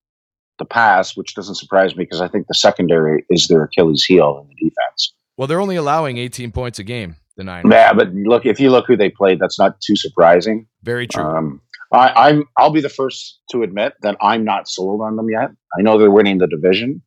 the 0.59 0.65
pass, 0.65 1.15
which 1.17 1.33
doesn't 1.35 1.55
surprise 1.55 1.95
me 1.95 2.03
because 2.03 2.21
I 2.21 2.27
think 2.27 2.47
the 2.47 2.55
secondary 2.55 3.25
is 3.29 3.47
their 3.47 3.63
Achilles 3.63 4.03
heel 4.03 4.39
in 4.41 4.47
the 4.49 4.55
defense. 4.69 5.13
Well, 5.37 5.47
they're 5.47 5.61
only 5.61 5.75
allowing 5.75 6.17
18 6.17 6.51
points 6.51 6.79
a 6.79 6.83
game. 6.83 7.15
The 7.37 7.43
Niners. 7.43 7.69
Yeah, 7.71 7.93
but 7.93 8.11
look, 8.15 8.47
if 8.47 8.59
you 8.59 8.71
look 8.71 8.85
who 8.87 8.97
they 8.97 9.09
played, 9.11 9.39
that's 9.39 9.59
not 9.59 9.79
too 9.79 9.95
surprising. 9.95 10.65
Very 10.81 11.05
true. 11.05 11.21
Um, 11.23 11.61
I, 11.91 12.29
I'm 12.29 12.43
I'll 12.57 12.71
be 12.71 12.81
the 12.81 12.89
first 12.89 13.39
to 13.51 13.63
admit 13.63 13.93
that 14.01 14.17
I'm 14.21 14.43
not 14.43 14.67
sold 14.67 15.01
on 15.01 15.15
them 15.15 15.29
yet. 15.29 15.51
I 15.77 15.81
know 15.81 15.97
they're 15.97 16.11
winning 16.11 16.37
the 16.37 16.47
division, 16.47 17.01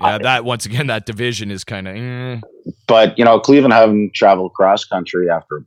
yeah, 0.00 0.18
that 0.18 0.44
once 0.44 0.66
again 0.66 0.86
that 0.86 1.06
division 1.06 1.50
is 1.50 1.64
kind 1.64 1.86
of. 1.86 1.94
Mm, 1.94 2.42
but 2.86 3.18
you 3.18 3.24
know 3.24 3.38
Cleveland 3.38 3.72
having 3.72 4.10
traveled 4.14 4.54
cross 4.54 4.84
country 4.84 5.28
after 5.28 5.58
a 5.58 5.64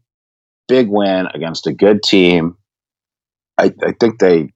big 0.67 0.87
win 0.89 1.27
against 1.33 1.67
a 1.67 1.73
good 1.73 2.01
team, 2.03 2.57
I, 3.57 3.73
I 3.83 3.93
think 3.99 4.19
they 4.19 4.51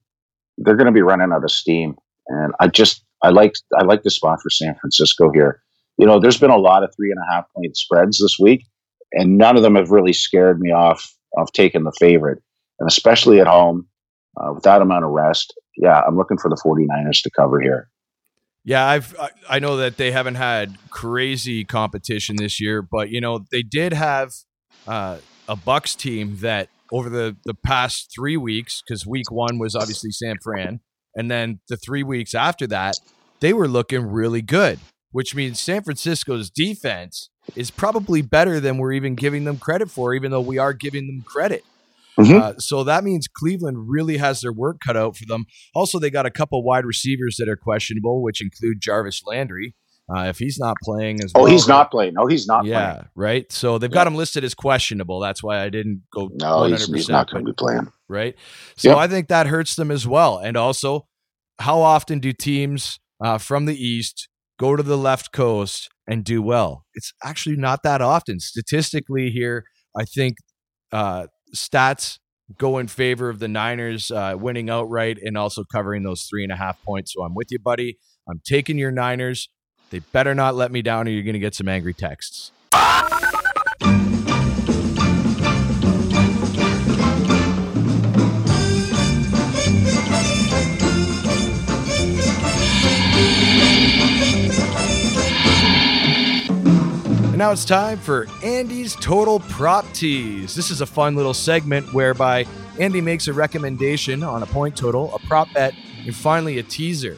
they're 0.58 0.76
going 0.76 0.86
to 0.86 0.92
be 0.92 1.02
running 1.02 1.32
out 1.32 1.44
of 1.44 1.50
steam. 1.50 1.96
And 2.26 2.52
I 2.60 2.68
just 2.68 3.04
I 3.22 3.30
like 3.30 3.54
I 3.78 3.84
like 3.84 4.02
the 4.02 4.10
spot 4.10 4.40
for 4.42 4.50
San 4.50 4.74
Francisco 4.80 5.30
here. 5.32 5.62
You 5.96 6.06
know, 6.06 6.18
there's 6.20 6.38
been 6.38 6.50
a 6.50 6.58
lot 6.58 6.82
of 6.82 6.92
three 6.96 7.10
and 7.10 7.20
a 7.20 7.32
half 7.32 7.44
point 7.54 7.76
spreads 7.76 8.18
this 8.18 8.36
week, 8.38 8.64
and 9.12 9.38
none 9.38 9.56
of 9.56 9.62
them 9.62 9.76
have 9.76 9.90
really 9.90 10.12
scared 10.12 10.60
me 10.60 10.72
off 10.72 11.14
of 11.36 11.52
taking 11.52 11.84
the 11.84 11.92
favorite, 11.98 12.42
and 12.78 12.88
especially 12.88 13.40
at 13.40 13.46
home 13.46 13.86
uh, 14.36 14.52
with 14.52 14.64
that 14.64 14.82
amount 14.82 15.04
of 15.04 15.10
rest. 15.10 15.54
Yeah, 15.76 16.00
I'm 16.06 16.16
looking 16.16 16.38
for 16.38 16.48
the 16.48 16.56
49ers 16.56 17.22
to 17.22 17.30
cover 17.30 17.60
here. 17.60 17.88
Yeah, 18.64 18.86
I've 18.86 19.16
I- 19.18 19.30
I 19.48 19.58
know 19.60 19.76
that 19.78 19.96
they 19.96 20.10
haven't 20.12 20.34
had 20.34 20.76
crazy 20.90 21.64
competition 21.64 22.36
this 22.36 22.60
year, 22.60 22.82
but 22.82 23.10
you 23.10 23.20
know 23.20 23.44
they 23.50 23.62
did 23.62 23.92
have 23.92 24.32
uh, 24.86 25.18
a 25.48 25.56
Bucs 25.56 25.96
team 25.96 26.38
that 26.40 26.68
over 26.92 27.08
the 27.08 27.36
the 27.44 27.54
past 27.54 28.10
three 28.14 28.36
weeks, 28.36 28.82
because 28.86 29.06
week 29.06 29.30
one 29.30 29.58
was 29.58 29.74
obviously 29.74 30.10
San 30.10 30.36
Fran, 30.42 30.80
and 31.14 31.30
then 31.30 31.60
the 31.68 31.76
three 31.76 32.02
weeks 32.02 32.34
after 32.34 32.66
that, 32.66 32.96
they 33.40 33.52
were 33.52 33.68
looking 33.68 34.02
really 34.06 34.42
good, 34.42 34.78
which 35.12 35.34
means 35.34 35.60
San 35.60 35.82
Francisco's 35.82 36.50
defense 36.50 37.30
is 37.56 37.70
probably 37.70 38.20
better 38.20 38.60
than 38.60 38.76
we're 38.76 38.92
even 38.92 39.14
giving 39.14 39.44
them 39.44 39.56
credit 39.58 39.90
for, 39.90 40.12
even 40.14 40.30
though 40.30 40.40
we 40.40 40.58
are 40.58 40.74
giving 40.74 41.06
them 41.06 41.22
credit. 41.22 41.64
Mhm. 42.18 42.40
Uh, 42.40 42.54
so 42.58 42.82
that 42.84 43.04
means 43.04 43.26
Cleveland 43.32 43.88
really 43.88 44.16
has 44.16 44.40
their 44.40 44.52
work 44.52 44.78
cut 44.84 44.96
out 44.96 45.16
for 45.16 45.24
them. 45.26 45.44
Also, 45.74 45.98
they 45.98 46.10
got 46.10 46.26
a 46.26 46.30
couple 46.30 46.62
wide 46.64 46.84
receivers 46.84 47.36
that 47.38 47.48
are 47.48 47.56
questionable, 47.56 48.22
which 48.22 48.40
include 48.42 48.80
Jarvis 48.80 49.22
Landry. 49.26 49.74
Uh, 50.14 50.22
if 50.24 50.38
he's 50.38 50.58
not 50.58 50.74
playing 50.82 51.22
as 51.22 51.32
Oh, 51.34 51.42
well, 51.42 51.52
he's 51.52 51.68
not 51.68 51.90
playing. 51.90 52.14
No, 52.14 52.26
he's 52.26 52.46
not 52.46 52.64
yeah, 52.64 52.92
playing. 52.92 53.08
right. 53.14 53.52
So 53.52 53.76
they've 53.76 53.90
got 53.90 54.06
him 54.06 54.14
listed 54.14 54.42
as 54.42 54.54
questionable. 54.54 55.20
That's 55.20 55.42
why 55.42 55.62
I 55.62 55.68
didn't 55.68 56.02
go. 56.14 56.30
No, 56.40 56.64
he's, 56.64 56.88
100%, 56.88 56.94
he's 56.96 57.08
not 57.10 57.30
going 57.30 57.44
to 57.44 57.52
be 57.52 57.54
playing. 57.54 57.92
right? 58.08 58.34
So 58.78 58.88
Yep. 58.88 58.96
I 58.98 59.06
think 59.06 59.28
that 59.28 59.46
hurts 59.48 59.76
them 59.76 59.90
as 59.90 60.06
well. 60.06 60.38
And 60.38 60.56
also, 60.56 61.06
how 61.58 61.82
often 61.82 62.20
do 62.20 62.32
teams 62.32 62.98
uh, 63.22 63.36
from 63.36 63.66
the 63.66 63.74
East 63.76 64.28
go 64.58 64.76
to 64.76 64.82
the 64.82 64.96
left 64.96 65.30
coast 65.32 65.90
and 66.08 66.24
do 66.24 66.40
well? 66.40 66.86
It's 66.94 67.12
actually 67.22 67.56
not 67.56 67.82
that 67.82 68.00
often. 68.00 68.40
Statistically, 68.40 69.28
here, 69.30 69.64
I 69.94 70.04
think 70.06 70.36
uh, 70.90 71.26
stats 71.54 72.18
go 72.56 72.78
in 72.78 72.88
favor 72.88 73.28
of 73.28 73.38
the 73.38 73.48
Niners 73.48 74.10
uh, 74.10 74.34
winning 74.38 74.70
outright 74.70 75.18
and 75.22 75.36
also 75.36 75.64
covering 75.64 76.02
those 76.02 76.24
three 76.24 76.42
and 76.42 76.52
a 76.52 76.56
half 76.56 76.82
points. 76.82 77.12
So 77.12 77.22
I'm 77.22 77.34
with 77.34 77.48
you, 77.50 77.58
buddy. 77.58 77.98
I'm 78.28 78.40
taking 78.44 78.78
your 78.78 78.90
Niners. 78.90 79.48
They 79.90 80.00
better 80.00 80.34
not 80.34 80.54
let 80.54 80.70
me 80.70 80.82
down, 80.82 81.08
or 81.08 81.10
you're 81.10 81.22
going 81.22 81.32
to 81.34 81.38
get 81.38 81.54
some 81.54 81.68
angry 81.68 81.94
texts. 81.94 82.52
And 97.38 97.44
now 97.44 97.52
it's 97.52 97.64
time 97.64 97.98
for 97.98 98.26
Andy's 98.42 98.96
Total 98.96 99.38
Prop 99.38 99.84
Tease. 99.92 100.56
This 100.56 100.72
is 100.72 100.80
a 100.80 100.86
fun 100.86 101.14
little 101.14 101.32
segment 101.32 101.94
whereby 101.94 102.44
Andy 102.80 103.00
makes 103.00 103.28
a 103.28 103.32
recommendation 103.32 104.24
on 104.24 104.42
a 104.42 104.46
point 104.46 104.76
total, 104.76 105.14
a 105.14 105.20
prop 105.20 105.46
bet, 105.54 105.72
and 106.04 106.12
finally 106.12 106.58
a 106.58 106.64
teaser. 106.64 107.16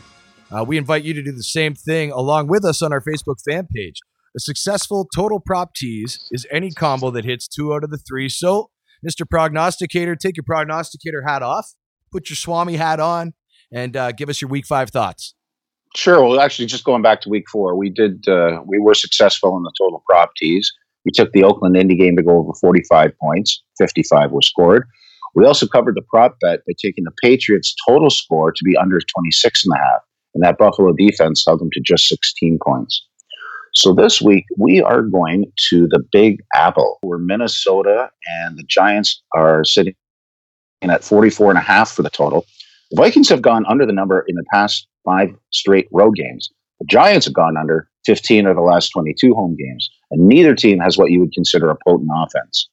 Uh, 0.50 0.62
we 0.62 0.76
invite 0.76 1.04
you 1.04 1.14
to 1.14 1.22
do 1.22 1.32
the 1.32 1.42
same 1.42 1.74
thing 1.74 2.12
along 2.12 2.48
with 2.48 2.66
us 2.66 2.82
on 2.82 2.92
our 2.92 3.00
Facebook 3.00 3.36
fan 3.48 3.66
page. 3.74 3.96
A 4.36 4.40
successful 4.40 5.08
total 5.16 5.40
prop 5.40 5.74
tease 5.74 6.28
is 6.30 6.46
any 6.50 6.70
combo 6.70 7.10
that 7.12 7.24
hits 7.24 7.48
two 7.48 7.72
out 7.72 7.82
of 7.82 7.88
the 7.88 7.96
three. 7.96 8.28
So, 8.28 8.68
Mr. 9.02 9.26
Prognosticator, 9.26 10.16
take 10.16 10.36
your 10.36 10.44
prognosticator 10.44 11.22
hat 11.26 11.42
off, 11.42 11.72
put 12.12 12.28
your 12.28 12.36
Swami 12.36 12.76
hat 12.76 13.00
on, 13.00 13.32
and 13.72 13.96
uh, 13.96 14.12
give 14.12 14.28
us 14.28 14.42
your 14.42 14.50
week 14.50 14.66
five 14.66 14.90
thoughts. 14.90 15.34
Sure. 15.96 16.24
Well, 16.24 16.40
actually, 16.40 16.66
just 16.66 16.84
going 16.84 17.02
back 17.02 17.20
to 17.22 17.28
week 17.28 17.44
four, 17.50 17.76
we 17.76 17.90
did 17.90 18.28
uh, 18.28 18.62
we 18.66 18.78
were 18.78 18.94
successful 18.94 19.56
in 19.56 19.62
the 19.64 19.72
total 19.78 20.02
prop 20.08 20.30
tease. 20.36 20.72
We 21.04 21.10
took 21.12 21.32
the 21.32 21.42
Oakland 21.42 21.76
Indy 21.76 21.96
game 21.96 22.16
to 22.16 22.22
go 22.22 22.38
over 22.38 22.52
45 22.60 23.12
points. 23.20 23.62
55 23.78 24.30
were 24.30 24.42
scored. 24.42 24.86
We 25.34 25.46
also 25.46 25.66
covered 25.66 25.94
the 25.94 26.02
prop 26.02 26.36
bet 26.40 26.60
by 26.66 26.74
taking 26.80 27.04
the 27.04 27.12
Patriots' 27.22 27.74
total 27.88 28.10
score 28.10 28.52
to 28.52 28.64
be 28.64 28.76
under 28.76 29.00
26 29.00 29.64
and 29.64 29.74
a 29.74 29.78
half, 29.78 30.00
and 30.34 30.44
that 30.44 30.58
Buffalo 30.58 30.92
defense 30.92 31.44
held 31.46 31.60
them 31.60 31.70
to 31.72 31.80
just 31.80 32.08
16 32.08 32.58
points. 32.64 33.04
So 33.74 33.94
this 33.94 34.20
week 34.20 34.44
we 34.58 34.82
are 34.82 35.02
going 35.02 35.44
to 35.70 35.86
the 35.88 36.02
Big 36.12 36.40
Apple, 36.54 36.98
where 37.02 37.18
Minnesota 37.18 38.10
and 38.42 38.58
the 38.58 38.64
Giants 38.64 39.22
are 39.34 39.64
sitting 39.64 39.94
at 40.82 41.04
44 41.04 41.50
and 41.50 41.58
a 41.58 41.62
half 41.62 41.90
for 41.90 42.02
the 42.02 42.10
total. 42.10 42.46
The 42.90 42.96
Vikings 42.96 43.28
have 43.28 43.42
gone 43.42 43.64
under 43.66 43.86
the 43.86 43.92
number 43.92 44.24
in 44.26 44.34
the 44.34 44.44
past 44.52 44.88
five 45.04 45.34
straight 45.50 45.88
road 45.92 46.16
games. 46.16 46.50
The 46.80 46.86
Giants 46.86 47.26
have 47.26 47.34
gone 47.34 47.56
under 47.56 47.88
15 48.06 48.46
of 48.46 48.56
the 48.56 48.62
last 48.62 48.90
22 48.90 49.34
home 49.34 49.56
games, 49.56 49.90
and 50.10 50.26
neither 50.26 50.54
team 50.54 50.78
has 50.80 50.96
what 50.96 51.10
you 51.10 51.20
would 51.20 51.32
consider 51.32 51.70
a 51.70 51.76
potent 51.86 52.10
offense. 52.14 52.68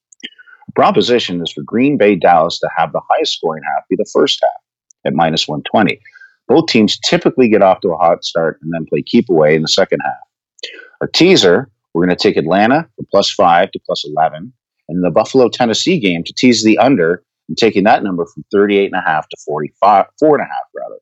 The 0.67 0.73
proposition 0.73 1.41
is 1.41 1.51
for 1.51 1.63
Green 1.63 1.97
Bay 1.97 2.15
Dallas 2.15 2.59
to 2.59 2.69
have 2.75 2.91
the 2.91 3.01
highest 3.09 3.33
scoring 3.33 3.63
half 3.63 3.87
be 3.89 3.95
the 3.95 4.09
first 4.13 4.39
half 4.41 4.61
at 5.05 5.13
minus 5.13 5.47
120. 5.47 5.99
Both 6.47 6.67
teams 6.67 6.97
typically 6.99 7.49
get 7.49 7.61
off 7.61 7.81
to 7.81 7.89
a 7.89 7.97
hot 7.97 8.23
start 8.23 8.59
and 8.61 8.71
then 8.73 8.85
play 8.85 9.01
keep 9.01 9.29
away 9.29 9.55
in 9.55 9.61
the 9.61 9.67
second 9.67 9.99
half. 10.03 10.71
Our 11.01 11.07
teaser, 11.07 11.69
we're 11.93 12.05
going 12.05 12.15
to 12.15 12.21
take 12.21 12.37
Atlanta 12.37 12.87
for 12.95 13.05
plus 13.11 13.29
five 13.31 13.71
to 13.71 13.79
plus 13.85 14.05
11, 14.07 14.53
and 14.89 15.03
the 15.03 15.11
Buffalo 15.11 15.49
Tennessee 15.49 15.99
game 15.99 16.23
to 16.23 16.33
tease 16.37 16.63
the 16.63 16.77
under 16.77 17.23
and 17.47 17.57
taking 17.57 17.83
that 17.83 18.03
number 18.03 18.25
from 18.25 18.45
38 18.51 18.85
and 18.85 19.01
a 19.01 19.05
half 19.05 19.27
to 19.29 19.37
45, 19.45 20.05
four 20.19 20.35
and 20.37 20.45
a 20.45 20.47
half 20.47 20.65
rather. 20.75 20.99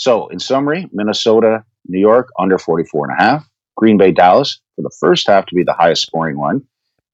So, 0.00 0.28
in 0.28 0.38
summary, 0.38 0.88
Minnesota, 0.94 1.62
New 1.86 2.00
York 2.00 2.30
under 2.38 2.56
44 2.56 3.10
and 3.10 3.20
a 3.20 3.22
half, 3.22 3.46
Green 3.76 3.98
Bay, 3.98 4.12
Dallas 4.12 4.58
for 4.74 4.80
the 4.80 4.90
first 4.98 5.26
half 5.26 5.44
to 5.44 5.54
be 5.54 5.62
the 5.62 5.74
highest 5.74 6.06
scoring 6.06 6.38
one. 6.38 6.62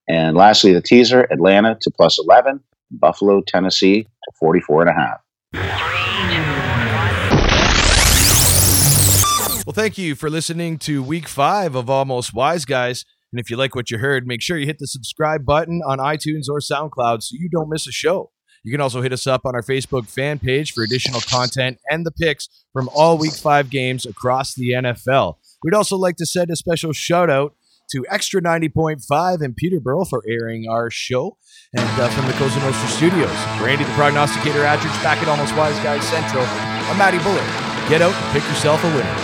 And 0.08 0.36
lastly, 0.36 0.72
the 0.72 0.80
teaser, 0.80 1.22
Atlanta 1.32 1.76
to 1.80 1.90
plus 1.90 2.16
11, 2.16 2.60
Buffalo, 2.92 3.42
Tennessee 3.44 4.04
to 4.04 4.32
44 4.38 4.82
and 4.82 4.90
a 4.90 4.92
half. 4.92 5.18
Well, 9.66 9.74
thank 9.74 9.98
you 9.98 10.14
for 10.14 10.30
listening 10.30 10.78
to 10.78 11.02
week 11.02 11.26
five 11.26 11.74
of 11.74 11.90
Almost 11.90 12.34
Wise 12.34 12.64
Guys. 12.64 13.04
And 13.32 13.40
if 13.40 13.50
you 13.50 13.56
like 13.56 13.74
what 13.74 13.90
you 13.90 13.98
heard, 13.98 14.28
make 14.28 14.40
sure 14.40 14.58
you 14.58 14.66
hit 14.66 14.78
the 14.78 14.86
subscribe 14.86 15.44
button 15.44 15.82
on 15.84 15.98
iTunes 15.98 16.44
or 16.48 16.60
SoundCloud 16.60 17.24
so 17.24 17.34
you 17.36 17.48
don't 17.50 17.68
miss 17.68 17.88
a 17.88 17.92
show. 17.92 18.30
You 18.66 18.72
can 18.72 18.80
also 18.80 19.00
hit 19.00 19.12
us 19.12 19.28
up 19.28 19.46
on 19.46 19.54
our 19.54 19.62
Facebook 19.62 20.08
fan 20.08 20.40
page 20.40 20.72
for 20.72 20.82
additional 20.82 21.20
content 21.20 21.78
and 21.88 22.04
the 22.04 22.10
picks 22.10 22.48
from 22.72 22.90
all 22.92 23.16
week 23.16 23.34
five 23.34 23.70
games 23.70 24.04
across 24.04 24.54
the 24.54 24.70
NFL. 24.70 25.36
We'd 25.62 25.72
also 25.72 25.96
like 25.96 26.16
to 26.16 26.26
send 26.26 26.50
a 26.50 26.56
special 26.56 26.92
shout 26.92 27.30
out 27.30 27.54
to 27.92 28.04
Extra 28.10 28.42
90.5 28.42 29.40
in 29.40 29.54
Peterborough 29.54 30.04
for 30.04 30.20
airing 30.28 30.68
our 30.68 30.90
show 30.90 31.36
and 31.78 32.00
uh, 32.00 32.08
from 32.08 32.26
the 32.26 32.32
Cosa 32.32 32.58
Nostra 32.58 32.88
studios. 32.88 33.36
Randy 33.62 33.84
the 33.84 33.92
Prognosticator 33.92 34.64
Attridge 34.64 35.00
back 35.00 35.22
at 35.22 35.28
Almost 35.28 35.54
Wise 35.54 35.78
Guys 35.84 36.02
Central. 36.02 36.42
I'm 36.44 36.98
Matty 36.98 37.18
Bullard. 37.18 37.46
get 37.88 38.02
out 38.02 38.14
and 38.14 38.32
pick 38.32 38.42
yourself 38.50 38.82
a 38.82 38.88
winner. 38.88 39.14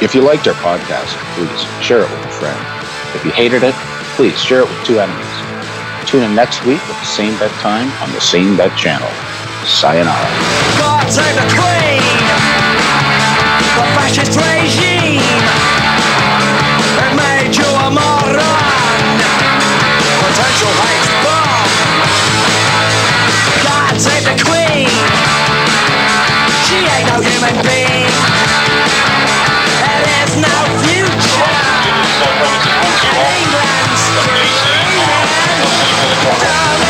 If 0.00 0.14
you 0.14 0.20
liked 0.20 0.46
our 0.46 0.54
podcast, 0.54 1.10
please 1.34 1.84
share 1.84 2.04
it 2.04 2.10
with 2.10 2.24
a 2.24 2.30
friend. 2.38 3.16
If 3.16 3.24
you 3.24 3.32
hated 3.32 3.64
it, 3.64 3.74
please 4.14 4.40
share 4.40 4.60
it 4.60 4.68
with 4.68 4.84
two 4.84 5.00
enemies. 5.00 5.49
Tune 6.06 6.22
in 6.22 6.34
next 6.34 6.64
week 6.66 6.80
at 6.80 6.98
the 6.98 7.06
same 7.06 7.38
bet 7.38 7.52
time 7.60 7.90
on 8.02 8.10
the 8.12 8.20
same 8.20 8.56
bet 8.56 8.76
channel. 8.76 9.08
Sayonara. 9.64 10.30
God 10.78 11.06
save 11.10 11.36
the 11.36 11.46
Queen! 11.54 12.02
The 13.76 13.84
fascist 13.94 14.34
regime! 14.34 15.20
It 16.98 17.12
made 17.14 17.54
you 17.54 17.68
a 17.68 17.88
moron! 17.92 19.04
Potential 20.24 20.72
hate 20.82 21.08
bomb! 21.22 21.70
God 23.62 23.94
save 24.00 24.24
the 24.24 24.36
Queen! 24.42 24.88
She 26.66 26.78
ain't 26.90 27.06
no 27.06 27.20
human 27.20 27.64
being! 27.64 27.79
England's 36.02 36.24
Don't 36.24 36.89